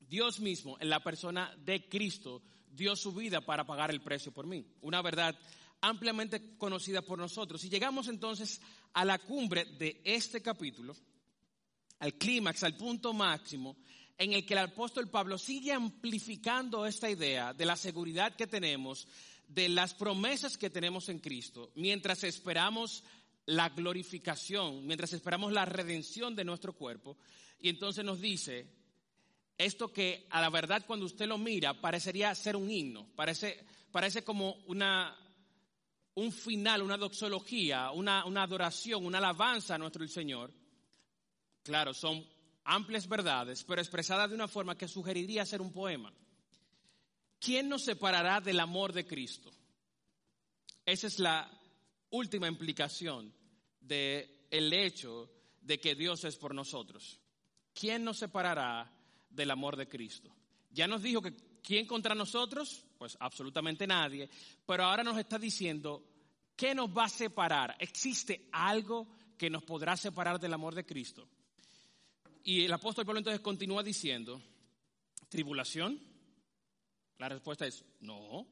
Dios 0.00 0.40
mismo, 0.40 0.76
en 0.80 0.88
la 0.88 1.02
persona 1.02 1.54
de 1.64 1.88
Cristo, 1.88 2.42
dio 2.70 2.94
su 2.96 3.12
vida 3.12 3.40
para 3.40 3.64
pagar 3.64 3.90
el 3.90 4.00
precio 4.00 4.32
por 4.32 4.46
mí. 4.46 4.64
Una 4.80 5.02
verdad 5.02 5.38
ampliamente 5.80 6.56
conocida 6.56 7.02
por 7.02 7.18
nosotros. 7.18 7.64
Y 7.64 7.68
llegamos 7.68 8.08
entonces 8.08 8.60
a 8.92 9.04
la 9.04 9.18
cumbre 9.18 9.64
de 9.64 10.00
este 10.04 10.42
capítulo, 10.42 10.96
al 12.00 12.14
clímax, 12.14 12.62
al 12.64 12.76
punto 12.76 13.12
máximo, 13.12 13.76
en 14.16 14.32
el 14.32 14.44
que 14.44 14.54
el 14.54 14.60
apóstol 14.60 15.08
Pablo 15.08 15.38
sigue 15.38 15.72
amplificando 15.72 16.86
esta 16.86 17.08
idea 17.08 17.54
de 17.54 17.64
la 17.64 17.76
seguridad 17.76 18.34
que 18.34 18.46
tenemos, 18.46 19.06
de 19.46 19.68
las 19.68 19.94
promesas 19.94 20.58
que 20.58 20.70
tenemos 20.70 21.08
en 21.08 21.20
Cristo, 21.20 21.70
mientras 21.76 22.24
esperamos 22.24 23.04
la 23.46 23.70
glorificación, 23.70 24.86
mientras 24.86 25.12
esperamos 25.12 25.52
la 25.52 25.64
redención 25.64 26.34
de 26.34 26.44
nuestro 26.44 26.74
cuerpo. 26.74 27.16
Y 27.60 27.68
entonces 27.68 28.04
nos 28.04 28.20
dice, 28.20 28.66
esto 29.56 29.92
que 29.92 30.26
a 30.30 30.40
la 30.40 30.50
verdad 30.50 30.84
cuando 30.86 31.06
usted 31.06 31.26
lo 31.26 31.38
mira 31.38 31.80
parecería 31.80 32.34
ser 32.34 32.56
un 32.56 32.70
himno, 32.70 33.06
parece, 33.16 33.64
parece 33.90 34.22
como 34.22 34.52
una, 34.66 35.16
un 36.18 36.32
final, 36.32 36.82
una 36.82 36.96
doxología, 36.96 37.92
una, 37.92 38.24
una 38.24 38.42
adoración, 38.42 39.06
una 39.06 39.18
alabanza 39.18 39.76
a 39.76 39.78
nuestro 39.78 40.06
Señor. 40.08 40.52
Claro, 41.62 41.94
son 41.94 42.26
amplias 42.64 43.08
verdades, 43.08 43.62
pero 43.62 43.80
expresadas 43.80 44.28
de 44.28 44.34
una 44.34 44.48
forma 44.48 44.76
que 44.76 44.88
sugeriría 44.88 45.46
ser 45.46 45.60
un 45.62 45.72
poema. 45.72 46.12
¿Quién 47.38 47.68
nos 47.68 47.84
separará 47.84 48.40
del 48.40 48.58
amor 48.58 48.92
de 48.92 49.06
Cristo? 49.06 49.50
Esa 50.84 51.06
es 51.06 51.20
la 51.20 51.48
última 52.10 52.48
implicación 52.48 53.32
del 53.80 54.28
el 54.50 54.72
hecho 54.72 55.30
de 55.60 55.78
que 55.78 55.94
Dios 55.94 56.24
es 56.24 56.36
por 56.36 56.52
nosotros. 56.52 57.20
¿Quién 57.72 58.02
nos 58.02 58.18
separará 58.18 58.90
del 59.30 59.52
amor 59.52 59.76
de 59.76 59.88
Cristo? 59.88 60.34
Ya 60.70 60.88
nos 60.88 61.02
dijo 61.02 61.22
que 61.22 61.32
¿quién 61.68 61.84
contra 61.84 62.14
nosotros? 62.14 62.82
Pues 62.96 63.14
absolutamente 63.20 63.86
nadie. 63.86 64.30
Pero 64.64 64.84
ahora 64.84 65.04
nos 65.04 65.18
está 65.18 65.38
diciendo, 65.38 66.02
¿qué 66.56 66.74
nos 66.74 66.88
va 66.88 67.04
a 67.04 67.10
separar? 67.10 67.76
¿Existe 67.78 68.48
algo 68.52 69.06
que 69.36 69.50
nos 69.50 69.64
podrá 69.64 69.94
separar 69.94 70.40
del 70.40 70.54
amor 70.54 70.74
de 70.74 70.86
Cristo? 70.86 71.28
Y 72.42 72.64
el 72.64 72.72
apóstol 72.72 73.04
Pablo 73.04 73.18
entonces 73.18 73.42
continúa 73.42 73.82
diciendo, 73.82 74.40
tribulación. 75.28 76.00
La 77.18 77.28
respuesta 77.28 77.66
es 77.66 77.84
no. 78.00 78.46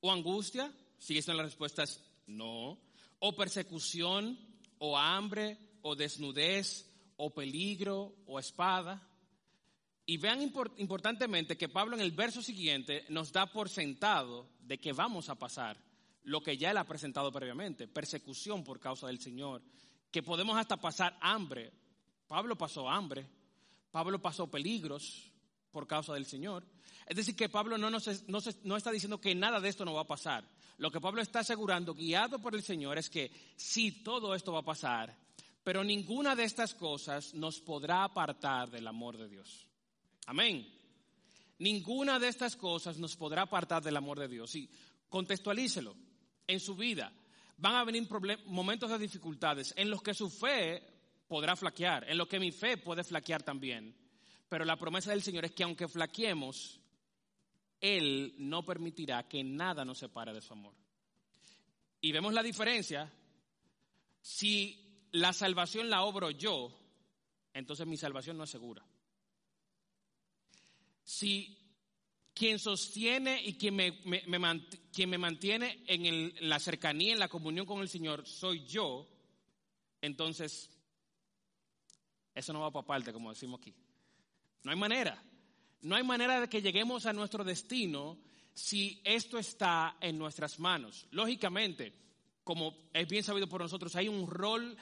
¿O 0.00 0.12
angustia? 0.12 0.72
Sigue 0.96 1.22
siendo 1.22 1.42
la 1.42 1.48
respuesta 1.48 1.82
es 1.82 2.00
no. 2.28 2.78
¿O 3.18 3.34
persecución? 3.34 4.38
¿O 4.78 4.96
hambre? 4.96 5.58
¿O 5.82 5.96
desnudez? 5.96 6.88
¿O 7.16 7.30
peligro? 7.30 8.14
¿O 8.26 8.38
espada? 8.38 9.09
Y 10.10 10.16
vean 10.16 10.42
importantemente 10.42 11.56
que 11.56 11.68
Pablo 11.68 11.94
en 11.94 12.02
el 12.02 12.10
verso 12.10 12.42
siguiente 12.42 13.04
nos 13.10 13.30
da 13.30 13.46
por 13.46 13.68
sentado 13.68 14.48
de 14.58 14.76
que 14.76 14.92
vamos 14.92 15.28
a 15.28 15.36
pasar 15.36 15.76
lo 16.24 16.42
que 16.42 16.58
ya 16.58 16.72
él 16.72 16.78
ha 16.78 16.84
presentado 16.84 17.30
previamente, 17.30 17.86
persecución 17.86 18.64
por 18.64 18.80
causa 18.80 19.06
del 19.06 19.20
Señor, 19.20 19.62
que 20.10 20.24
podemos 20.24 20.58
hasta 20.58 20.78
pasar 20.78 21.16
hambre. 21.20 21.70
Pablo 22.26 22.58
pasó 22.58 22.90
hambre, 22.90 23.24
Pablo 23.92 24.20
pasó 24.20 24.50
peligros 24.50 25.30
por 25.70 25.86
causa 25.86 26.14
del 26.14 26.26
Señor. 26.26 26.66
Es 27.06 27.14
decir, 27.14 27.36
que 27.36 27.48
Pablo 27.48 27.78
no, 27.78 27.88
nos, 27.88 28.26
no 28.26 28.76
está 28.76 28.90
diciendo 28.90 29.20
que 29.20 29.36
nada 29.36 29.60
de 29.60 29.68
esto 29.68 29.84
no 29.84 29.94
va 29.94 30.00
a 30.00 30.08
pasar. 30.08 30.42
Lo 30.78 30.90
que 30.90 31.00
Pablo 31.00 31.22
está 31.22 31.38
asegurando, 31.38 31.94
guiado 31.94 32.40
por 32.40 32.56
el 32.56 32.64
Señor, 32.64 32.98
es 32.98 33.08
que 33.08 33.30
sí, 33.54 34.02
todo 34.02 34.34
esto 34.34 34.52
va 34.52 34.58
a 34.58 34.64
pasar, 34.64 35.16
pero 35.62 35.84
ninguna 35.84 36.34
de 36.34 36.42
estas 36.42 36.74
cosas 36.74 37.32
nos 37.32 37.60
podrá 37.60 38.02
apartar 38.02 38.72
del 38.72 38.88
amor 38.88 39.16
de 39.16 39.28
Dios. 39.28 39.69
Amén. 40.30 40.64
Ninguna 41.58 42.20
de 42.20 42.28
estas 42.28 42.54
cosas 42.54 42.98
nos 42.98 43.16
podrá 43.16 43.42
apartar 43.42 43.82
del 43.82 43.96
amor 43.96 44.16
de 44.16 44.28
Dios. 44.28 44.48
Sí, 44.48 44.70
contextualícelo 45.08 45.96
en 46.46 46.60
su 46.60 46.76
vida. 46.76 47.12
Van 47.56 47.74
a 47.74 47.82
venir 47.82 48.08
momentos 48.46 48.88
de 48.90 48.98
dificultades 49.00 49.74
en 49.76 49.90
los 49.90 50.00
que 50.02 50.14
su 50.14 50.30
fe 50.30 50.84
podrá 51.26 51.56
flaquear, 51.56 52.08
en 52.08 52.16
los 52.16 52.28
que 52.28 52.38
mi 52.38 52.52
fe 52.52 52.76
puede 52.76 53.02
flaquear 53.02 53.42
también. 53.42 53.92
Pero 54.48 54.64
la 54.64 54.76
promesa 54.76 55.10
del 55.10 55.22
Señor 55.22 55.46
es 55.46 55.50
que 55.50 55.64
aunque 55.64 55.88
flaqueemos, 55.88 56.78
Él 57.80 58.36
no 58.38 58.64
permitirá 58.64 59.26
que 59.26 59.42
nada 59.42 59.84
nos 59.84 59.98
separe 59.98 60.32
de 60.32 60.42
su 60.42 60.52
amor. 60.52 60.74
Y 62.00 62.12
vemos 62.12 62.32
la 62.32 62.44
diferencia. 62.44 63.12
Si 64.22 65.08
la 65.10 65.32
salvación 65.32 65.90
la 65.90 66.04
obro 66.04 66.30
yo, 66.30 66.72
entonces 67.52 67.84
mi 67.84 67.96
salvación 67.96 68.38
no 68.38 68.44
es 68.44 68.50
segura. 68.50 68.84
Si 71.02 71.58
quien 72.34 72.58
sostiene 72.58 73.42
y 73.42 73.54
quien 73.54 73.76
me, 73.76 74.00
quien 74.92 75.10
me 75.10 75.18
mantiene 75.18 75.82
en 75.86 76.32
la 76.48 76.58
cercanía, 76.58 77.12
en 77.12 77.18
la 77.18 77.28
comunión 77.28 77.66
con 77.66 77.80
el 77.80 77.88
Señor, 77.88 78.26
soy 78.26 78.64
yo, 78.66 79.08
entonces 80.00 80.70
eso 82.34 82.52
no 82.52 82.60
va 82.60 82.70
para 82.70 82.86
parte, 82.86 83.12
como 83.12 83.30
decimos 83.30 83.60
aquí. 83.60 83.74
No 84.62 84.70
hay 84.70 84.76
manera. 84.76 85.22
No 85.82 85.96
hay 85.96 86.02
manera 86.02 86.40
de 86.40 86.48
que 86.48 86.62
lleguemos 86.62 87.06
a 87.06 87.12
nuestro 87.12 87.44
destino 87.44 88.18
si 88.54 89.00
esto 89.04 89.38
está 89.38 89.96
en 90.00 90.18
nuestras 90.18 90.58
manos. 90.58 91.06
Lógicamente, 91.10 91.92
como 92.44 92.76
es 92.92 93.08
bien 93.08 93.24
sabido 93.24 93.48
por 93.48 93.62
nosotros, 93.62 93.96
hay 93.96 94.08
un 94.08 94.26
rol 94.26 94.76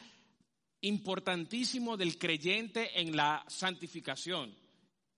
importantísimo 0.81 1.97
del 1.97 2.19
creyente 2.19 3.01
en 3.01 3.16
la 3.16 3.45
santificación, 3.49 4.55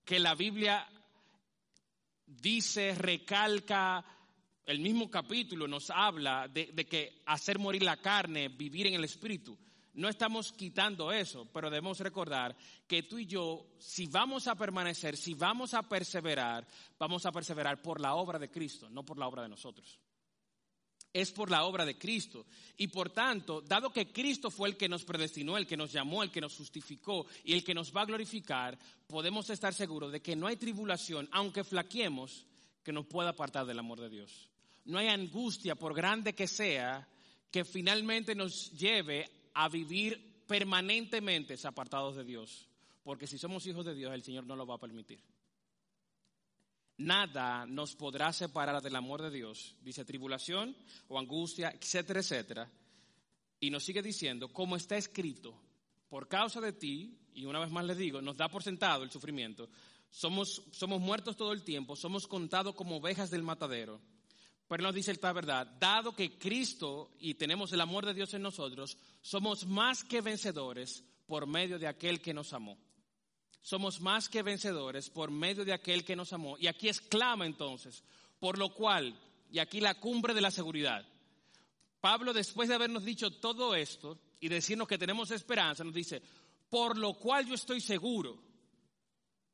que 0.04 0.18
la 0.18 0.34
Biblia 0.34 0.86
dice, 2.26 2.94
recalca, 2.94 4.04
el 4.66 4.80
mismo 4.80 5.10
capítulo 5.10 5.66
nos 5.66 5.90
habla 5.90 6.48
de, 6.48 6.72
que 6.86 7.22
hacer 7.26 7.58
morir 7.58 7.82
la 7.82 7.96
carne, 7.96 8.48
vivir 8.48 8.86
en 8.86 8.94
el 8.94 9.04
Espíritu. 9.04 9.58
No 9.94 10.08
estamos 10.08 10.52
quitando 10.52 11.10
eso, 11.10 11.48
pero 11.52 11.68
debemos 11.68 11.98
recordar 11.98 12.56
que 12.86 13.02
tú 13.02 13.18
y 13.18 13.26
yo, 13.26 13.74
si 13.78 14.06
vamos 14.06 14.46
a 14.46 14.54
permanecer, 14.54 15.16
si 15.16 15.34
vamos 15.34 15.74
a 15.74 15.82
perseverar, 15.82 16.66
vamos 16.98 17.26
a 17.26 17.32
perseverar 17.32 17.82
por 17.82 18.00
la 18.00 18.14
obra 18.14 18.38
de 18.38 18.50
Cristo, 18.50 18.88
no 18.88 19.04
por 19.04 19.18
la 19.18 19.26
obra 19.26 19.42
de 19.42 19.48
nosotros 19.48 20.00
es 21.12 21.32
por 21.32 21.50
la 21.50 21.64
obra 21.64 21.84
de 21.84 21.98
Cristo. 21.98 22.46
Y 22.76 22.88
por 22.88 23.10
tanto, 23.10 23.60
dado 23.60 23.92
que 23.92 24.12
Cristo 24.12 24.50
fue 24.50 24.68
el 24.68 24.76
que 24.76 24.88
nos 24.88 25.04
predestinó, 25.04 25.56
el 25.56 25.66
que 25.66 25.76
nos 25.76 25.92
llamó, 25.92 26.22
el 26.22 26.30
que 26.30 26.40
nos 26.40 26.56
justificó 26.56 27.26
y 27.44 27.52
el 27.52 27.64
que 27.64 27.74
nos 27.74 27.94
va 27.94 28.02
a 28.02 28.06
glorificar, 28.06 28.78
podemos 29.06 29.50
estar 29.50 29.74
seguros 29.74 30.12
de 30.12 30.20
que 30.20 30.36
no 30.36 30.46
hay 30.46 30.56
tribulación, 30.56 31.28
aunque 31.32 31.64
flaqueemos, 31.64 32.46
que 32.82 32.92
nos 32.92 33.06
pueda 33.06 33.30
apartar 33.30 33.66
del 33.66 33.78
amor 33.78 34.00
de 34.00 34.08
Dios. 34.08 34.48
No 34.84 34.98
hay 34.98 35.08
angustia, 35.08 35.74
por 35.74 35.94
grande 35.94 36.34
que 36.34 36.46
sea, 36.46 37.06
que 37.50 37.64
finalmente 37.64 38.34
nos 38.34 38.72
lleve 38.72 39.28
a 39.54 39.68
vivir 39.68 40.44
permanentemente 40.46 41.56
apartados 41.64 42.16
de 42.16 42.24
Dios. 42.24 42.66
Porque 43.02 43.26
si 43.26 43.38
somos 43.38 43.66
hijos 43.66 43.84
de 43.84 43.94
Dios, 43.94 44.12
el 44.14 44.22
Señor 44.22 44.46
no 44.46 44.56
lo 44.56 44.66
va 44.66 44.76
a 44.76 44.78
permitir 44.78 45.20
nada 47.00 47.66
nos 47.66 47.96
podrá 47.96 48.32
separar 48.32 48.82
del 48.82 48.96
amor 48.96 49.22
de 49.22 49.30
Dios, 49.30 49.74
dice 49.82 50.04
tribulación 50.04 50.76
o 51.08 51.18
angustia, 51.18 51.70
etcétera, 51.70 52.20
etcétera. 52.20 52.70
Y 53.58 53.70
nos 53.70 53.84
sigue 53.84 54.02
diciendo, 54.02 54.52
como 54.52 54.76
está 54.76 54.96
escrito, 54.96 55.54
por 56.08 56.28
causa 56.28 56.60
de 56.60 56.72
ti, 56.72 57.18
y 57.34 57.44
una 57.46 57.58
vez 57.58 57.70
más 57.70 57.84
les 57.84 57.96
digo, 57.96 58.20
nos 58.20 58.36
da 58.36 58.48
por 58.48 58.62
sentado 58.62 59.02
el 59.02 59.10
sufrimiento, 59.10 59.68
somos, 60.10 60.62
somos 60.72 61.00
muertos 61.00 61.36
todo 61.36 61.52
el 61.52 61.62
tiempo, 61.62 61.96
somos 61.96 62.26
contados 62.26 62.74
como 62.74 62.96
ovejas 62.96 63.30
del 63.30 63.42
matadero. 63.42 64.00
Pero 64.68 64.82
nos 64.82 64.94
dice 64.94 65.12
esta 65.12 65.32
verdad, 65.32 65.66
dado 65.80 66.14
que 66.14 66.38
Cristo 66.38 67.12
y 67.18 67.34
tenemos 67.34 67.72
el 67.72 67.80
amor 67.80 68.06
de 68.06 68.14
Dios 68.14 68.34
en 68.34 68.42
nosotros, 68.42 68.96
somos 69.20 69.66
más 69.66 70.04
que 70.04 70.20
vencedores 70.20 71.02
por 71.26 71.46
medio 71.46 71.78
de 71.78 71.88
aquel 71.88 72.20
que 72.20 72.34
nos 72.34 72.52
amó 72.52 72.78
somos 73.62 74.00
más 74.00 74.28
que 74.28 74.42
vencedores 74.42 75.10
por 75.10 75.30
medio 75.30 75.64
de 75.64 75.72
aquel 75.72 76.04
que 76.04 76.16
nos 76.16 76.32
amó. 76.32 76.56
Y 76.58 76.66
aquí 76.66 76.88
exclama 76.88 77.46
entonces, 77.46 78.02
por 78.38 78.58
lo 78.58 78.74
cual, 78.74 79.14
y 79.50 79.58
aquí 79.58 79.80
la 79.80 79.94
cumbre 79.94 80.34
de 80.34 80.40
la 80.40 80.50
seguridad. 80.50 81.06
Pablo, 82.00 82.32
después 82.32 82.68
de 82.68 82.74
habernos 82.74 83.04
dicho 83.04 83.30
todo 83.30 83.74
esto 83.74 84.18
y 84.40 84.48
decirnos 84.48 84.88
que 84.88 84.98
tenemos 84.98 85.30
esperanza, 85.30 85.84
nos 85.84 85.92
dice, 85.92 86.22
por 86.70 86.96
lo 86.96 87.14
cual 87.14 87.46
yo 87.46 87.54
estoy 87.54 87.80
seguro, 87.80 88.42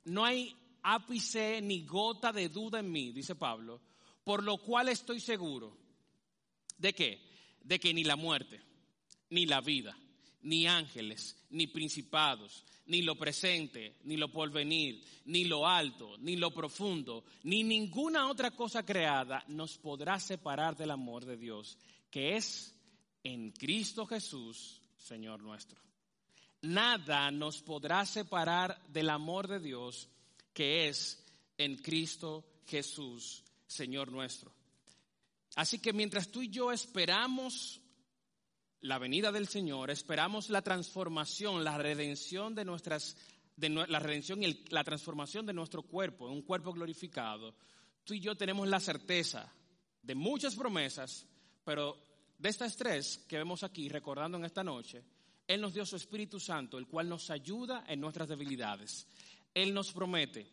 no 0.04 0.24
hay 0.24 0.54
ápice 0.82 1.60
ni 1.60 1.84
gota 1.84 2.32
de 2.32 2.48
duda 2.48 2.78
en 2.78 2.92
mí, 2.92 3.10
dice 3.10 3.34
Pablo, 3.34 3.80
por 4.22 4.44
lo 4.44 4.58
cual 4.58 4.88
estoy 4.88 5.18
seguro 5.18 5.76
de 6.78 6.94
qué? 6.94 7.20
De 7.62 7.80
que 7.80 7.92
ni 7.92 8.04
la 8.04 8.14
muerte, 8.14 8.60
ni 9.30 9.46
la 9.46 9.60
vida, 9.60 9.98
ni 10.42 10.68
ángeles, 10.68 11.36
ni 11.50 11.66
principados, 11.66 12.64
ni 12.86 13.02
lo 13.02 13.16
presente, 13.16 13.96
ni 14.04 14.16
lo 14.16 14.30
porvenir, 14.30 15.02
ni 15.26 15.44
lo 15.44 15.66
alto, 15.66 16.16
ni 16.18 16.36
lo 16.36 16.52
profundo, 16.52 17.24
ni 17.44 17.62
ninguna 17.62 18.28
otra 18.28 18.52
cosa 18.52 18.84
creada 18.84 19.44
nos 19.48 19.76
podrá 19.78 20.20
separar 20.20 20.76
del 20.76 20.90
amor 20.90 21.24
de 21.24 21.36
Dios, 21.36 21.76
que 22.10 22.36
es 22.36 22.74
en 23.22 23.50
Cristo 23.52 24.06
Jesús, 24.06 24.80
Señor 24.96 25.42
nuestro. 25.42 25.80
Nada 26.62 27.30
nos 27.30 27.62
podrá 27.62 28.04
separar 28.06 28.80
del 28.88 29.10
amor 29.10 29.46
de 29.46 29.60
Dios, 29.60 30.08
que 30.52 30.88
es 30.88 31.24
en 31.58 31.76
Cristo 31.76 32.44
Jesús, 32.66 33.44
Señor 33.66 34.10
nuestro. 34.10 34.52
Así 35.56 35.78
que 35.78 35.92
mientras 35.92 36.28
tú 36.28 36.42
y 36.42 36.48
yo 36.48 36.70
esperamos 36.70 37.80
la 38.86 38.98
venida 38.98 39.32
del 39.32 39.48
Señor, 39.48 39.90
esperamos 39.90 40.48
la 40.48 40.62
transformación, 40.62 41.64
la 41.64 41.76
redención 41.76 42.54
de 42.54 42.64
nuestras, 42.64 43.16
de 43.56 43.68
la 43.68 43.98
redención 43.98 44.42
y 44.44 44.64
la 44.68 44.84
transformación 44.84 45.44
de 45.44 45.52
nuestro 45.52 45.82
cuerpo, 45.82 46.28
un 46.28 46.42
cuerpo 46.42 46.72
glorificado, 46.72 47.54
tú 48.04 48.14
y 48.14 48.20
yo 48.20 48.36
tenemos 48.36 48.68
la 48.68 48.78
certeza 48.78 49.52
de 50.02 50.14
muchas 50.14 50.54
promesas, 50.54 51.26
pero 51.64 51.98
de 52.38 52.48
estas 52.48 52.76
tres 52.76 53.24
que 53.28 53.38
vemos 53.38 53.64
aquí, 53.64 53.88
recordando 53.88 54.38
en 54.38 54.44
esta 54.44 54.62
noche, 54.62 55.02
Él 55.48 55.60
nos 55.60 55.74
dio 55.74 55.84
su 55.84 55.96
Espíritu 55.96 56.38
Santo, 56.38 56.78
el 56.78 56.86
cual 56.86 57.08
nos 57.08 57.28
ayuda 57.30 57.84
en 57.88 58.00
nuestras 58.00 58.28
debilidades. 58.28 59.08
Él 59.52 59.74
nos 59.74 59.90
promete 59.90 60.46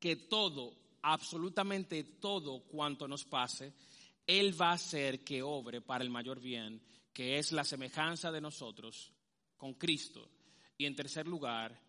que 0.00 0.16
todo, 0.16 0.74
absolutamente 1.02 2.02
todo 2.02 2.64
cuanto 2.64 3.06
nos 3.06 3.24
pase, 3.24 3.72
Él 4.26 4.60
va 4.60 4.70
a 4.70 4.74
hacer 4.74 5.22
que 5.22 5.42
obre 5.42 5.80
para 5.80 6.02
el 6.02 6.10
mayor 6.10 6.40
bien 6.40 6.82
que 7.16 7.38
es 7.38 7.50
la 7.50 7.64
semejanza 7.64 8.30
de 8.30 8.42
nosotros 8.42 9.10
con 9.56 9.72
Cristo. 9.72 10.28
Y 10.76 10.84
en 10.84 10.94
tercer 10.94 11.26
lugar, 11.26 11.80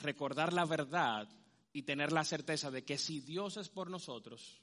recordar 0.00 0.54
la 0.54 0.64
verdad 0.64 1.28
y 1.70 1.82
tener 1.82 2.12
la 2.12 2.24
certeza 2.24 2.70
de 2.70 2.82
que 2.82 2.96
si 2.96 3.20
Dios 3.20 3.58
es 3.58 3.68
por 3.68 3.90
nosotros, 3.90 4.62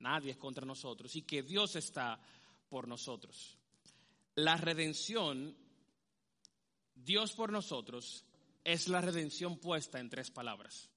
nadie 0.00 0.32
es 0.32 0.36
contra 0.36 0.66
nosotros 0.66 1.14
y 1.14 1.22
que 1.22 1.44
Dios 1.44 1.76
está 1.76 2.20
por 2.68 2.88
nosotros. 2.88 3.56
La 4.34 4.56
redención, 4.56 5.56
Dios 6.96 7.34
por 7.34 7.52
nosotros, 7.52 8.24
es 8.64 8.88
la 8.88 9.00
redención 9.00 9.58
puesta 9.58 10.00
en 10.00 10.10
tres 10.10 10.32
palabras 10.32 10.90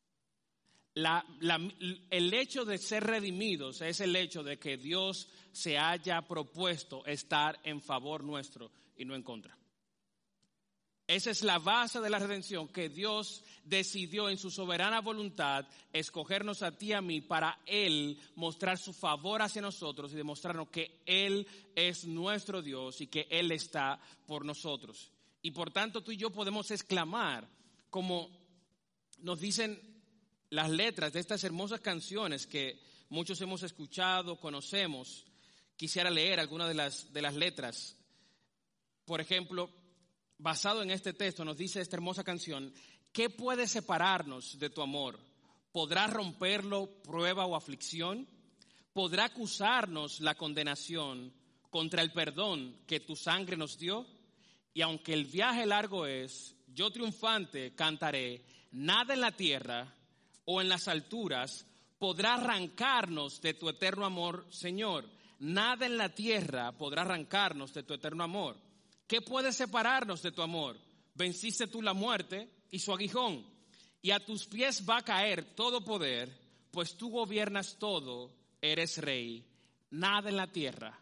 el 2.09 2.33
hecho 2.33 2.65
de 2.65 2.77
ser 2.77 3.03
redimidos 3.03 3.81
es 3.81 3.99
el 3.99 4.15
hecho 4.15 4.43
de 4.43 4.57
que 4.57 4.77
Dios 4.77 5.29
se 5.51 5.77
haya 5.77 6.21
propuesto 6.21 7.05
estar 7.05 7.59
en 7.63 7.81
favor 7.81 8.23
nuestro 8.23 8.71
y 8.95 9.05
no 9.05 9.15
en 9.15 9.23
contra. 9.23 9.57
Esa 11.07 11.31
es 11.31 11.41
la 11.43 11.57
base 11.57 12.01
de 12.01 12.09
la 12.09 12.19
redención, 12.19 12.67
que 12.67 12.89
Dios 12.89 13.41
decidió 13.63 14.29
en 14.29 14.37
su 14.37 14.51
soberana 14.51 14.99
voluntad 14.99 15.65
escogernos 15.93 16.63
a 16.63 16.77
ti 16.77 16.87
y 16.87 16.93
a 16.93 17.01
mí 17.01 17.21
para 17.21 17.61
Él 17.65 18.19
mostrar 18.35 18.77
su 18.77 18.91
favor 18.91 19.41
hacia 19.41 19.61
nosotros 19.61 20.11
y 20.11 20.17
demostrarnos 20.17 20.67
que 20.67 20.99
Él 21.05 21.47
es 21.75 22.05
nuestro 22.05 22.61
Dios 22.61 22.99
y 22.99 23.07
que 23.07 23.25
Él 23.29 23.53
está 23.53 24.01
por 24.25 24.43
nosotros. 24.43 25.09
Y 25.41 25.51
por 25.51 25.71
tanto 25.71 26.01
tú 26.01 26.11
y 26.11 26.17
yo 26.17 26.29
podemos 26.29 26.71
exclamar, 26.71 27.47
como 27.89 28.29
nos 29.19 29.39
dicen 29.39 29.96
las 30.49 30.69
letras 30.69 31.13
de 31.13 31.19
estas 31.19 31.43
hermosas 31.43 31.81
canciones 31.81 32.47
que 32.47 32.79
muchos 33.09 33.41
hemos 33.41 33.63
escuchado, 33.63 34.39
conocemos, 34.39 35.25
quisiera 35.75 36.09
leer 36.09 36.39
algunas 36.39 36.67
de 36.67 36.73
las, 36.73 37.11
de 37.11 37.21
las 37.21 37.35
letras. 37.35 37.97
Por 39.05 39.21
ejemplo, 39.21 39.69
basado 40.37 40.81
en 40.81 40.91
este 40.91 41.13
texto, 41.13 41.43
nos 41.43 41.57
dice 41.57 41.81
esta 41.81 41.97
hermosa 41.97 42.23
canción, 42.23 42.73
¿qué 43.11 43.29
puede 43.29 43.67
separarnos 43.67 44.57
de 44.59 44.69
tu 44.69 44.81
amor? 44.81 45.19
¿Podrá 45.71 46.07
romperlo 46.07 47.01
prueba 47.03 47.45
o 47.45 47.55
aflicción? 47.55 48.27
¿Podrá 48.93 49.25
acusarnos 49.25 50.21
la 50.21 50.35
condenación 50.35 51.33
contra 51.69 52.01
el 52.01 52.11
perdón 52.13 52.83
que 52.87 52.99
tu 52.99 53.15
sangre 53.15 53.57
nos 53.57 53.77
dio? 53.77 54.07
Y 54.73 54.81
aunque 54.81 55.13
el 55.13 55.25
viaje 55.25 55.65
largo 55.65 56.05
es, 56.05 56.55
yo 56.67 56.91
triunfante 56.91 57.75
cantaré, 57.75 58.43
nada 58.71 59.13
en 59.13 59.21
la 59.21 59.31
tierra 59.31 59.93
o 60.49 60.61
en 60.61 60.69
las 60.69 60.87
alturas 60.87 61.65
podrá 61.99 62.35
arrancarnos 62.35 63.41
de 63.41 63.53
tu 63.53 63.69
eterno 63.69 64.05
amor, 64.05 64.45
Señor. 64.49 65.05
Nada 65.39 65.85
en 65.85 65.97
la 65.97 66.09
tierra 66.09 66.71
podrá 66.71 67.01
arrancarnos 67.01 67.73
de 67.73 67.83
tu 67.83 67.93
eterno 67.93 68.23
amor. 68.23 68.55
¿Qué 69.07 69.21
puede 69.21 69.51
separarnos 69.51 70.21
de 70.21 70.31
tu 70.31 70.41
amor? 70.41 70.77
Venciste 71.15 71.67
tú 71.67 71.81
la 71.81 71.93
muerte 71.93 72.49
y 72.71 72.79
su 72.79 72.93
aguijón, 72.93 73.45
y 74.01 74.11
a 74.11 74.23
tus 74.23 74.45
pies 74.45 74.83
va 74.87 74.97
a 74.97 75.03
caer 75.03 75.55
todo 75.55 75.83
poder, 75.83 76.31
pues 76.71 76.95
tú 76.95 77.09
gobiernas 77.09 77.77
todo, 77.77 78.31
eres 78.61 78.97
rey. 78.99 79.45
Nada 79.89 80.29
en 80.29 80.37
la 80.37 80.47
tierra, 80.47 80.99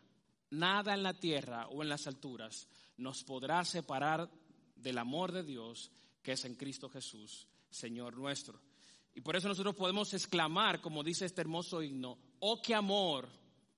nada 0.52 0.94
en 0.94 1.04
la 1.04 1.14
tierra 1.14 1.68
o 1.68 1.84
en 1.84 1.90
las 1.90 2.08
alturas 2.08 2.68
nos 2.98 3.24
podrá 3.24 3.64
separar 3.66 4.30
del 4.76 4.98
amor 4.98 5.32
de 5.32 5.44
Dios 5.44 5.92
que 6.24 6.32
es 6.32 6.46
en 6.46 6.56
Cristo 6.56 6.90
Jesús, 6.90 7.48
Señor 7.70 8.18
nuestro. 8.18 8.60
Y 9.16 9.22
por 9.22 9.38
eso 9.38 9.48
nosotros 9.48 9.76
podemos 9.76 10.14
exclamar, 10.14 10.82
como 10.82 11.02
dice 11.02 11.26
este 11.26 11.42
hermoso 11.42 11.82
himno, 11.82 12.20
oh 12.40 12.62
qué 12.62 12.76
amor 12.76 13.30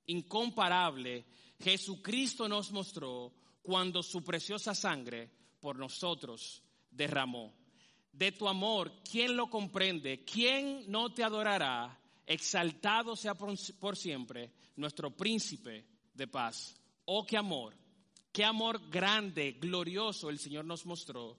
incomparable 0.07 1.25
Jesucristo 1.59 2.47
nos 2.47 2.71
mostró 2.71 3.33
cuando 3.61 4.01
su 4.01 4.23
preciosa 4.23 4.73
sangre 4.73 5.29
por 5.59 5.77
nosotros 5.77 6.63
derramó. 6.89 7.53
De 8.11 8.31
tu 8.31 8.47
amor, 8.47 8.91
¿quién 9.09 9.35
lo 9.35 9.47
comprende? 9.47 10.23
¿Quién 10.23 10.89
no 10.89 11.13
te 11.13 11.23
adorará? 11.23 11.99
Exaltado 12.25 13.15
sea 13.15 13.35
por, 13.35 13.95
siempre 13.95 14.51
nuestro 14.75 15.15
príncipe 15.15 15.85
de 16.13 16.27
paz. 16.27 16.75
Oh, 17.05 17.25
qué 17.25 17.37
amor, 17.37 17.75
qué 18.31 18.43
amor 18.43 18.89
grande, 18.89 19.53
glorioso 19.53 20.29
el 20.29 20.39
Señor 20.39 20.65
nos 20.65 20.85
mostró 20.85 21.37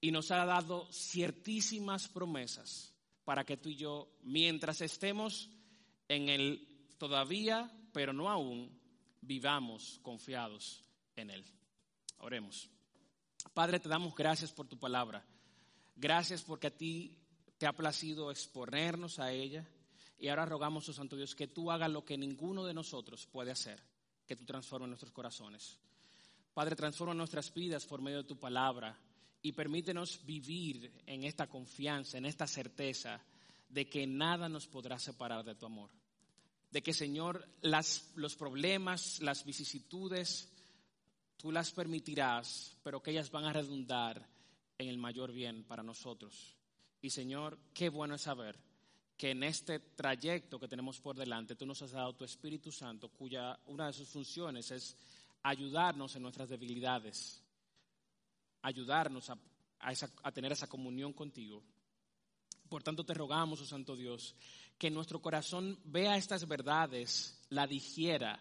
y 0.00 0.12
nos 0.12 0.30
ha 0.30 0.44
dado 0.44 0.86
ciertísimas 0.92 2.08
promesas 2.08 2.95
para 3.26 3.44
que 3.44 3.56
tú 3.56 3.70
y 3.70 3.74
yo, 3.74 4.08
mientras 4.22 4.80
estemos 4.80 5.50
en 6.06 6.28
el 6.28 6.94
todavía, 6.96 7.68
pero 7.92 8.12
no 8.12 8.30
aún, 8.30 8.70
vivamos 9.20 9.98
confiados 10.04 10.84
en 11.16 11.30
Él. 11.30 11.44
Oremos. 12.18 12.70
Padre, 13.52 13.80
te 13.80 13.88
damos 13.88 14.14
gracias 14.14 14.52
por 14.52 14.68
tu 14.68 14.78
palabra. 14.78 15.26
Gracias 15.96 16.44
porque 16.44 16.68
a 16.68 16.76
ti 16.76 17.18
te 17.58 17.66
ha 17.66 17.72
placido 17.72 18.30
exponernos 18.30 19.18
a 19.18 19.32
ella. 19.32 19.66
Y 20.20 20.28
ahora 20.28 20.46
rogamos, 20.46 20.88
oh 20.88 20.92
Santo 20.92 21.16
Dios, 21.16 21.34
que 21.34 21.48
tú 21.48 21.72
hagas 21.72 21.90
lo 21.90 22.04
que 22.04 22.16
ninguno 22.16 22.64
de 22.64 22.74
nosotros 22.74 23.26
puede 23.26 23.50
hacer, 23.50 23.82
que 24.24 24.36
tú 24.36 24.44
transformes 24.44 24.88
nuestros 24.88 25.10
corazones. 25.10 25.80
Padre, 26.54 26.76
transforma 26.76 27.12
nuestras 27.12 27.52
vidas 27.52 27.86
por 27.86 28.00
medio 28.00 28.18
de 28.18 28.28
tu 28.28 28.38
palabra 28.38 28.96
y 29.42 29.52
permítenos 29.52 30.24
vivir 30.24 30.92
en 31.06 31.24
esta 31.24 31.46
confianza, 31.46 32.18
en 32.18 32.26
esta 32.26 32.46
certeza 32.46 33.20
de 33.68 33.88
que 33.88 34.06
nada 34.06 34.48
nos 34.48 34.66
podrá 34.66 34.98
separar 34.98 35.44
de 35.44 35.54
tu 35.54 35.66
amor. 35.66 35.90
De 36.70 36.82
que, 36.82 36.92
Señor, 36.92 37.46
las, 37.62 38.10
los 38.16 38.36
problemas, 38.36 39.20
las 39.20 39.44
vicisitudes, 39.44 40.52
tú 41.36 41.52
las 41.52 41.72
permitirás, 41.72 42.76
pero 42.82 43.02
que 43.02 43.12
ellas 43.12 43.30
van 43.30 43.44
a 43.44 43.52
redundar 43.52 44.26
en 44.78 44.88
el 44.88 44.98
mayor 44.98 45.32
bien 45.32 45.64
para 45.64 45.82
nosotros. 45.82 46.56
Y 47.00 47.10
Señor, 47.10 47.58
qué 47.72 47.88
bueno 47.88 48.14
es 48.14 48.22
saber 48.22 48.58
que 49.16 49.30
en 49.30 49.42
este 49.42 49.78
trayecto 49.78 50.58
que 50.58 50.68
tenemos 50.68 51.00
por 51.00 51.16
delante, 51.16 51.56
tú 51.56 51.64
nos 51.64 51.80
has 51.82 51.92
dado 51.92 52.14
tu 52.14 52.24
Espíritu 52.24 52.70
Santo, 52.70 53.08
cuya 53.08 53.58
una 53.66 53.86
de 53.86 53.92
sus 53.92 54.08
funciones 54.08 54.70
es 54.70 54.96
ayudarnos 55.42 56.16
en 56.16 56.22
nuestras 56.22 56.48
debilidades, 56.48 57.42
ayudarnos 58.66 59.30
a, 59.30 60.32
tener 60.32 60.50
esa 60.50 60.66
comunión 60.66 61.12
contigo. 61.12 61.62
Por 62.68 62.82
tanto, 62.82 63.04
te 63.04 63.14
rogamos, 63.14 63.60
oh 63.60 63.64
Santo 63.64 63.94
Dios, 63.94 64.34
que 64.76 64.90
nuestro 64.90 65.22
corazón 65.22 65.78
vea 65.84 66.16
estas 66.16 66.48
verdades, 66.48 67.40
la 67.48 67.68
digiera 67.68 68.40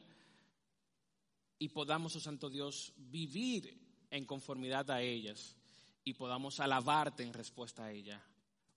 y 1.59 1.69
podamos, 1.69 2.15
oh 2.15 2.19
Santo 2.19 2.49
Dios, 2.49 2.91
vivir 2.97 3.77
en 4.09 4.25
conformidad 4.25 4.89
a 4.89 5.01
ellas 5.01 5.55
y 6.03 6.15
podamos 6.15 6.59
alabarte 6.59 7.21
en 7.21 7.33
respuesta 7.33 7.85
a 7.85 7.91
ella. 7.91 8.19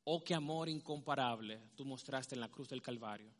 Oh, 0.04 0.22
qué 0.22 0.34
amor 0.34 0.68
incomparable 0.68 1.60
tú 1.76 1.86
mostraste 1.86 2.34
en 2.34 2.42
la 2.42 2.50
cruz 2.50 2.68
del 2.68 2.82
Calvario. 2.82 3.32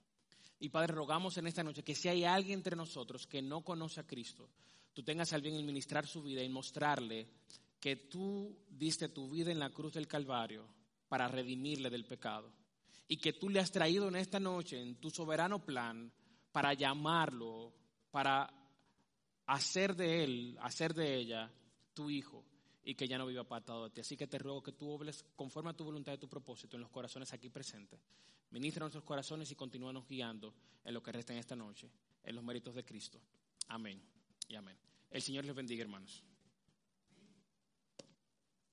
Y 0.61 0.71
Padre, 0.71 0.95
rogamos 0.95 1.37
en 1.37 1.47
esta 1.47 1.63
noche 1.63 1.83
que 1.83 1.95
si 1.95 2.09
hay 2.09 2.25
alguien 2.25 2.61
entre 2.61 2.75
nosotros 2.75 3.27
que 3.27 3.43
no 3.43 3.61
conoce 3.61 4.01
a 4.01 4.07
Cristo, 4.07 4.49
tú 4.95 5.03
tengas 5.03 5.35
al 5.35 5.43
bien 5.43 5.57
en 5.57 5.67
ministrar 5.67 6.07
su 6.07 6.23
vida 6.23 6.43
y 6.43 6.49
mostrarle 6.49 7.29
que 7.81 7.97
tú 7.97 8.57
diste 8.68 9.09
tu 9.09 9.29
vida 9.31 9.51
en 9.51 9.59
la 9.59 9.70
cruz 9.70 9.95
del 9.95 10.09
Calvario 10.09 10.66
para 11.09 11.29
redimirle 11.29 11.91
del 11.91 12.05
pecado. 12.05 12.53
Y 13.07 13.16
que 13.16 13.33
tú 13.33 13.49
le 13.49 13.61
has 13.61 13.70
traído 13.70 14.09
en 14.09 14.16
esta 14.16 14.39
noche, 14.39 14.81
en 14.81 14.97
tu 14.97 15.11
soberano 15.11 15.64
plan, 15.64 16.12
para 16.53 16.74
llamarlo, 16.74 17.72
para 18.11 18.53
hacer 19.47 19.97
de 19.97 20.24
él, 20.24 20.59
hacer 20.61 20.93
de 20.93 21.16
ella 21.16 21.51
tu 21.95 22.11
hijo 22.11 22.45
y 22.85 22.95
que 22.95 23.09
ya 23.09 23.16
no 23.16 23.26
viva 23.26 23.43
apartado 23.43 23.85
de 23.85 23.91
ti. 23.91 24.01
Así 24.01 24.16
que 24.16 24.26
te 24.26 24.39
ruego 24.39 24.62
que 24.62 24.72
tú 24.72 24.91
obles 24.91 25.24
conforme 25.37 25.70
a 25.70 25.74
tu 25.74 25.85
voluntad 25.85 26.12
y 26.12 26.18
tu 26.18 26.29
propósito 26.29 26.76
en 26.76 26.83
los 26.83 26.91
corazones 26.91 27.33
aquí 27.33 27.49
presentes. 27.49 28.01
Ministra 28.51 28.81
nuestros 28.81 29.05
corazones 29.05 29.51
y 29.51 29.55
continúanos 29.55 30.07
guiando 30.07 30.55
en 30.85 30.95
lo 30.95 31.03
que 31.03 31.12
resta 31.12 31.33
en 31.33 31.39
esta 31.39 31.57
noche, 31.57 31.91
en 32.24 32.35
los 32.35 32.45
méritos 32.45 32.74
de 32.74 32.85
Cristo. 32.85 33.20
Amén 33.68 34.03
y 34.49 34.55
amén. 34.55 34.76
El 35.11 35.22
Señor 35.22 35.45
les 35.45 35.55
bendiga, 35.55 35.83
hermanos. 35.83 36.22